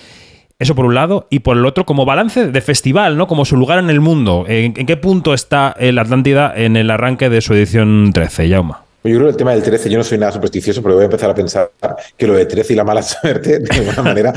Eso 0.60 0.76
por 0.76 0.86
un 0.86 0.94
lado. 0.94 1.28
Y 1.30 1.40
por 1.40 1.58
el 1.58 1.66
otro, 1.66 1.86
como 1.86 2.06
balance 2.06 2.52
de 2.52 2.62
festival, 2.62 3.18
¿no? 3.18 3.28
Como 3.28 3.46
su 3.46 3.56
lugar 3.56 3.80
en 3.80 3.90
el 3.90 4.02
mundo. 4.02 4.46
¿En, 4.48 4.74
en 4.76 4.86
qué 4.86 4.98
punto 4.98 5.34
está 5.34 5.74
el 5.80 5.98
Atlántida 5.98 6.54
en 6.56 6.76
el 6.76 6.92
arranque 6.92 7.30
de 7.30 7.42
su 7.42 7.54
edición 7.54 8.12
13, 8.14 8.50
Jauma? 8.50 8.89
Yo 9.02 9.16
creo 9.16 9.24
que 9.28 9.32
el 9.32 9.38
tema 9.38 9.52
del 9.52 9.64
13, 9.64 9.90
yo 9.90 9.98
no 9.98 10.04
soy 10.04 10.18
nada 10.18 10.34
supersticioso, 10.34 10.84
pero 10.84 10.96
voy 10.96 11.04
a 11.04 11.06
empezar 11.06 11.30
a 11.30 11.34
pensar 11.34 11.72
que 12.18 12.28
lo 12.28 12.34
de 12.34 12.46
13 12.46 12.74
y 12.74 12.76
la 12.76 12.84
mala 12.84 13.02
suerte, 13.04 13.60
de 13.60 13.76
alguna 13.76 14.04
manera, 14.04 14.34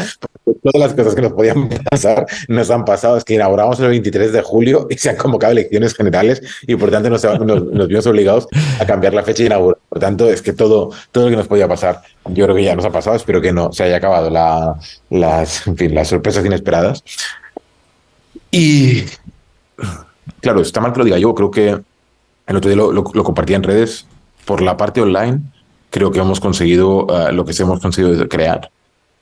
todas 0.63 0.79
las 0.79 0.95
cosas 0.95 1.17
que 1.17 1.23
nos 1.23 1.33
podían 1.33 1.69
pasar 1.91 2.27
nos 2.47 2.71
han 2.71 2.85
pasado. 2.85 3.17
Es 3.17 3.25
que 3.25 3.35
inauguramos 3.35 3.81
el 3.81 3.89
23 3.89 4.33
de 4.33 4.41
julio 4.43 4.87
y 4.89 4.97
se 4.99 5.11
han 5.11 5.17
convocado 5.17 5.53
elecciones 5.53 5.95
generales 5.95 6.43
y 6.63 6.77
por 6.77 6.93
tanto 6.93 7.11
nos, 7.11 7.25
nos, 7.25 7.65
nos 7.65 7.89
vimos 7.89 8.07
obligados 8.07 8.47
a 8.79 8.87
cambiar 8.87 9.15
la 9.15 9.25
fecha 9.25 9.43
de 9.43 9.47
inauguración. 9.47 9.83
Por 9.89 9.99
tanto, 9.99 10.31
es 10.31 10.41
que 10.41 10.53
todo, 10.53 10.91
todo 11.11 11.25
lo 11.25 11.31
que 11.31 11.37
nos 11.37 11.49
podía 11.49 11.67
pasar, 11.67 12.01
yo 12.27 12.45
creo 12.45 12.55
que 12.55 12.65
ya 12.65 12.77
nos 12.77 12.85
ha 12.85 12.91
pasado. 12.91 13.17
Espero 13.17 13.41
que 13.41 13.53
no 13.53 13.73
se 13.73 13.83
haya 13.83 13.97
acabado 13.97 14.31
la, 14.31 14.77
las, 15.11 15.65
las 15.67 16.09
sorpresas 16.09 16.47
inesperadas. 16.47 17.03
Y 18.53 19.05
claro, 20.41 20.61
está 20.61 20.81
mal 20.81 20.93
que 20.93 21.01
lo 21.01 21.05
diga 21.05 21.19
yo. 21.19 21.35
Creo 21.35 21.51
que 21.51 21.77
el 22.47 22.57
otro 22.57 22.69
día 22.71 22.77
lo, 22.77 22.93
lo, 22.93 23.05
lo 23.13 23.25
compartí 23.25 23.55
en 23.55 23.65
redes. 23.65 24.07
Por 24.45 24.63
la 24.63 24.77
parte 24.77 25.01
online, 25.01 25.41
creo 25.93 26.11
que 26.11 26.19
hemos 26.19 26.41
conseguido 26.41 27.07
uh, 27.07 27.33
lo 27.33 27.45
que 27.45 27.55
hemos 27.61 27.79
conseguido 27.81 28.29
crear. 28.29 28.71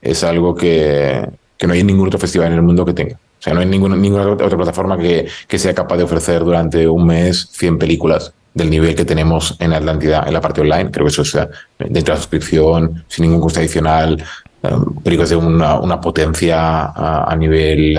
Es 0.00 0.24
algo 0.24 0.54
que, 0.54 1.28
que, 1.58 1.66
no 1.66 1.74
hay 1.74 1.84
ningún 1.84 2.06
otro 2.06 2.18
festival 2.18 2.48
en 2.48 2.54
el 2.54 2.62
mundo 2.62 2.86
que 2.86 2.94
tenga. 2.94 3.16
O 3.16 3.42
sea, 3.42 3.52
no 3.52 3.60
hay 3.60 3.66
ninguna, 3.66 3.96
ninguna 3.96 4.28
otra 4.28 4.56
plataforma 4.56 4.96
que, 4.96 5.26
que 5.48 5.58
sea 5.58 5.74
capaz 5.74 5.96
de 5.96 6.04
ofrecer 6.04 6.42
durante 6.44 6.86
un 6.86 7.06
mes 7.06 7.48
100 7.52 7.78
películas 7.78 8.32
del 8.54 8.70
nivel 8.70 8.94
que 8.94 9.04
tenemos 9.04 9.56
en 9.58 9.72
Atlántida 9.72 10.24
en 10.26 10.32
la 10.32 10.40
parte 10.40 10.60
online. 10.60 10.90
Creo 10.90 11.06
que 11.06 11.10
eso 11.10 11.22
es 11.22 11.34
uh, 11.34 11.48
dentro 11.78 12.02
de 12.02 12.10
la 12.10 12.16
suscripción, 12.16 13.04
sin 13.08 13.24
ningún 13.24 13.40
coste 13.40 13.60
adicional, 13.60 14.22
um, 14.62 15.02
películas 15.02 15.30
de 15.30 15.36
una, 15.36 15.78
una 15.80 16.00
potencia 16.00 16.92
uh, 16.96 17.30
a 17.30 17.36
nivel 17.36 17.98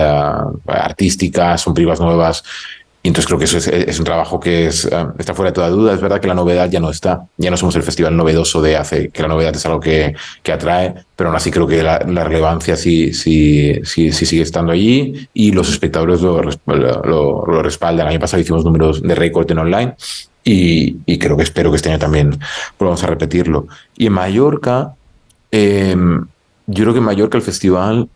artística, 0.66 1.58
son 1.58 1.74
películas 1.74 2.00
nuevas. 2.00 2.42
Y 3.04 3.08
entonces 3.08 3.26
creo 3.26 3.38
que 3.38 3.46
eso 3.46 3.58
es, 3.58 3.98
un 3.98 4.04
trabajo 4.04 4.38
que 4.38 4.66
es, 4.66 4.84
uh, 4.84 5.12
está 5.18 5.34
fuera 5.34 5.50
de 5.50 5.54
toda 5.54 5.68
duda. 5.70 5.92
Es 5.92 6.00
verdad 6.00 6.20
que 6.20 6.28
la 6.28 6.34
novedad 6.34 6.70
ya 6.70 6.78
no 6.78 6.88
está. 6.88 7.26
Ya 7.36 7.50
no 7.50 7.56
somos 7.56 7.74
el 7.74 7.82
festival 7.82 8.16
novedoso 8.16 8.62
de 8.62 8.76
hace, 8.76 9.08
que 9.08 9.22
la 9.22 9.28
novedad 9.28 9.56
es 9.56 9.66
algo 9.66 9.80
que, 9.80 10.14
que 10.42 10.52
atrae, 10.52 10.94
pero 11.16 11.30
aún 11.30 11.36
así 11.36 11.50
creo 11.50 11.66
que 11.66 11.82
la, 11.82 11.98
la 12.06 12.22
relevancia 12.22 12.76
sí, 12.76 13.12
sí, 13.12 13.80
sí, 13.82 14.12
sí, 14.12 14.24
sigue 14.24 14.42
estando 14.42 14.70
allí 14.70 15.28
y 15.34 15.50
los 15.50 15.68
espectadores 15.68 16.20
lo, 16.20 16.40
lo, 16.42 17.44
lo 17.44 17.62
respaldan. 17.62 18.06
El 18.06 18.12
año 18.12 18.20
pasado 18.20 18.40
hicimos 18.40 18.64
números 18.64 19.02
de 19.02 19.14
récord 19.16 19.50
en 19.50 19.58
online 19.58 19.96
y, 20.44 20.98
y, 21.04 21.18
creo 21.18 21.36
que 21.36 21.42
espero 21.42 21.70
que 21.70 21.76
este 21.76 21.88
año 21.88 21.98
también 21.98 22.38
volvamos 22.78 23.02
a 23.02 23.08
repetirlo. 23.08 23.66
Y 23.96 24.06
en 24.06 24.12
Mallorca, 24.12 24.94
eh, 25.50 25.96
yo 26.66 26.84
creo 26.84 26.92
que 26.92 26.98
en 26.98 27.04
Mallorca 27.04 27.36
el 27.36 27.42
festival 27.42 28.08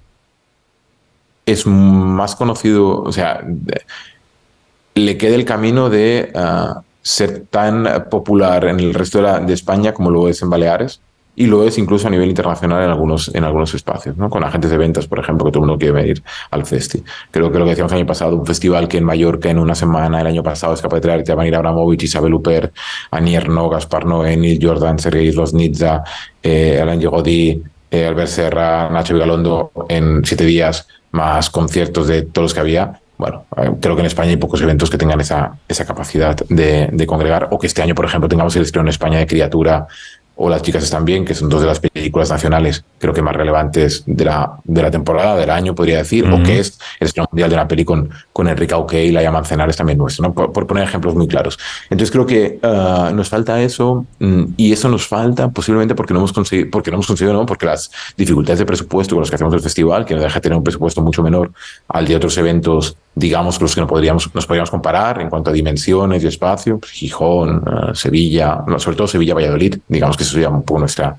es 1.45 1.67
más 1.67 2.35
conocido, 2.35 3.03
o 3.03 3.13
sea, 3.13 3.41
le 4.97 5.19
queda 5.19 5.35
el 5.37 5.45
camino 5.45 5.91
de 5.91 6.33
uh, 6.35 6.81
ser 7.03 7.45
tan 7.51 8.07
popular 8.11 8.65
en 8.65 8.81
el 8.81 8.95
resto 8.95 9.23
de, 9.23 9.53
España 9.53 9.93
como 9.93 10.11
lo 10.11 10.29
es 10.29 10.41
en 10.43 10.51
Baleares 10.51 11.01
y 11.37 11.47
lo 11.47 11.65
es 11.65 11.77
incluso 11.77 12.09
a 12.09 12.11
nivel 12.11 12.31
internacional 12.31 12.83
en 12.83 12.89
algunos, 12.89 13.31
en 13.35 13.45
algunos 13.45 13.75
espacios, 13.75 14.17
¿no? 14.17 14.31
con 14.31 14.43
agentes 14.43 14.71
de 14.71 14.79
ventas, 14.79 15.07
por 15.07 15.19
ejemplo, 15.19 15.45
que 15.45 15.53
todo 15.53 15.65
el 15.65 15.69
mundo 15.69 15.79
quiere 15.79 15.93
venir 15.93 16.23
al 16.51 16.65
festi. 16.65 17.05
Creo 17.31 17.53
que 17.53 17.59
lo 17.59 17.65
que 17.67 17.71
decíamos 17.73 17.93
el 17.93 17.99
año 17.99 18.07
pasado, 18.07 18.37
un 18.37 18.47
festival 18.47 18.89
que 18.89 18.97
en 18.97 19.05
Mallorca 19.05 19.51
en 19.51 19.59
una 19.59 19.75
semana, 19.75 20.23
el 20.23 20.29
año 20.29 20.43
pasado, 20.43 20.73
es 20.73 20.81
capaz 20.81 20.97
de 20.97 21.03
traerte 21.03 21.33
a 21.33 21.35
Vanir 21.35 21.55
Abramovich, 21.55 22.05
Isabel 22.05 22.33
Huppert, 22.33 22.75
Anier 23.11 23.51
No, 23.51 23.69
Gaspar 23.69 24.07
Noé, 24.07 24.35
Neil 24.35 24.59
Jordan, 24.61 24.99
Sergei 24.99 25.31
Slosnitza, 25.31 26.05
eh, 26.43 26.83
Godí, 27.05 27.63
eh, 27.91 28.07
Albert 28.07 28.29
Serra, 28.29 28.89
Nacho 28.89 29.13
Vigalondo 29.13 29.73
en 29.91 30.25
siete 30.25 30.47
días, 30.47 30.89
más 31.11 31.51
conciertos 31.51 32.09
de 32.09 32.23
todos 32.23 32.47
los 32.47 32.55
que 32.55 32.61
había 32.61 33.01
bueno, 33.19 33.45
creo 33.81 33.95
que 33.97 34.01
en 34.01 34.07
España 34.07 34.31
hay 34.31 34.37
pocos 34.37 34.61
eventos 34.61 34.91
que 34.91 34.99
tengan 34.99 35.21
esa, 35.21 35.57
esa 35.69 35.87
capacidad 35.87 36.37
de, 36.49 36.89
de, 36.93 37.07
congregar, 37.07 37.49
o 37.51 37.59
que 37.59 37.67
este 37.67 37.83
año, 37.83 37.95
por 37.95 38.05
ejemplo, 38.05 38.29
tengamos 38.29 38.55
el 38.57 38.63
estreno 38.63 38.87
en 38.87 38.91
España 38.91 39.19
de 39.19 39.27
Criatura 39.27 39.87
o 40.39 40.51
Las 40.51 40.63
chicas 40.63 40.85
están 40.85 41.05
bien, 41.05 41.25
que 41.25 41.35
son 41.35 41.49
dos 41.49 41.63
de 41.63 41.67
las 41.67 41.81
películas 41.81 42.31
nacionales, 42.31 42.85
creo 42.99 43.15
que 43.15 43.23
más 43.23 43.35
relevantes 43.35 44.03
de 44.07 44.25
la, 44.27 44.53
de 44.65 44.83
la 44.83 44.91
temporada, 44.91 45.35
del 45.35 45.49
año, 45.49 45.75
podría 45.75 45.99
decir, 45.99 46.25
uh 46.25 46.29
-huh. 46.29 46.41
o 46.41 46.43
que 46.45 46.59
es 46.59 46.79
el 47.01 47.07
estreno 47.07 47.27
mundial 47.33 47.49
de 47.49 47.57
una 47.57 47.67
peli 47.67 47.87
con, 47.87 48.11
con 48.35 48.47
Enrique 48.47 48.75
Auque 48.75 49.03
y 49.03 49.13
Laia 49.13 49.31
Manzanares 49.31 49.77
también 49.77 49.97
nuestro, 49.99 50.29
¿no? 50.29 50.35
por, 50.35 50.53
por, 50.53 50.67
poner 50.67 50.85
ejemplos 50.85 51.15
muy 51.15 51.27
claros. 51.27 51.59
Entonces 51.89 52.11
creo 52.11 52.27
que 52.27 52.59
uh, 52.63 53.15
nos 53.15 53.31
falta 53.31 53.63
eso, 53.63 54.05
y 54.57 54.73
eso 54.73 54.89
nos 54.91 55.07
falta 55.07 55.49
posiblemente 55.49 55.95
porque 55.95 56.13
no 56.13 56.21
hemos 56.21 56.33
conseguido, 56.35 56.71
porque 56.71 56.91
no 56.91 56.97
hemos 56.97 57.07
conseguido, 57.07 57.33
¿no? 57.33 57.47
porque 57.47 57.65
las 57.65 57.91
dificultades 58.17 58.59
de 58.59 58.67
presupuesto 58.67 59.15
con 59.15 59.21
los 59.21 59.31
que 59.31 59.37
hacemos 59.37 59.55
el 59.55 59.61
festival, 59.61 60.05
que 60.05 60.15
nos 60.15 60.23
deja 60.23 60.41
tener 60.41 60.59
un 60.59 60.65
presupuesto 60.65 61.01
mucho 61.01 61.23
menor 61.23 61.51
al 61.89 62.07
de 62.07 62.15
otros 62.15 62.37
eventos 62.37 62.97
digamos, 63.17 63.59
los 63.63 63.75
que 63.75 63.81
no 63.81 63.87
podríamos, 63.87 64.33
nos 64.35 64.47
podríamos 64.47 64.71
comparar 64.71 65.23
en 65.23 65.31
cuanto 65.31 65.49
a 65.49 65.53
dimensiones 65.53 66.23
y 66.23 66.27
espacio, 66.27 66.79
pues 66.79 66.93
Gijón, 66.93 67.65
uh, 67.67 67.95
Sevilla, 67.95 68.63
no, 68.67 68.79
sobre 68.79 68.99
todo 68.99 69.07
Sevilla-Valladolid, 69.09 69.79
digamos 69.89 70.19
que 70.19 70.25
eso 70.27 70.35
sería 70.35 70.51
un 70.51 70.63
poco 70.63 70.81
nuestra, 70.81 71.17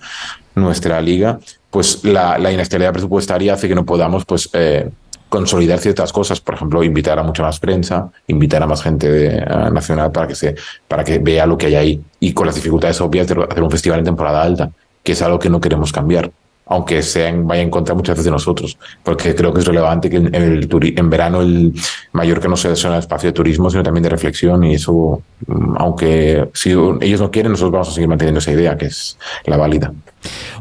nuestra 0.55 1.01
liga, 1.01 1.39
pues 1.69 2.03
la, 2.03 2.37
la 2.37 2.51
inestabilidad 2.51 2.93
presupuestaria 2.93 3.53
hace 3.53 3.67
que 3.67 3.75
no 3.75 3.85
podamos 3.85 4.25
pues, 4.25 4.49
eh, 4.53 4.89
consolidar 5.29 5.79
ciertas 5.79 6.13
cosas, 6.13 6.39
por 6.39 6.55
ejemplo, 6.55 6.83
invitar 6.83 7.19
a 7.19 7.23
mucha 7.23 7.43
más 7.43 7.59
prensa, 7.59 8.09
invitar 8.27 8.63
a 8.63 8.67
más 8.67 8.81
gente 8.81 9.43
nacional 9.71 10.11
para 10.11 10.27
que, 10.27 10.35
se, 10.35 10.55
para 10.87 11.03
que 11.03 11.19
vea 11.19 11.45
lo 11.45 11.57
que 11.57 11.67
hay 11.67 11.75
ahí, 11.75 12.01
y 12.19 12.33
con 12.33 12.45
las 12.45 12.55
dificultades 12.55 13.01
obvias 13.01 13.27
de 13.27 13.43
hacer 13.43 13.63
un 13.63 13.71
festival 13.71 13.99
en 13.99 14.05
temporada 14.05 14.41
alta, 14.41 14.71
que 15.03 15.11
es 15.11 15.21
algo 15.21 15.39
que 15.39 15.49
no 15.49 15.59
queremos 15.59 15.91
cambiar 15.91 16.31
aunque 16.69 17.01
sean, 17.01 17.47
vaya 17.47 17.61
en 17.61 17.69
contra 17.69 17.95
muchas 17.95 18.15
veces 18.15 18.25
de 18.25 18.31
nosotros, 18.31 18.77
porque 19.03 19.33
creo 19.35 19.53
que 19.53 19.59
es 19.59 19.65
relevante 19.65 20.09
que 20.09 20.17
en, 20.17 20.35
el 20.35 20.67
verano 21.03 21.41
el 21.41 21.73
Mallorca 22.11 22.47
no 22.47 22.57
sea 22.57 22.75
solo 22.75 22.95
un 22.95 22.99
espacio 22.99 23.29
de 23.29 23.33
turismo, 23.33 23.69
sino 23.69 23.83
también 23.83 24.03
de 24.03 24.09
reflexión, 24.09 24.63
y 24.63 24.75
eso, 24.75 25.21
aunque 25.77 26.49
si 26.53 26.71
ellos 26.71 27.21
no 27.21 27.31
quieren, 27.31 27.51
nosotros 27.51 27.71
vamos 27.71 27.89
a 27.89 27.91
seguir 27.93 28.09
manteniendo 28.09 28.39
esa 28.39 28.51
idea, 28.51 28.77
que 28.77 28.85
es 28.85 29.17
la 29.45 29.57
válida. 29.57 29.93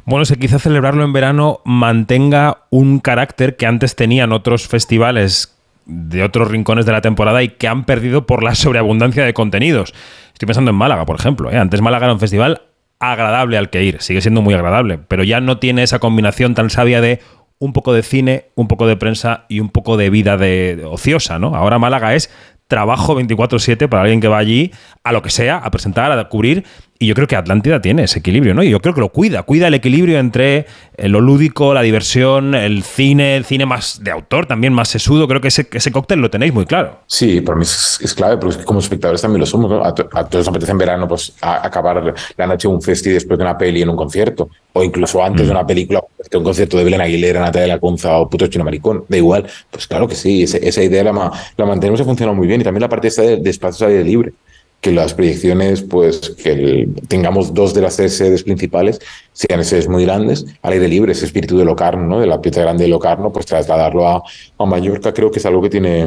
Bueno, 0.04 0.24
se 0.24 0.38
quizá 0.38 0.58
celebrarlo 0.58 1.04
en 1.04 1.12
verano 1.12 1.60
mantenga 1.64 2.58
un 2.70 3.00
carácter 3.00 3.56
que 3.56 3.66
antes 3.66 3.96
tenían 3.96 4.32
otros 4.32 4.68
festivales 4.68 5.52
de 5.86 6.22
otros 6.24 6.50
rincones 6.50 6.84
de 6.84 6.92
la 6.92 7.00
temporada 7.00 7.42
y 7.42 7.50
que 7.50 7.68
han 7.68 7.84
perdido 7.84 8.26
por 8.26 8.42
la 8.42 8.54
sobreabundancia 8.54 9.24
de 9.24 9.34
contenidos. 9.34 9.94
Estoy 10.32 10.46
pensando 10.46 10.70
en 10.70 10.76
Málaga, 10.76 11.06
por 11.06 11.16
ejemplo. 11.16 11.50
¿eh? 11.50 11.56
Antes 11.56 11.80
Málaga 11.80 12.06
era 12.06 12.12
un 12.12 12.20
festival 12.20 12.62
agradable 12.98 13.58
al 13.58 13.70
que 13.70 13.82
ir, 13.82 14.00
sigue 14.00 14.20
siendo 14.20 14.42
muy 14.42 14.54
agradable, 14.54 14.98
pero 14.98 15.24
ya 15.24 15.40
no 15.40 15.58
tiene 15.58 15.82
esa 15.82 15.98
combinación 15.98 16.54
tan 16.54 16.70
sabia 16.70 17.00
de 17.00 17.20
un 17.58 17.72
poco 17.72 17.92
de 17.92 18.02
cine, 18.02 18.46
un 18.54 18.68
poco 18.68 18.86
de 18.86 18.96
prensa 18.96 19.44
y 19.48 19.60
un 19.60 19.70
poco 19.70 19.96
de 19.96 20.10
vida 20.10 20.36
de, 20.36 20.82
ociosa, 20.84 21.38
¿no? 21.38 21.54
Ahora 21.54 21.78
Málaga 21.78 22.14
es 22.14 22.30
trabajo 22.68 23.14
24/7 23.14 23.88
para 23.88 24.02
alguien 24.02 24.20
que 24.20 24.28
va 24.28 24.38
allí 24.38 24.72
a 25.04 25.12
lo 25.12 25.22
que 25.22 25.30
sea, 25.30 25.58
a 25.58 25.70
presentar, 25.70 26.12
a 26.12 26.28
cubrir. 26.28 26.64
Y 26.98 27.06
yo 27.06 27.14
creo 27.14 27.26
que 27.26 27.36
Atlántida 27.36 27.80
tiene 27.80 28.04
ese 28.04 28.20
equilibrio, 28.20 28.54
¿no? 28.54 28.62
Y 28.62 28.70
yo 28.70 28.80
creo 28.80 28.94
que 28.94 29.00
lo 29.00 29.10
cuida, 29.10 29.42
cuida 29.42 29.68
el 29.68 29.74
equilibrio 29.74 30.18
entre 30.18 30.66
lo 30.98 31.20
lúdico, 31.20 31.74
la 31.74 31.82
diversión, 31.82 32.54
el 32.54 32.82
cine, 32.82 33.36
el 33.36 33.44
cine 33.44 33.66
más 33.66 34.02
de 34.02 34.10
autor, 34.10 34.46
también 34.46 34.72
más 34.72 34.88
sesudo. 34.88 35.28
Creo 35.28 35.40
que 35.40 35.48
ese, 35.48 35.68
ese 35.72 35.92
cóctel 35.92 36.20
lo 36.20 36.30
tenéis 36.30 36.54
muy 36.54 36.64
claro. 36.64 37.00
Sí, 37.06 37.42
para 37.42 37.56
mí 37.58 37.64
es, 37.64 37.98
es 38.02 38.14
clave, 38.14 38.38
porque 38.38 38.64
como 38.64 38.80
espectadores 38.80 39.20
también 39.20 39.40
lo 39.40 39.46
somos. 39.46 39.70
¿no? 39.70 39.84
A, 39.84 39.94
to, 39.94 40.08
a, 40.12 40.24
todos 40.24 40.46
nos 40.46 40.48
apetece 40.48 40.72
en 40.72 40.78
verano 40.78 41.06
pues, 41.06 41.34
a, 41.42 41.66
acabar 41.66 42.14
la 42.36 42.46
noche 42.46 42.66
un 42.66 42.80
festi 42.80 43.10
después 43.10 43.38
de 43.38 43.44
una 43.44 43.58
peli 43.58 43.82
en 43.82 43.90
un 43.90 43.96
concierto, 43.96 44.48
o 44.72 44.82
incluso 44.82 45.22
antes 45.22 45.42
mm. 45.42 45.46
de 45.46 45.50
una 45.50 45.66
película, 45.66 46.02
de 46.30 46.38
un 46.38 46.44
concierto 46.44 46.78
de 46.78 46.84
Belén 46.84 47.02
Aguilera, 47.02 47.40
Natalia 47.40 47.74
Lacunza 47.74 48.16
o 48.16 48.30
Puto 48.30 48.46
Chino 48.46 48.64
Maricón. 48.64 49.04
Da 49.08 49.18
igual. 49.18 49.46
Pues 49.70 49.86
claro 49.86 50.08
que 50.08 50.14
sí, 50.14 50.44
ese, 50.44 50.66
esa 50.66 50.82
idea 50.82 51.04
la, 51.04 51.30
la 51.56 51.66
mantenemos 51.66 52.00
y 52.00 52.04
funciona 52.04 52.32
muy 52.32 52.46
bien. 52.46 52.62
Y 52.62 52.64
también 52.64 52.80
la 52.80 52.88
parte 52.88 53.08
esta 53.08 53.22
de, 53.22 53.36
de 53.36 53.50
espacios 53.50 53.82
aire 53.82 54.02
libre 54.02 54.32
que 54.80 54.92
las 54.92 55.14
proyecciones, 55.14 55.82
pues 55.82 56.30
que 56.42 56.52
el- 56.52 56.94
tengamos 57.08 57.52
dos 57.54 57.74
de 57.74 57.80
las 57.82 57.96
tres 57.96 58.16
sedes 58.16 58.42
principales 58.44 59.00
sean 59.32 59.64
sedes 59.64 59.88
muy 59.88 60.04
grandes, 60.04 60.46
al 60.62 60.74
aire 60.74 60.86
libre, 60.88 61.12
ese 61.12 61.24
espíritu 61.26 61.56
de 61.58 61.64
Locarno, 61.64 62.06
¿no? 62.06 62.20
de 62.20 62.26
la 62.26 62.40
pieza 62.40 62.60
grande 62.60 62.84
de 62.84 62.90
Locarno, 62.90 63.32
pues 63.32 63.46
trasladarlo 63.46 64.06
a, 64.06 64.22
a 64.58 64.66
Mallorca 64.66 65.12
creo 65.12 65.30
que 65.30 65.38
es 65.40 65.46
algo 65.46 65.60
que 65.62 65.70
tiene 65.70 66.06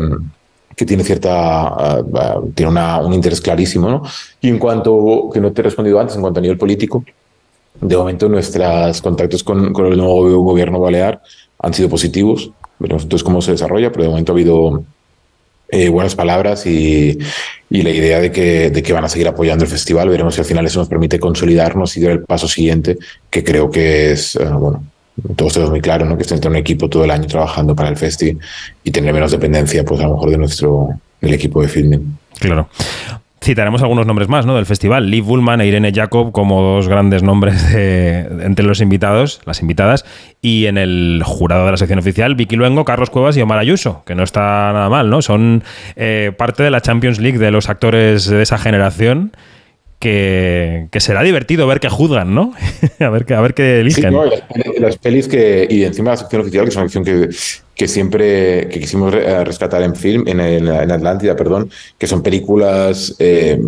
que 0.77 0.85
tiene 0.85 1.03
cierta 1.03 1.31
ah, 1.67 2.01
ah, 2.15 2.39
tiene 2.55 2.71
una- 2.71 2.99
un 3.01 3.11
interés 3.13 3.41
clarísimo, 3.41 3.89
¿no? 3.89 4.03
Y 4.39 4.47
en 4.47 4.59
cuanto 4.59 5.29
que 5.33 5.41
no 5.41 5.51
te 5.51 5.59
he 5.59 5.63
respondido 5.65 5.99
antes, 5.99 6.15
en 6.15 6.21
cuanto 6.21 6.39
a 6.39 6.41
nivel 6.41 6.57
político, 6.57 7.03
de 7.81 7.97
momento 7.97 8.29
nuestros 8.29 9.01
contactos 9.01 9.43
con, 9.43 9.73
con 9.73 9.87
el 9.87 9.97
nuevo 9.97 10.41
gobierno 10.43 10.79
balear 10.79 11.21
han 11.59 11.73
sido 11.73 11.89
positivos. 11.89 12.51
Veremos 12.77 13.03
entonces 13.03 13.25
cómo 13.25 13.41
se 13.41 13.51
desarrolla, 13.51 13.91
pero 13.91 14.03
de 14.03 14.09
momento 14.09 14.31
ha 14.31 14.35
habido 14.35 14.83
eh, 15.71 15.89
buenas 15.89 16.15
palabras 16.15 16.65
y, 16.65 17.17
y 17.69 17.81
la 17.81 17.89
idea 17.91 18.19
de 18.19 18.31
que, 18.31 18.69
de 18.69 18.83
que 18.83 18.93
van 18.93 19.05
a 19.05 19.09
seguir 19.09 19.27
apoyando 19.27 19.63
el 19.63 19.69
festival. 19.69 20.09
Veremos 20.09 20.35
si 20.35 20.41
al 20.41 20.45
final 20.45 20.65
eso 20.65 20.79
nos 20.79 20.89
permite 20.89 21.19
consolidarnos 21.19 21.95
y 21.97 22.01
dar 22.01 22.11
el 22.11 22.23
paso 22.23 22.47
siguiente, 22.47 22.97
que 23.29 23.43
creo 23.43 23.69
que 23.69 24.11
es, 24.11 24.35
eh, 24.35 24.45
bueno, 24.45 24.83
todos 25.35 25.53
tenemos 25.53 25.71
muy 25.71 25.81
claro, 25.81 26.05
¿no? 26.05 26.17
Que 26.17 26.33
en 26.33 26.47
un 26.47 26.55
equipo 26.55 26.89
todo 26.89 27.03
el 27.03 27.11
año 27.11 27.27
trabajando 27.27 27.75
para 27.75 27.89
el 27.89 27.97
festi 27.97 28.37
y 28.83 28.91
tener 28.91 29.13
menos 29.13 29.31
dependencia, 29.31 29.83
pues 29.83 29.99
a 30.01 30.07
lo 30.07 30.13
mejor 30.13 30.31
de 30.31 30.37
nuestro, 30.37 30.89
del 31.21 31.33
equipo 31.33 31.61
de 31.61 31.67
filming. 31.67 32.17
Claro. 32.39 32.69
Citaremos 33.41 33.81
algunos 33.81 34.05
nombres 34.05 34.27
más 34.27 34.45
¿no? 34.45 34.55
del 34.55 34.65
festival. 34.65 35.09
Liv 35.09 35.23
Bullman 35.23 35.61
e 35.61 35.67
Irene 35.67 35.93
Jacob 35.93 36.31
como 36.33 36.61
dos 36.61 36.87
grandes 36.89 37.23
nombres 37.23 37.71
de- 37.73 38.27
entre 38.45 38.65
los 38.65 38.81
invitados, 38.81 39.39
las 39.45 39.61
invitadas, 39.61 40.05
y 40.41 40.65
en 40.65 40.77
el 40.77 41.21
jurado 41.25 41.65
de 41.65 41.71
la 41.71 41.77
sección 41.77 41.99
oficial, 41.99 42.35
Vicky 42.35 42.55
Luengo, 42.57 42.83
Carlos 42.85 43.09
Cuevas 43.09 43.37
y 43.37 43.41
Omar 43.41 43.59
Ayuso, 43.59 44.03
que 44.05 44.13
no 44.15 44.23
está 44.23 44.71
nada 44.73 44.89
mal, 44.89 45.09
¿no? 45.09 45.21
Son 45.21 45.63
eh, 45.95 46.33
parte 46.37 46.63
de 46.63 46.69
la 46.71 46.81
Champions 46.81 47.19
League 47.19 47.37
de 47.37 47.51
los 47.51 47.69
actores 47.69 48.25
de 48.27 48.41
esa 48.41 48.57
generación. 48.57 49.31
Que, 49.99 50.87
que 50.91 51.01
será 51.01 51.23
divertido 51.23 51.67
ver 51.67 51.81
que 51.81 51.89
juzgan, 51.89 52.33
¿no? 52.33 52.53
a, 53.01 53.09
ver, 53.09 53.25
qué- 53.25 53.33
a 53.33 53.41
ver 53.41 53.53
qué 53.53 53.83
Sí, 53.89 53.99
eligen. 53.99 54.13
no, 54.13 54.25
y 54.25 54.29
las, 54.29 54.41
las 54.79 54.97
pelis 54.97 55.27
que, 55.27 55.67
y 55.69 55.83
encima 55.83 56.11
la 56.11 56.17
sección 56.17 56.41
oficial, 56.41 56.63
que 56.63 56.69
es 56.69 56.75
una 56.77 56.85
sección 56.89 57.03
que, 57.03 57.29
que 57.75 57.87
siempre 57.89 58.69
que 58.69 58.79
quisimos 58.79 59.13
eh, 59.13 59.43
rescatar 59.43 59.81
en 59.83 59.95
film, 59.97 60.25
en, 60.27 60.39
el- 60.39 60.69
en 60.69 60.91
Atlántida, 60.91 61.35
perdón, 61.35 61.69
que 61.97 62.07
son 62.07 62.23
películas, 62.23 63.13
eh, 63.19 63.59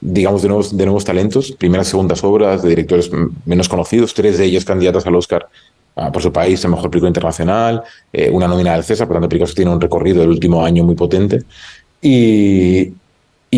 digamos, 0.00 0.40
de 0.40 0.48
nuevos, 0.48 0.74
de 0.74 0.84
nuevos 0.86 1.04
talentos, 1.04 1.52
primeras, 1.52 1.88
segundas 1.88 2.24
obras 2.24 2.62
de 2.62 2.70
directores 2.70 3.10
menos 3.44 3.68
conocidos, 3.68 4.14
tres 4.14 4.38
de 4.38 4.46
ellas 4.46 4.64
candidatas 4.64 5.04
al 5.06 5.14
Oscar 5.16 5.46
ah, 5.96 6.10
por 6.10 6.22
su 6.22 6.32
país, 6.32 6.64
a 6.64 6.68
mejor 6.68 6.90
película 6.90 7.10
internacional, 7.10 7.82
eh, 8.14 8.30
una 8.32 8.48
nominada 8.48 8.76
al 8.76 8.84
César, 8.84 9.06
por 9.06 9.16
tanto, 9.16 9.28
películas 9.28 9.50
que 9.50 9.56
tienen 9.56 9.74
un 9.74 9.80
recorrido 9.82 10.20
del 10.20 10.30
último 10.30 10.64
año 10.64 10.84
muy 10.84 10.94
potente. 10.94 11.42
Y, 12.00 12.92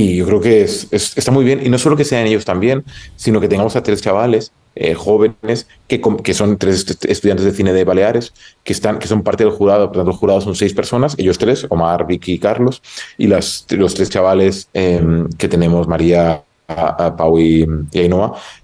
y 0.03 0.17
yo 0.17 0.27
creo 0.27 0.41
que 0.41 0.63
es, 0.63 0.87
es- 0.91 1.17
está 1.17 1.31
muy 1.33 1.45
bien, 1.45 1.61
y 1.65 1.69
no 1.69 1.79
solo 1.79 1.97
que 1.97 2.05
sean 2.05 2.27
ellos 2.27 2.45
también, 2.45 2.85
sino 3.17 3.41
que 3.41 3.49
tengamos 3.49 3.77
a 3.77 3.83
tres 3.83 4.01
chavales 4.03 4.53
eh, 4.75 4.95
jóvenes 4.95 5.67
que, 5.89 6.01
que 6.23 6.35
son 6.35 6.57
tres 6.59 6.89
est- 6.89 7.05
estudiantes 7.07 7.45
de 7.47 7.53
cine 7.53 7.73
de 7.73 7.85
Baleares, 7.85 8.33
que, 8.65 8.73
están, 8.73 8.99
que 8.99 9.09
son 9.09 9.23
parte 9.23 9.45
del 9.45 9.53
jurado, 9.53 9.87
por 9.89 9.97
tanto 9.97 10.11
el 10.13 10.17
jurado 10.17 10.41
son 10.41 10.55
seis 10.55 10.73
personas, 10.75 11.15
ellos 11.19 11.39
tres, 11.39 11.67
Omar, 11.69 12.07
Vicky 12.07 12.33
y 12.35 12.39
Carlos, 12.39 12.83
y 13.17 13.27
las, 13.27 13.67
los 13.71 13.95
tres 13.95 14.09
chavales 14.11 14.69
eh, 14.75 15.03
que 15.37 15.49
tenemos, 15.49 15.89
María, 15.89 16.43
a- 16.69 17.07
a 17.07 17.17
Pau 17.17 17.39
y, 17.39 17.67
y 17.93 18.11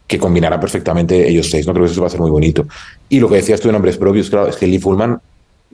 que 0.07 0.19
combinarán 0.19 0.61
perfectamente 0.61 1.29
ellos 1.29 1.49
seis, 1.51 1.67
¿no? 1.67 1.73
Creo 1.73 1.87
que 1.87 1.93
eso 1.93 2.01
va 2.03 2.09
a 2.09 2.11
ser 2.11 2.21
muy 2.21 2.31
bonito. 2.31 2.67
Y 3.09 3.19
lo 3.21 3.29
que 3.29 3.37
decías 3.37 3.61
tú 3.61 3.69
de 3.69 3.73
nombres 3.73 3.97
propios, 3.97 4.29
claro, 4.31 4.49
es 4.49 4.57
que 4.57 4.67
Lee 4.67 4.79
Fullman 4.79 5.19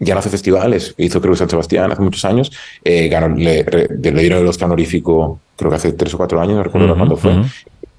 ya 0.00 0.14
no 0.14 0.20
hace 0.20 0.30
festivales, 0.30 0.94
hizo 0.98 1.20
creo 1.20 1.32
que 1.34 1.38
San 1.38 1.50
Sebastián 1.50 1.92
hace 1.92 2.02
muchos 2.02 2.24
años, 2.24 2.50
eh, 2.84 3.08
ganó, 3.08 3.36
le, 3.36 3.64
le 3.64 4.12
dieron 4.22 4.40
el 4.40 4.46
Oscar 4.48 4.66
honorífico 4.66 5.40
creo 5.56 5.70
que 5.70 5.76
hace 5.76 5.92
tres 5.92 6.14
o 6.14 6.18
cuatro 6.18 6.40
años, 6.40 6.56
no 6.56 6.62
recuerdo 6.64 6.88
Ujú, 6.88 6.96
cuándo 6.96 7.16
fue, 7.16 7.32
ujú. 7.36 7.46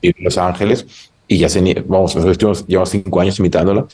y 0.02 0.10
en 0.10 0.16
Los 0.20 0.38
Ángeles, 0.38 0.88
y 1.28 1.38
ya 1.38 1.49
se, 1.49 1.62
vamos, 1.88 2.16
nosotros 2.16 2.66
llevamos 2.68 2.89
cinco 2.89 3.22
años 3.22 3.39
imitándola, 3.39 3.88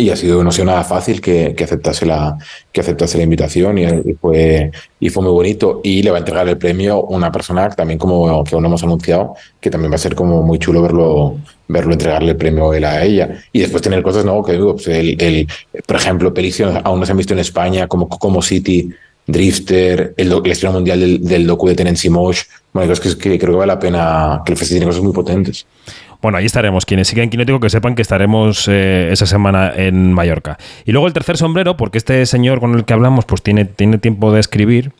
y 0.00 0.10
ha 0.10 0.16
sido 0.16 0.42
no 0.42 0.48
ha 0.50 0.52
sido 0.52 0.64
nada 0.66 0.82
fácil 0.84 1.20
que, 1.20 1.54
que 1.56 1.64
aceptase 1.64 2.06
la 2.06 2.36
que 2.72 2.80
aceptase 2.80 3.18
la 3.18 3.24
invitación 3.24 3.78
y, 3.78 3.84
y 3.84 4.14
fue 4.20 4.70
y 4.98 5.08
fue 5.10 5.22
muy 5.22 5.32
bonito 5.32 5.80
y 5.84 6.02
le 6.02 6.10
va 6.10 6.16
a 6.16 6.20
entregar 6.20 6.48
el 6.48 6.58
premio 6.58 7.02
una 7.02 7.30
persona 7.30 7.68
también 7.70 7.98
como 7.98 8.42
que 8.44 8.54
aún 8.54 8.62
no 8.62 8.68
hemos 8.68 8.82
anunciado 8.82 9.34
que 9.60 9.70
también 9.70 9.90
va 9.92 9.96
a 9.96 9.98
ser 9.98 10.14
como 10.14 10.42
muy 10.42 10.58
chulo 10.58 10.82
verlo 10.82 11.36
verlo 11.68 11.92
entregarle 11.92 12.30
el 12.32 12.36
premio 12.36 12.72
él 12.74 12.84
a 12.84 13.04
ella 13.04 13.30
y 13.52 13.60
después 13.60 13.82
tener 13.82 14.02
cosas 14.02 14.24
no 14.24 14.42
que 14.42 14.52
digo 14.52 14.74
pues 14.74 14.88
el, 14.88 15.20
el- 15.22 15.46
por 15.86 15.96
ejemplo 15.96 16.32
películas 16.34 16.80
aún 16.84 16.98
no 17.00 17.06
se 17.06 17.12
han 17.12 17.18
visto 17.18 17.34
en 17.34 17.40
España 17.40 17.86
como 17.86 18.08
como 18.08 18.42
City 18.42 18.90
Drifter, 19.26 20.14
el, 20.16 20.32
el 20.32 20.50
estreno 20.50 20.72
mundial 20.74 20.98
del, 20.98 21.22
del 21.22 21.46
docu 21.46 21.68
de 21.68 21.76
Tenency 21.76 22.08
Mosh. 22.08 22.40
Bueno, 22.72 22.92
creo 22.92 23.16
que, 23.16 23.18
que 23.18 23.38
creo 23.38 23.52
que 23.52 23.58
vale 23.58 23.72
la 23.72 23.78
pena 23.78 24.42
que 24.44 24.52
el 24.52 24.58
festival 24.58 24.80
tiene 24.80 24.86
cosas 24.90 25.02
muy 25.04 25.12
potentes. 25.12 25.66
Bueno, 26.22 26.38
ahí 26.38 26.44
estaremos. 26.46 26.84
Quienes 26.86 27.08
sigan 27.08 27.30
Quinótico, 27.30 27.60
que 27.60 27.70
sepan 27.70 27.94
que 27.94 28.02
estaremos 28.02 28.68
eh, 28.68 29.08
esa 29.12 29.26
semana 29.26 29.72
en 29.74 30.12
Mallorca. 30.12 30.58
Y 30.84 30.92
luego 30.92 31.06
el 31.06 31.12
tercer 31.12 31.36
sombrero, 31.36 31.76
porque 31.76 31.98
este 31.98 32.24
señor 32.26 32.60
con 32.60 32.74
el 32.74 32.84
que 32.84 32.92
hablamos, 32.92 33.24
pues 33.24 33.42
tiene, 33.42 33.64
tiene 33.64 33.98
tiempo 33.98 34.32
de 34.32 34.40
escribir. 34.40 34.92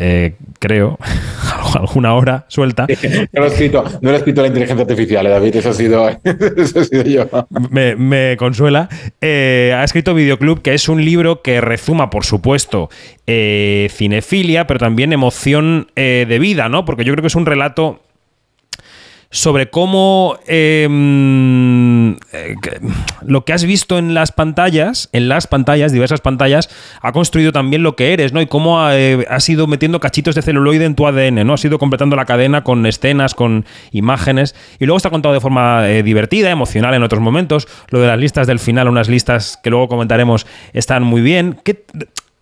eh, 0.00 0.34
creo, 0.60 0.96
alguna 1.74 2.14
hora 2.14 2.44
suelta. 2.48 2.86
No 3.32 3.40
lo 3.40 3.44
he 3.46 3.48
escrito, 3.48 3.82
no 4.00 4.10
lo 4.10 4.14
he 4.14 4.18
escrito 4.18 4.42
la 4.42 4.46
inteligencia 4.48 4.82
artificial, 4.82 5.26
eh, 5.26 5.30
David, 5.30 5.56
eso 5.56 5.70
ha 5.70 5.74
sido, 5.74 6.08
eso 6.56 6.80
ha 6.80 6.84
sido 6.84 7.02
yo. 7.02 7.26
me, 7.70 7.96
me 7.96 8.36
consuela. 8.36 8.88
Eh, 9.20 9.74
ha 9.76 9.82
escrito 9.82 10.14
Videoclub, 10.14 10.62
que 10.62 10.74
es 10.74 10.88
un 10.88 11.04
libro 11.04 11.42
que 11.42 11.60
rezuma, 11.60 12.10
por 12.10 12.24
supuesto, 12.24 12.90
cinefilia, 13.26 14.66
pero 14.68 14.78
también 14.78 15.12
emoción 15.12 15.88
de 15.96 16.38
vida, 16.40 16.68
¿no? 16.68 16.84
Porque 16.84 17.04
yo 17.04 17.12
creo 17.12 17.22
que 17.22 17.26
es 17.28 17.34
un 17.34 17.44
relato 17.46 18.00
sobre 19.30 19.68
cómo 19.68 20.38
mm, 20.48 22.12
eh, 22.32 22.54
lo 23.26 23.44
que 23.44 23.52
has 23.52 23.64
visto 23.64 23.98
en 23.98 24.14
las 24.14 24.32
pantallas, 24.32 25.08
en 25.12 25.28
las 25.28 25.46
pantallas, 25.46 25.92
diversas 25.92 26.20
pantallas, 26.20 26.70
ha 27.02 27.12
construido 27.12 27.52
también 27.52 27.82
lo 27.82 27.94
que 27.94 28.12
eres, 28.14 28.32
¿no? 28.32 28.40
Y 28.40 28.46
cómo 28.46 28.78
eh, 28.90 29.26
has 29.28 29.48
ido 29.48 29.66
metiendo 29.66 30.00
cachitos 30.00 30.34
de 30.34 30.42
celuloide 30.42 30.84
en 30.86 30.94
tu 30.94 31.06
ADN, 31.06 31.46
¿no? 31.46 31.54
Has 31.54 31.64
ido 31.64 31.78
completando 31.78 32.16
la 32.16 32.24
cadena 32.24 32.64
con 32.64 32.86
escenas, 32.86 33.34
con 33.34 33.66
imágenes. 33.92 34.54
Y 34.78 34.86
luego 34.86 34.96
está 34.96 35.10
contado 35.10 35.34
de 35.34 35.40
forma 35.40 35.88
eh, 35.90 36.02
divertida, 36.02 36.50
emocional 36.50 36.94
en 36.94 37.02
otros 37.02 37.20
momentos. 37.20 37.68
Lo 37.90 38.00
de 38.00 38.06
las 38.08 38.18
listas 38.18 38.46
del 38.46 38.58
final, 38.58 38.88
unas 38.88 39.08
listas 39.08 39.58
que 39.62 39.70
luego 39.70 39.88
comentaremos, 39.88 40.46
están 40.72 41.02
muy 41.02 41.20
bien. 41.20 41.60
¿Qué- 41.64 41.84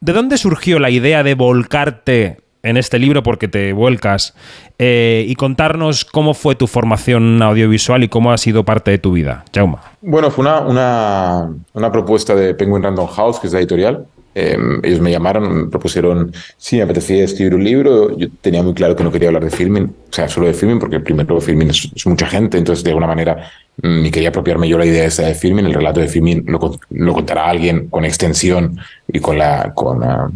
¿De 0.00 0.12
dónde 0.12 0.36
surgió 0.38 0.78
la 0.78 0.90
idea 0.90 1.22
de 1.22 1.34
volcarte 1.34 2.38
en 2.66 2.76
este 2.76 2.98
libro 2.98 3.22
porque 3.22 3.48
te 3.48 3.72
vuelcas 3.72 4.34
eh, 4.78 5.24
y 5.26 5.34
contarnos 5.36 6.04
cómo 6.04 6.34
fue 6.34 6.54
tu 6.54 6.66
formación 6.66 7.40
audiovisual 7.42 8.02
y 8.04 8.08
cómo 8.08 8.32
ha 8.32 8.38
sido 8.38 8.64
parte 8.64 8.90
de 8.90 8.98
tu 8.98 9.12
vida. 9.12 9.44
Jauma. 9.54 9.80
Bueno, 10.02 10.30
fue 10.30 10.42
una, 10.42 11.48
una, 11.74 11.92
propuesta 11.92 12.34
de 12.34 12.54
Penguin 12.54 12.82
Random 12.82 13.06
House, 13.06 13.38
que 13.40 13.46
es 13.46 13.52
la 13.52 13.60
editorial. 13.60 14.06
Eh, 14.34 14.58
ellos 14.82 15.00
me 15.00 15.10
llamaron, 15.10 15.62
me 15.62 15.68
propusieron 15.68 16.32
si 16.58 16.76
me 16.76 16.82
apetecía 16.82 17.24
escribir 17.24 17.54
un 17.54 17.64
libro. 17.64 18.16
Yo 18.18 18.28
tenía 18.40 18.62
muy 18.62 18.74
claro 18.74 18.94
que 18.94 19.04
no 19.04 19.10
quería 19.10 19.28
hablar 19.28 19.44
de 19.44 19.50
filming, 19.50 19.84
o 19.84 20.12
sea, 20.12 20.28
solo 20.28 20.46
de 20.46 20.52
filming, 20.52 20.78
porque 20.78 20.96
el 20.96 21.02
primer 21.02 21.26
de 21.26 21.40
filming 21.40 21.70
es, 21.70 21.88
es 21.94 22.06
mucha 22.06 22.26
gente, 22.26 22.58
entonces 22.58 22.84
de 22.84 22.90
alguna 22.90 23.06
manera 23.06 23.50
ni 23.82 24.10
quería 24.10 24.30
apropiarme 24.30 24.68
yo 24.68 24.78
la 24.78 24.86
idea 24.86 25.04
esa 25.04 25.22
de 25.24 25.34
filming. 25.34 25.66
El 25.66 25.74
relato 25.74 26.00
de 26.00 26.08
filming 26.08 26.44
lo, 26.46 26.78
lo 26.90 27.12
contará 27.12 27.46
alguien 27.48 27.88
con 27.88 28.04
extensión 28.04 28.78
y 29.06 29.20
con 29.20 29.38
la, 29.38 29.72
con 29.74 30.00
la, 30.00 30.30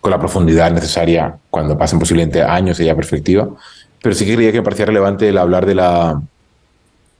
con 0.00 0.10
la 0.10 0.18
profundidad 0.18 0.70
necesaria 0.72 1.36
cuando 1.50 1.76
pasen 1.76 1.98
posiblemente 1.98 2.42
años 2.42 2.78
de 2.78 2.84
ya 2.86 2.94
perspectiva. 2.94 3.48
Pero 4.02 4.14
sí 4.14 4.24
que 4.24 4.34
creía 4.34 4.52
que 4.52 4.58
me 4.58 4.64
parecía 4.64 4.86
relevante 4.86 5.28
el 5.28 5.38
hablar 5.38 5.66
de 5.66 5.74
la, 5.74 6.20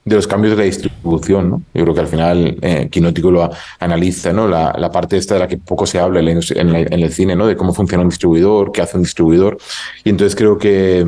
de 0.05 0.15
los 0.15 0.27
cambios 0.27 0.51
de 0.51 0.57
la 0.59 0.65
distribución, 0.65 1.49
¿no? 1.49 1.61
Yo 1.73 1.81
creo 1.83 1.95
que 1.95 2.01
al 2.01 2.07
final 2.07 2.57
eh, 2.61 2.89
Quinótico 2.91 3.31
lo 3.31 3.49
analiza, 3.79 4.31
¿no? 4.31 4.47
La, 4.47 4.71
la 4.77 4.91
parte 4.91 5.17
esta 5.17 5.33
de 5.33 5.39
la 5.39 5.47
que 5.47 5.57
poco 5.57 5.87
se 5.87 5.99
habla 5.99 6.19
en, 6.19 6.27
en, 6.27 6.71
la- 6.71 6.79
en 6.79 6.99
el 6.99 7.11
cine, 7.11 7.35
¿no? 7.35 7.47
De 7.47 7.57
cómo 7.57 7.73
funciona 7.73 8.03
un 8.03 8.09
distribuidor, 8.09 8.71
qué 8.71 8.81
hace 8.81 8.97
un 8.97 9.03
distribuidor. 9.03 9.57
Y 10.03 10.09
entonces 10.09 10.35
creo 10.35 10.59
que 10.59 11.05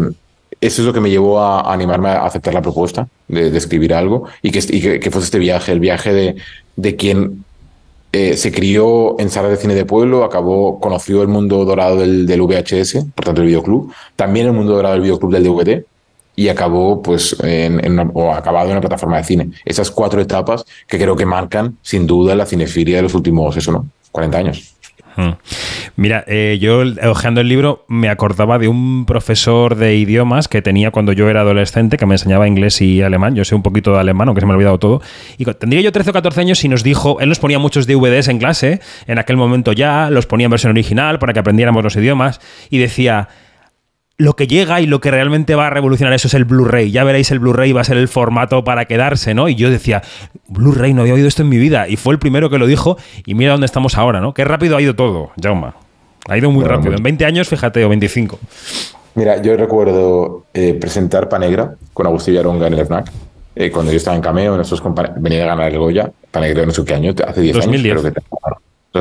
eso 0.61 0.81
es 0.81 0.85
lo 0.85 0.93
que 0.93 0.99
me 0.99 1.09
llevó 1.09 1.39
a, 1.39 1.71
animarme 1.71 2.09
a 2.09 2.25
aceptar 2.25 2.53
la 2.53 2.61
propuesta 2.61 3.07
de, 3.27 3.55
escribir 3.55 3.93
algo 3.93 4.25
y 4.41 4.51
que, 4.51 4.99
que, 4.99 5.11
fuese 5.11 5.25
este 5.25 5.39
viaje, 5.39 5.71
el 5.71 5.79
viaje 5.79 6.13
de, 6.13 6.35
de 6.75 6.95
quien 6.95 7.43
eh, 8.13 8.37
se 8.37 8.51
crió 8.51 9.19
en 9.19 9.29
salas 9.29 9.51
de 9.51 9.57
cine 9.57 9.75
de 9.75 9.85
pueblo, 9.85 10.23
acabó, 10.23 10.79
conoció 10.79 11.21
el 11.21 11.27
mundo 11.27 11.65
dorado 11.65 11.97
del, 11.97 12.25
del 12.25 12.41
VHS, 12.41 13.05
por 13.13 13.25
tanto 13.25 13.41
el 13.41 13.47
videoclub, 13.47 13.93
también 14.15 14.47
el 14.47 14.53
mundo 14.53 14.73
dorado 14.73 14.93
del 14.93 15.03
videoclub 15.03 15.31
del 15.31 15.43
DVD 15.43 15.85
y 16.35 16.49
acabó 16.49 17.01
pues 17.01 17.35
en, 17.43 17.83
en 17.83 17.93
una- 17.93 18.11
o 18.13 18.31
acabado 18.31 18.71
en 18.71 18.79
plataforma 18.79 19.17
de 19.17 19.23
cine. 19.23 19.51
Esas 19.65 19.91
cuatro 19.91 20.21
etapas 20.21 20.65
que 20.87 20.97
creo 20.97 21.15
que 21.15 21.25
marcan 21.25 21.77
sin 21.81 22.07
duda 22.07 22.35
la 22.35 22.45
cinefilia 22.45 22.97
de 22.97 23.01
los 23.03 23.15
últimos, 23.15 23.57
eso 23.57 23.71
no, 23.71 23.87
40 24.11 24.37
años. 24.37 24.76
Mira, 25.95 26.23
eh, 26.27 26.57
yo 26.61 26.83
hojeando 27.09 27.41
el 27.41 27.47
libro 27.47 27.85
me 27.87 28.09
acordaba 28.09 28.59
de 28.59 28.67
un 28.67 29.05
profesor 29.05 29.75
de 29.75 29.95
idiomas 29.95 30.47
que 30.47 30.61
tenía 30.61 30.91
cuando 30.91 31.11
yo 31.11 31.29
era 31.29 31.41
adolescente 31.41 31.97
que 31.97 32.05
me 32.05 32.15
enseñaba 32.15 32.47
inglés 32.47 32.81
y 32.81 33.01
alemán. 33.01 33.35
Yo 33.35 33.43
sé 33.43 33.55
un 33.55 33.63
poquito 33.63 33.93
de 33.93 33.99
alemán, 33.99 34.27
aunque 34.27 34.41
se 34.41 34.45
me 34.45 34.53
ha 34.53 34.55
olvidado 34.55 34.77
todo. 34.77 35.01
Y 35.37 35.45
tendría 35.45 35.81
yo 35.81 35.91
13 35.91 36.11
o 36.11 36.13
14 36.13 36.41
años 36.41 36.63
y 36.63 36.69
nos 36.69 36.83
dijo, 36.83 37.19
él 37.19 37.29
nos 37.29 37.39
ponía 37.39 37.59
muchos 37.59 37.87
DVDs 37.87 38.27
en 38.27 38.37
clase, 38.37 38.79
en 39.07 39.17
aquel 39.17 39.37
momento 39.37 39.73
ya, 39.73 40.09
los 40.09 40.27
ponía 40.27 40.45
en 40.45 40.51
versión 40.51 40.71
original 40.71 41.19
para 41.19 41.33
que 41.33 41.39
aprendiéramos 41.39 41.83
los 41.83 41.95
idiomas 41.95 42.39
y 42.69 42.77
decía, 42.77 43.29
lo 44.19 44.35
que 44.35 44.47
llega 44.47 44.81
y 44.81 44.87
lo 44.87 44.99
que 44.99 45.11
realmente 45.11 45.53
va 45.53 45.67
a 45.67 45.69
revolucionar 45.69 46.11
eso 46.13 46.27
es 46.27 46.33
el 46.33 46.45
Blu-ray. 46.45 46.89
Ya 46.91 47.03
veréis, 47.03 47.29
el 47.31 47.39
Blu-ray 47.39 47.71
va 47.71 47.81
a 47.81 47.83
ser 47.83 47.97
el 47.97 48.07
formato 48.07 48.63
para 48.63 48.85
quedarse, 48.85 49.35
¿no? 49.35 49.47
Y 49.47 49.53
yo 49.55 49.69
decía, 49.69 50.01
Blu-ray, 50.47 50.93
no 50.93 51.01
había 51.01 51.13
oído 51.13 51.27
esto 51.27 51.43
en 51.43 51.49
mi 51.49 51.57
vida. 51.57 51.87
Y 51.87 51.97
fue 51.97 52.13
el 52.13 52.19
primero 52.19 52.49
que 52.49 52.57
lo 52.57 52.65
dijo. 52.65 52.97
Y 53.27 53.35
mira 53.35 53.51
dónde 53.51 53.67
estamos 53.67 53.95
ahora, 53.95 54.19
¿no? 54.19 54.33
Qué 54.33 54.43
rápido 54.43 54.75
ha 54.75 54.81
ido 54.81 54.95
todo, 54.95 55.29
Jauma. 55.41 55.75
Ha 56.27 56.37
ido 56.37 56.49
muy 56.49 56.61
Bueno, 56.61 56.75
rápido. 56.77 56.91
muy- 56.93 56.97
En 56.97 57.03
20 57.03 57.25
años, 57.25 57.47
fíjate, 57.47 57.85
o 57.85 57.89
25. 57.89 58.39
Mira, 59.13 59.39
yo 59.41 59.55
recuerdo 59.55 60.45
eh, 60.53 60.73
presentar 60.73 61.29
Panegra 61.29 61.75
con 61.93 62.07
Agustín 62.07 62.33
Yaronga 62.33 62.67
en 62.67 62.73
el 62.73 62.79
FNAC. 62.85 63.11
eh, 63.55 63.71
cuando 63.71 63.91
yo 63.91 63.97
estaba 63.97 64.15
en 64.15 64.21
Cameo, 64.21 64.55
nuestros 64.55 64.83
compa- 64.83 65.13
venía 65.17 65.43
a 65.43 65.47
ganar 65.47 65.71
el 65.71 65.79
Goya. 65.79 66.11
Panegra 66.31 66.63
no 66.65 66.71
sé 66.71 66.83
qué 66.85 66.93
año, 66.93 67.13
hace 67.27 67.41
10 67.41 67.55
2010. 67.55 67.91
años. 67.93 68.01
Creo 68.01 68.13
que 68.13 68.21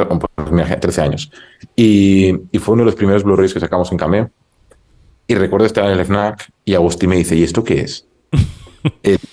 tenía, 0.01 0.19
pues, 0.35 0.51
mira, 0.53 0.81
13 0.81 1.01
años. 1.03 1.31
Y, 1.75 2.35
y 2.53 2.59
fue 2.59 2.73
uno 2.75 2.83
de 2.83 2.87
los 2.87 2.95
primeros 2.95 3.23
Blu-rays 3.23 3.53
que 3.53 3.61
sacamos 3.61 3.91
en 3.93 3.99
Cameo. 3.99 4.31
Y 5.27 5.35
recuerdo 5.35 5.67
estar 5.67 5.85
en 5.87 5.93
el 5.93 6.01
FNAC 6.05 6.51
y 6.65 6.75
Agustín 6.75 7.11
me 7.11 7.17
dice, 7.17 7.37
¿y 7.37 7.43
esto 7.43 7.65
qué 7.65 7.81
es? 7.81 8.07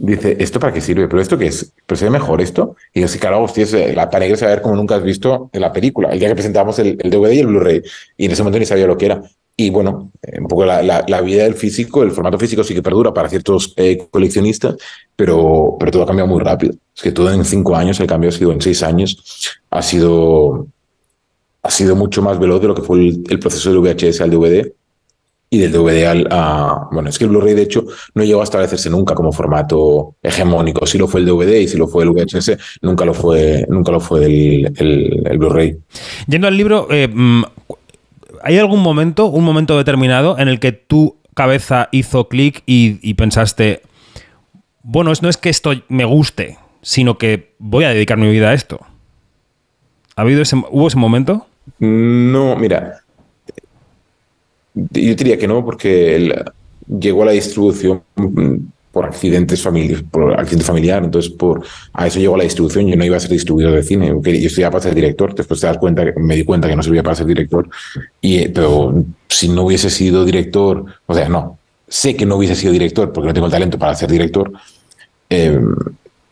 Dice, 0.00 0.36
¿esto 0.38 0.60
para 0.60 0.72
qué 0.72 0.80
sirve? 0.80 1.08
¿Pero 1.08 1.20
esto 1.20 1.36
qué 1.36 1.46
es? 1.48 1.72
¿Pero 1.84 1.98
se 1.98 2.04
ve 2.04 2.10
mejor 2.12 2.40
esto? 2.40 2.76
Y 2.94 3.00
yo, 3.00 3.08
sí, 3.08 3.18
claro, 3.18 3.36
Agustín, 3.36 3.64
es, 3.64 3.74
eh, 3.74 3.92
la 3.96 4.08
Panegra 4.08 4.36
se 4.36 4.44
va 4.44 4.52
a 4.52 4.54
ver 4.54 4.62
como 4.62 4.76
nunca 4.76 4.94
has 4.94 5.02
visto 5.02 5.50
en 5.52 5.60
la 5.60 5.72
película. 5.72 6.10
El 6.12 6.20
día 6.20 6.28
que 6.28 6.36
presentamos 6.36 6.78
el, 6.78 6.96
el 7.02 7.10
DVD 7.10 7.32
y 7.32 7.40
el 7.40 7.48
Blu-ray. 7.48 7.82
Y 8.16 8.26
en 8.26 8.30
ese 8.30 8.42
momento 8.44 8.60
ni 8.60 8.64
sabía 8.66 8.86
lo 8.86 8.96
que 8.96 9.06
era. 9.06 9.20
Y 9.56 9.70
bueno, 9.70 10.12
eh, 10.22 10.38
un 10.40 10.46
poco 10.46 10.64
la, 10.64 10.82
la- 10.84 11.04
la 11.08 11.20
vida 11.20 11.42
del 11.42 11.54
físico, 11.54 12.04
el 12.04 12.12
formato 12.12 12.38
físico 12.38 12.62
sí 12.62 12.74
que 12.74 12.82
perdura 12.82 13.12
para 13.12 13.28
ciertos 13.28 13.74
eh, 13.76 14.06
coleccionistas, 14.08 14.76
pero, 15.16 15.74
pero 15.80 15.90
todo 15.90 16.04
ha 16.04 16.06
cambiado 16.06 16.28
muy 16.30 16.40
rápido. 16.44 16.74
Es 16.94 17.02
que 17.02 17.10
todo 17.10 17.32
en 17.32 17.44
cinco 17.44 17.74
años, 17.74 17.98
el 17.98 18.06
cambio 18.06 18.28
ha 18.30 18.32
sido 18.32 18.52
en 18.52 18.60
seis 18.60 18.84
años, 18.84 19.50
ha 19.70 19.82
sido, 19.82 20.68
ha 21.62 21.70
sido 21.70 21.96
mucho 21.96 22.22
más 22.22 22.38
veloz 22.38 22.60
de 22.60 22.68
lo 22.68 22.74
que 22.74 22.82
fue 22.82 22.98
el, 23.00 23.24
el 23.28 23.38
proceso 23.40 23.70
del 23.70 23.80
VHS 23.80 24.20
al 24.20 24.30
DVD 24.30 24.72
y 25.50 25.58
del 25.58 25.72
DVD 25.72 26.04
al... 26.06 26.28
a- 26.30 26.88
bueno, 26.92 27.08
es 27.08 27.18
que 27.18 27.24
el 27.24 27.30
Blu-ray 27.30 27.54
de 27.54 27.62
hecho 27.62 27.84
no 28.14 28.22
llegó 28.24 28.40
a 28.40 28.44
establecerse 28.44 28.90
nunca 28.90 29.14
como 29.14 29.32
formato 29.32 30.16
hegemónico. 30.22 30.86
Sí 30.86 30.98
lo 30.98 31.08
fue 31.08 31.20
el 31.20 31.26
DVD 31.26 31.60
y 31.60 31.68
sí 31.68 31.76
lo 31.78 31.88
fue 31.88 32.04
el 32.04 32.10
VHS, 32.10 32.56
nunca 32.82 33.04
lo 33.04 33.14
fue, 33.14 33.64
nunca 33.68 33.92
lo 33.92 34.00
fue 34.00 34.24
el, 34.26 34.72
el- 34.76 35.22
el 35.26 35.38
Blu-ray. 35.38 35.78
Yendo 36.26 36.48
al 36.48 36.56
libro, 36.56 36.88
eh, 36.90 37.08
mm, 37.12 37.44
¿hay 38.42 38.58
algún 38.58 38.80
momento, 38.82 39.26
un 39.26 39.44
momento 39.44 39.76
determinado, 39.76 40.38
en 40.38 40.48
el 40.48 40.60
que 40.60 40.72
tu 40.72 41.16
cabeza 41.34 41.88
hizo 41.92 42.28
clic 42.28 42.62
y, 42.66 42.98
y 43.02 43.14
pensaste, 43.14 43.82
bueno, 44.82 45.12
no 45.22 45.28
es 45.28 45.36
que 45.36 45.48
esto 45.50 45.72
me 45.88 46.04
guste, 46.04 46.58
sino 46.82 47.16
que 47.18 47.54
voy 47.58 47.84
a 47.84 47.90
dedicar 47.90 48.18
mi 48.18 48.30
vida 48.30 48.50
a 48.50 48.54
esto? 48.54 48.80
¿Ha 50.16 50.22
habido 50.22 50.42
ese, 50.42 50.56
¿Hubo 50.56 50.88
ese 50.88 50.96
momento? 50.98 51.46
No, 51.78 52.56
mira, 52.56 53.00
yo 54.90 55.14
diría 55.14 55.38
que 55.38 55.48
no, 55.48 55.64
porque 55.64 56.16
el- 56.16 56.44
llegó 57.00 57.22
a 57.22 57.26
la 57.26 57.32
distribución 57.32 58.02
por 58.92 59.04
accidentes 59.04 59.62
familiares, 59.62 60.02
por 60.10 60.32
accidente 60.40 60.64
familiar, 60.64 61.04
entonces 61.04 61.30
por 61.30 61.62
a 61.92 62.06
eso 62.06 62.18
llegó 62.18 62.34
a 62.34 62.38
la 62.38 62.44
distribución. 62.44 62.86
Yo 62.86 62.96
no 62.96 63.04
iba 63.04 63.16
a 63.16 63.20
ser 63.20 63.30
distribuidor 63.30 63.74
de 63.74 63.82
cine, 63.82 64.08
yo 64.08 64.20
estudiaba 64.24 64.72
para 64.72 64.84
ser 64.84 64.94
director. 64.94 65.34
Después 65.34 65.60
te 65.60 65.66
das 65.66 65.78
cuenta, 65.78 66.04
que- 66.04 66.18
me 66.18 66.34
di 66.34 66.44
cuenta 66.44 66.68
que 66.68 66.74
no 66.76 66.82
servía 66.82 67.02
para 67.02 67.14
ser 67.14 67.26
director. 67.26 67.68
Y, 68.20 68.38
eh, 68.38 68.50
pero 68.54 69.04
si 69.28 69.48
no 69.48 69.64
hubiese 69.64 69.90
sido 69.90 70.24
director, 70.24 70.84
o 71.06 71.14
sea, 71.14 71.28
no, 71.28 71.58
sé 71.86 72.16
que 72.16 72.24
no 72.26 72.36
hubiese 72.36 72.54
sido 72.54 72.72
director 72.72 73.12
porque 73.12 73.28
no 73.28 73.34
tengo 73.34 73.46
el 73.46 73.52
talento 73.52 73.78
para 73.78 73.94
ser 73.94 74.10
director. 74.10 74.52
eh, 75.30 75.60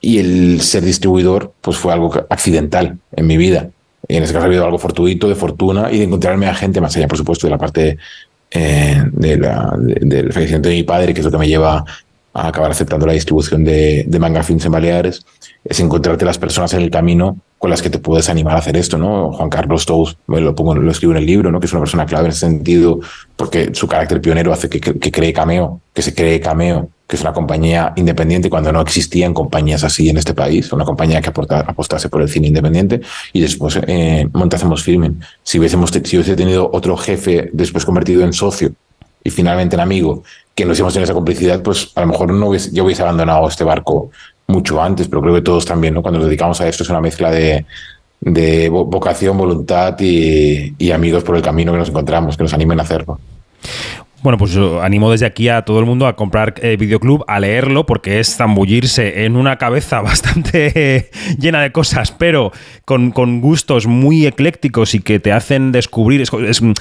y 0.00 0.18
el 0.18 0.60
ser 0.60 0.84
distribuidor, 0.84 1.52
pues 1.60 1.76
fue 1.76 1.92
algo 1.92 2.12
accidental 2.30 2.98
en 3.12 3.26
mi 3.26 3.36
vida. 3.36 3.70
En 4.08 4.22
ese 4.22 4.32
caso 4.32 4.44
ha 4.44 4.46
habido 4.46 4.64
algo 4.64 4.78
fortuito, 4.78 5.28
de 5.28 5.34
fortuna 5.34 5.90
y 5.90 5.98
de 5.98 6.04
encontrarme 6.04 6.46
a 6.46 6.54
gente 6.54 6.80
más 6.80 6.96
allá, 6.96 7.08
por 7.08 7.18
supuesto, 7.18 7.46
de 7.46 7.50
la 7.50 7.58
parte 7.58 7.98
eh, 8.56 9.02
de 9.12 9.36
de- 9.36 10.06
del 10.06 10.32
fallecimiento 10.32 10.68
de 10.68 10.74
mi 10.76 10.82
padre, 10.82 11.12
que 11.12 11.20
es 11.20 11.24
lo 11.24 11.30
que 11.30 11.38
me 11.38 11.48
lleva 11.48 11.84
a 12.32 12.48
acabar 12.48 12.70
aceptando 12.70 13.06
la 13.06 13.12
distribución 13.14 13.64
de, 13.64 14.04
de 14.06 14.18
manga 14.18 14.42
films 14.42 14.64
en 14.66 14.72
Baleares, 14.72 15.24
es 15.64 15.80
encontrarte 15.80 16.24
las 16.24 16.38
personas 16.38 16.72
en 16.74 16.82
el 16.82 16.90
camino 16.90 17.36
con 17.58 17.70
las 17.70 17.80
que 17.80 17.88
te 17.90 17.98
puedes 17.98 18.28
animar 18.28 18.54
a 18.56 18.58
hacer 18.58 18.76
esto, 18.76 18.98
¿no? 18.98 19.32
Juan 19.32 19.48
Carlos 19.48 19.86
Tous, 19.86 20.16
me 20.26 20.40
lo 20.40 20.54
pongo, 20.54 20.74
lo 20.74 20.90
escribo 20.90 21.12
en 21.12 21.18
el 21.18 21.26
libro, 21.26 21.50
¿no? 21.50 21.58
Que 21.60 21.66
es 21.66 21.72
una 21.72 21.80
persona 21.80 22.04
clave 22.04 22.26
en 22.26 22.30
ese 22.32 22.40
sentido, 22.40 23.00
porque 23.36 23.70
su 23.72 23.86
carácter 23.88 24.20
pionero 24.20 24.52
hace 24.52 24.68
que, 24.68 24.78
que, 24.80 24.98
que 24.98 25.10
cree 25.10 25.32
Cameo, 25.32 25.80
que 25.94 26.02
se 26.02 26.14
cree 26.14 26.38
Cameo, 26.40 26.90
que 27.06 27.16
es 27.16 27.22
una 27.22 27.32
compañía 27.32 27.92
independiente 27.96 28.50
cuando 28.50 28.72
no 28.72 28.80
existían 28.80 29.32
compañías 29.32 29.84
así 29.84 30.08
en 30.08 30.16
este 30.16 30.34
país, 30.34 30.72
una 30.72 30.84
compañía 30.84 31.20
que 31.20 31.28
aporta, 31.28 31.60
apostase 31.60 32.08
por 32.08 32.20
el 32.20 32.28
cine 32.28 32.48
independiente 32.48 33.00
y 33.32 33.40
después 33.40 33.78
eh, 33.86 34.28
montásemos 34.32 34.82
Filming. 34.82 35.20
Si 35.42 35.58
hubiésemos 35.58 35.90
si 35.90 36.16
hubiese 36.16 36.34
tenido 36.34 36.68
otro 36.72 36.96
jefe 36.96 37.50
después 37.52 37.84
convertido 37.84 38.24
en 38.24 38.32
socio 38.32 38.72
y 39.22 39.30
finalmente 39.30 39.76
en 39.76 39.80
amigo, 39.80 40.24
que 40.54 40.64
no 40.64 40.70
hubiésemos 40.70 40.92
tenido 40.94 41.04
esa 41.04 41.14
complicidad, 41.14 41.62
pues 41.62 41.92
a 41.94 42.00
lo 42.00 42.08
mejor 42.08 42.32
no 42.32 42.48
hubiese, 42.48 42.70
yo 42.72 42.84
hubiese 42.84 43.02
abandonado 43.02 43.46
este 43.46 43.62
barco 43.62 44.10
mucho 44.48 44.80
antes, 44.82 45.06
pero 45.08 45.20
creo 45.22 45.34
que 45.34 45.42
todos 45.42 45.64
también, 45.64 45.94
¿no? 45.94 46.02
Cuando 46.02 46.18
nos 46.18 46.28
dedicamos 46.28 46.60
a 46.60 46.68
esto 46.68 46.82
es 46.82 46.90
una 46.90 47.00
mezcla 47.00 47.30
de, 47.30 47.66
de 48.20 48.70
vo- 48.70 48.84
vocación, 48.88 49.36
voluntad 49.36 49.96
y, 50.00 50.74
y 50.78 50.90
amigos 50.92 51.22
por 51.24 51.36
el 51.36 51.42
camino 51.42 51.72
que 51.72 51.78
nos 51.78 51.88
encontramos, 51.88 52.36
que 52.36 52.44
nos 52.44 52.54
animen 52.54 52.78
a 52.80 52.82
hacerlo. 52.84 53.18
Bueno, 54.26 54.38
pues 54.38 54.58
animo 54.82 55.12
desde 55.12 55.24
aquí 55.24 55.48
a 55.48 55.62
todo 55.62 55.78
el 55.78 55.86
mundo 55.86 56.08
a 56.08 56.16
comprar 56.16 56.54
eh, 56.60 56.76
Videoclub, 56.76 57.24
a 57.28 57.38
leerlo, 57.38 57.86
porque 57.86 58.18
es 58.18 58.34
zambullirse 58.34 59.24
en 59.24 59.36
una 59.36 59.54
cabeza 59.54 60.00
bastante 60.02 60.72
eh, 60.74 61.10
llena 61.38 61.62
de 61.62 61.70
cosas, 61.70 62.10
pero 62.10 62.50
con, 62.84 63.12
con 63.12 63.40
gustos 63.40 63.86
muy 63.86 64.26
eclécticos 64.26 64.96
y 64.96 64.98
que 64.98 65.20
te 65.20 65.30
hacen 65.30 65.70
descubrir. 65.70 66.22
Es, 66.22 66.60
mm, 66.60 66.72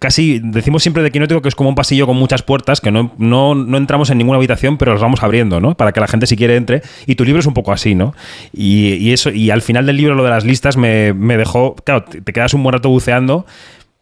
casi, 0.00 0.38
decimos 0.44 0.82
siempre 0.82 1.02
de 1.02 1.10
Quinótico 1.10 1.40
que 1.40 1.48
es 1.48 1.54
como 1.54 1.70
un 1.70 1.74
pasillo 1.74 2.06
con 2.06 2.18
muchas 2.18 2.42
puertas, 2.42 2.82
que 2.82 2.90
no, 2.90 3.14
no, 3.16 3.54
no 3.54 3.78
entramos 3.78 4.10
en 4.10 4.18
ninguna 4.18 4.36
habitación, 4.36 4.76
pero 4.76 4.92
los 4.92 5.00
vamos 5.00 5.22
abriendo, 5.22 5.60
¿no? 5.60 5.74
Para 5.74 5.92
que 5.92 6.00
la 6.00 6.08
gente, 6.08 6.26
si 6.26 6.36
quiere, 6.36 6.56
entre. 6.56 6.82
Y 7.06 7.14
tu 7.14 7.24
libro 7.24 7.40
es 7.40 7.46
un 7.46 7.54
poco 7.54 7.72
así, 7.72 7.94
¿no? 7.94 8.14
Y, 8.52 8.96
y 8.96 9.14
eso, 9.14 9.30
y 9.30 9.48
al 9.48 9.62
final 9.62 9.86
del 9.86 9.96
libro, 9.96 10.14
lo 10.14 10.24
de 10.24 10.30
las 10.30 10.44
listas 10.44 10.76
me, 10.76 11.14
me 11.14 11.38
dejó. 11.38 11.74
Claro, 11.74 12.04
te 12.04 12.34
quedas 12.34 12.52
un 12.52 12.62
buen 12.62 12.74
rato 12.74 12.90
buceando. 12.90 13.46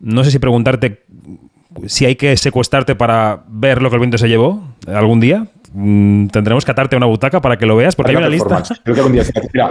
No 0.00 0.24
sé 0.24 0.32
si 0.32 0.38
preguntarte 0.40 1.04
si 1.86 2.04
hay 2.06 2.16
que 2.16 2.36
secuestrarte 2.36 2.94
para 2.94 3.42
ver 3.48 3.82
lo 3.82 3.90
que 3.90 3.96
el 3.96 4.00
viento 4.00 4.18
se 4.18 4.28
llevó 4.28 4.62
algún 4.86 5.20
día. 5.20 5.46
mm, 5.72 6.28
Tendremos 6.28 6.64
que 6.64 6.70
atarte 6.72 6.96
a 6.96 6.98
una 6.98 7.06
butaca 7.06 7.40
para 7.40 7.56
que 7.56 7.66
lo 7.66 7.76
veas, 7.76 7.94
porque 7.96 8.10
hay 8.12 8.16
una 8.16 8.28
lista. 8.28 8.62
Creo 8.82 8.94
que 8.94 9.00
algún 9.00 9.12
día 9.14 9.24
mira, 9.52 9.70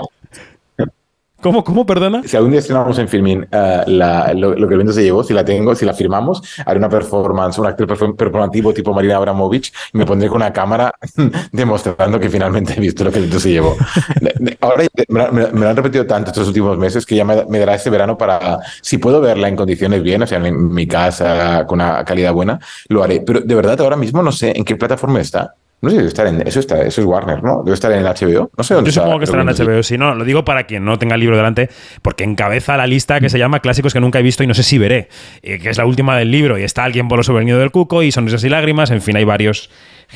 ¿Cómo, 1.42 1.64
cómo, 1.64 1.86
perdona? 1.86 2.22
Si 2.26 2.36
algún 2.36 2.52
día 2.52 2.60
estrenamos 2.60 3.00
en 3.00 3.08
Filmin 3.08 3.48
eh, 3.50 3.84
la- 3.88 4.34
lo, 4.34 4.56
lo 4.56 4.68
que 4.68 4.74
el 4.74 4.80
viento 4.80 4.92
se 4.92 5.04
llevó, 5.04 5.24
si 5.24 5.34
la 5.34 5.46
tengo, 5.46 5.74
si 5.74 5.86
la 5.86 5.94
firmamos, 5.94 6.42
haré 6.66 6.78
una 6.80 6.90
performance, 6.90 7.58
un 7.60 7.66
actor 7.66 7.88
perform- 7.88 8.18
performativo 8.18 8.74
tipo 8.74 8.94
Marina 8.94 9.16
Abramovich 9.16 9.72
y 9.94 9.98
me 9.98 10.06
pondré 10.06 10.28
con 10.28 10.36
una 10.38 10.52
cámara 10.52 10.94
demostrando 11.54 12.20
que 12.20 12.30
finalmente 12.30 12.74
he 12.76 12.80
visto 12.82 13.06
lo 13.06 13.12
que 13.12 13.20
el 13.20 13.24
viento 13.26 13.40
se 13.40 13.52
llevó. 13.52 13.78
Ahora 14.60 14.84
me, 15.08 15.30
me 15.32 15.60
lo 15.62 15.70
han 15.70 15.76
repetido 15.78 16.06
tanto 16.06 16.32
estos 16.32 16.48
últimos 16.50 16.78
meses 16.78 17.06
que 17.06 17.16
ya 17.16 17.24
me, 17.24 17.46
me 17.46 17.60
dará 17.60 17.76
este 17.76 17.90
verano 17.90 18.18
para, 18.18 18.60
si 18.82 18.98
puedo 18.98 19.22
verla 19.22 19.48
en 19.48 19.56
condiciones 19.56 20.04
bien, 20.04 20.22
o 20.24 20.28
sea, 20.28 20.40
en 20.46 20.74
mi 20.74 20.88
casa 20.88 21.66
con 21.68 21.80
una 21.80 22.04
calidad 22.04 22.34
buena, 22.34 22.60
lo 22.90 23.02
haré. 23.02 23.22
Pero 23.22 23.40
de 23.40 23.56
verdad 23.56 23.80
ahora 23.80 23.96
mismo 23.96 24.22
no 24.22 24.34
sé 24.34 24.52
en 24.58 24.66
qué 24.66 24.76
plataforma 24.76 25.22
está. 25.22 25.56
No 25.82 25.90
sé, 25.90 25.96
debe 25.96 26.10
estar 26.10 26.28
en, 26.28 26.46
eso 26.46 26.60
está, 26.60 26.82
eso 26.82 27.00
es 27.00 27.08
Warner, 27.08 27.42
¿no? 27.42 27.62
Debe 27.64 27.74
estar 27.74 27.90
en 27.94 28.04
HBO. 28.04 28.52
No 28.58 28.64
sé 28.66 28.74
dónde 28.74 28.90
Yo 28.90 28.92
está. 28.92 29.02
supongo 29.02 29.20
que 29.20 29.24
estará 29.26 29.44
en 29.44 29.48
HBO. 29.48 29.82
Si 29.82 29.98
no, 29.98 30.14
lo 30.14 30.26
digo 30.26 30.44
para 30.44 30.66
quien 30.66 30.84
no 30.84 31.00
tenga 31.00 31.16
el 31.16 31.22
libro 31.22 31.38
delante, 31.38 31.70
porque 32.02 32.26
encabeza 32.26 32.76
la 32.76 32.86
lista 32.86 33.22
que 33.22 33.30
se 33.30 33.40
llama 33.40 33.62
Clásicos 33.62 33.94
que 33.94 34.02
nunca 34.02 34.20
he 34.20 34.22
visto 34.22 34.44
y 34.44 34.48
no 34.48 34.54
sé 34.54 34.64
si 34.64 34.78
veré, 34.78 35.08
eh, 35.42 35.58
que 35.58 35.70
es 35.70 35.78
la 35.78 35.86
última 35.86 36.18
del 36.18 36.32
libro. 36.32 36.58
Y 36.60 36.64
está 36.64 36.84
Alguien 36.84 37.08
por 37.08 37.18
los 37.18 37.28
souvenirs 37.28 37.58
del 37.60 37.72
cuco 37.72 38.04
y 38.04 38.12
Sonrisas 38.12 38.44
y 38.44 38.50
lágrimas. 38.50 38.92
En 38.92 39.02
fin, 39.02 39.16
hay 39.16 39.24
varios 39.24 39.70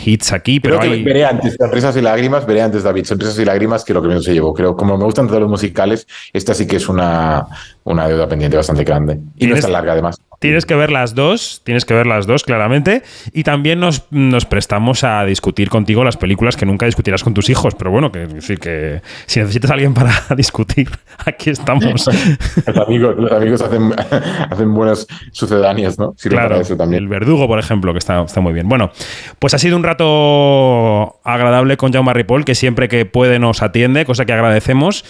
hits 0.03 0.33
aquí, 0.33 0.59
pero 0.59 0.79
Creo 0.79 0.89
que 0.91 0.97
hay. 0.97 1.03
veré 1.03 1.23
antes 1.25 1.55
Sonrisas 1.57 1.95
y 1.95 2.01
Lágrimas, 2.01 2.45
veré 2.45 2.61
antes 2.63 2.83
David, 2.83 3.05
Sonrisas 3.05 3.37
y 3.39 3.45
Lágrimas 3.45 3.85
que 3.85 3.93
lo 3.93 4.01
que 4.01 4.07
menos 4.09 4.25
se 4.25 4.33
llevó. 4.33 4.53
Creo, 4.53 4.75
como 4.75 4.97
me 4.97 5.05
gustan 5.05 5.27
todos 5.27 5.39
los 5.39 5.49
musicales, 5.49 6.07
esta 6.33 6.53
sí 6.53 6.65
que 6.67 6.77
es 6.77 6.89
una, 6.89 7.45
una 7.83 8.07
deuda 8.07 8.27
pendiente 8.27 8.57
bastante 8.57 8.83
grande. 8.83 9.13
Y 9.13 9.17
no 9.17 9.31
¿Tienes- 9.37 9.59
es 9.59 9.61
tan 9.65 9.71
larga 9.73 9.93
además. 9.93 10.19
Tienes 10.43 10.65
que 10.65 10.75
ver 10.75 10.91
las 10.91 11.15
dos, 11.15 11.61
tienes 11.63 11.85
que 11.85 11.93
ver 11.93 12.05
las 12.05 12.27
dos 12.27 12.43
claramente. 12.43 13.01
Y 13.31 13.43
también 13.43 13.79
nos, 13.79 14.03
nos 14.11 14.43
prestamos 14.43 15.05
a 15.05 15.23
discutir 15.23 15.69
contigo 15.69 16.03
las 16.03 16.17
películas 16.17 16.57
que 16.57 16.65
nunca 16.65 16.85
discutirás 16.85 17.23
con 17.23 17.33
tus 17.33 17.49
hijos. 17.49 17.75
Pero 17.75 17.91
bueno, 17.91 18.11
que, 18.11 18.23
es 18.23 18.33
decir, 18.33 18.59
que 18.59 19.01
si 19.25 19.39
necesitas 19.39 19.71
a 19.71 19.75
alguien 19.75 19.93
para 19.93 20.11
discutir, 20.35 20.89
aquí 21.25 21.49
estamos. 21.49 22.09
Los 22.67 22.77
amigos, 22.77 23.15
los 23.17 23.31
amigos 23.31 23.61
hacen, 23.61 23.93
hacen 24.51 24.73
buenas 24.73 25.07
sucedáneas, 25.31 25.97
¿no? 25.97 26.13
Sirven 26.17 26.39
Claro, 26.39 26.49
para 26.55 26.61
eso 26.61 26.75
también. 26.75 27.03
el 27.03 27.07
verdugo, 27.07 27.47
por 27.47 27.59
ejemplo, 27.59 27.93
que 27.93 27.99
está, 27.99 28.21
está 28.23 28.41
muy 28.41 28.51
bien. 28.51 28.67
Bueno, 28.67 28.91
pues 29.39 29.53
ha 29.53 29.57
sido 29.57 29.77
un 29.77 29.83
rato 29.83 31.21
agradable 31.23 31.77
con 31.77 31.93
Jaume 31.93 32.13
Ripoll, 32.13 32.43
que 32.43 32.53
siempre 32.53 32.89
que 32.89 33.05
puede 33.05 33.39
nos 33.39 33.61
atiende, 33.61 34.03
cosa 34.03 34.25
que 34.25 34.33
agradecemos. 34.33 35.05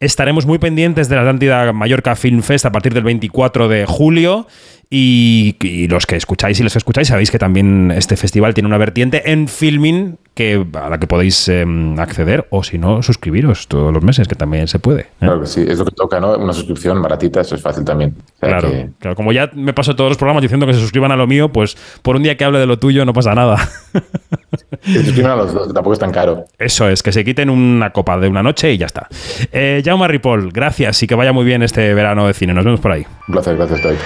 Estaremos 0.00 0.46
muy 0.46 0.58
pendientes 0.58 1.08
de 1.08 1.16
la 1.16 1.22
Atlántida 1.22 1.72
Mallorca 1.72 2.16
Film 2.16 2.42
Fest 2.42 2.66
a 2.66 2.72
partir 2.72 2.92
del 2.94 3.04
24 3.04 3.68
de 3.68 3.86
julio. 3.86 4.46
Y, 4.90 5.56
y 5.60 5.88
los 5.88 6.06
que 6.06 6.16
escucháis 6.16 6.60
y 6.60 6.62
los 6.62 6.72
que 6.72 6.78
escucháis 6.78 7.08
sabéis 7.08 7.30
que 7.30 7.38
también 7.38 7.90
este 7.90 8.16
festival 8.16 8.54
tiene 8.54 8.68
una 8.68 8.78
vertiente 8.78 9.32
en 9.32 9.48
filming 9.48 10.18
que, 10.34 10.66
a 10.74 10.88
la 10.90 10.98
que 10.98 11.06
podéis 11.06 11.48
em, 11.48 11.98
acceder 11.98 12.46
o 12.50 12.62
si 12.64 12.76
no, 12.76 13.02
suscribiros 13.02 13.68
todos 13.68 13.92
los 13.92 14.02
meses, 14.02 14.26
que 14.26 14.34
también 14.34 14.66
se 14.68 14.78
puede. 14.80 15.02
¿eh? 15.02 15.06
Claro 15.20 15.40
que 15.40 15.46
sí, 15.46 15.64
es 15.66 15.78
lo 15.78 15.84
que 15.84 15.92
toca, 15.92 16.18
¿no? 16.20 16.36
Una 16.36 16.52
suscripción 16.52 17.00
baratita, 17.00 17.40
eso 17.40 17.54
es 17.54 17.62
fácil 17.62 17.84
también. 17.84 18.14
O 18.18 18.38
sea 18.40 18.48
Claro, 18.48 18.68
que- 18.70 18.88
claro, 18.98 19.16
como 19.16 19.32
ya 19.32 19.50
me 19.54 19.72
paso 19.72 19.94
todos 19.94 20.10
los 20.10 20.18
programas 20.18 20.42
diciendo 20.42 20.66
que 20.66 20.74
se 20.74 20.80
suscriban 20.80 21.12
a 21.12 21.16
lo 21.16 21.26
mío, 21.26 21.50
pues 21.50 21.76
por 22.02 22.16
un 22.16 22.22
día 22.24 22.36
que 22.36 22.44
hable 22.44 22.58
de 22.58 22.66
lo 22.66 22.78
tuyo 22.78 23.04
no 23.04 23.12
pasa 23.12 23.34
nada. 23.34 23.56
que 24.82 24.88
se 24.92 25.04
suscriban 25.04 25.32
a 25.32 25.36
los 25.36 25.54
dos, 25.54 25.68
que 25.68 25.72
tampoco 25.74 25.94
es 25.94 26.00
tan 26.00 26.10
caro. 26.10 26.44
Eso 26.58 26.88
es, 26.88 27.02
que 27.02 27.12
se 27.12 27.24
quiten 27.24 27.48
una 27.48 27.90
copa 27.90 28.18
de 28.18 28.28
una 28.28 28.42
noche 28.42 28.72
y 28.72 28.78
ya 28.78 28.86
está. 28.86 29.08
Eh, 29.52 29.82
Jaume 29.84 30.08
Ripoll, 30.08 30.50
gracias 30.52 31.02
y 31.02 31.06
que 31.06 31.14
vaya 31.14 31.32
muy 31.32 31.44
bien 31.44 31.62
este 31.62 31.94
verano 31.94 32.26
de 32.26 32.34
cine. 32.34 32.54
Nos 32.54 32.64
vemos 32.64 32.80
por 32.80 32.90
ahí. 32.92 33.06
Un 33.28 33.32
placer, 33.34 33.56
gracias, 33.56 33.82
David. 33.82 33.98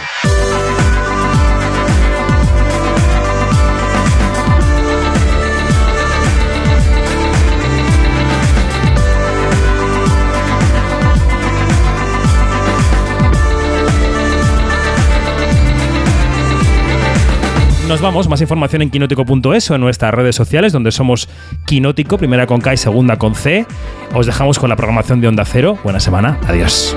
Nos 17.88 18.02
vamos, 18.02 18.28
más 18.28 18.42
información 18.42 18.82
en 18.82 18.90
quinótico.es 18.90 19.70
o 19.70 19.74
en 19.74 19.80
nuestras 19.80 20.12
redes 20.12 20.36
sociales, 20.36 20.74
donde 20.74 20.92
somos 20.92 21.26
Quinótico, 21.64 22.18
primera 22.18 22.46
con 22.46 22.60
K 22.60 22.74
y 22.74 22.76
segunda 22.76 23.16
con 23.16 23.34
C. 23.34 23.64
Os 24.12 24.26
dejamos 24.26 24.58
con 24.58 24.68
la 24.68 24.76
programación 24.76 25.22
de 25.22 25.28
Onda 25.28 25.46
Cero. 25.46 25.78
Buena 25.82 25.98
semana, 25.98 26.38
adiós. 26.46 26.94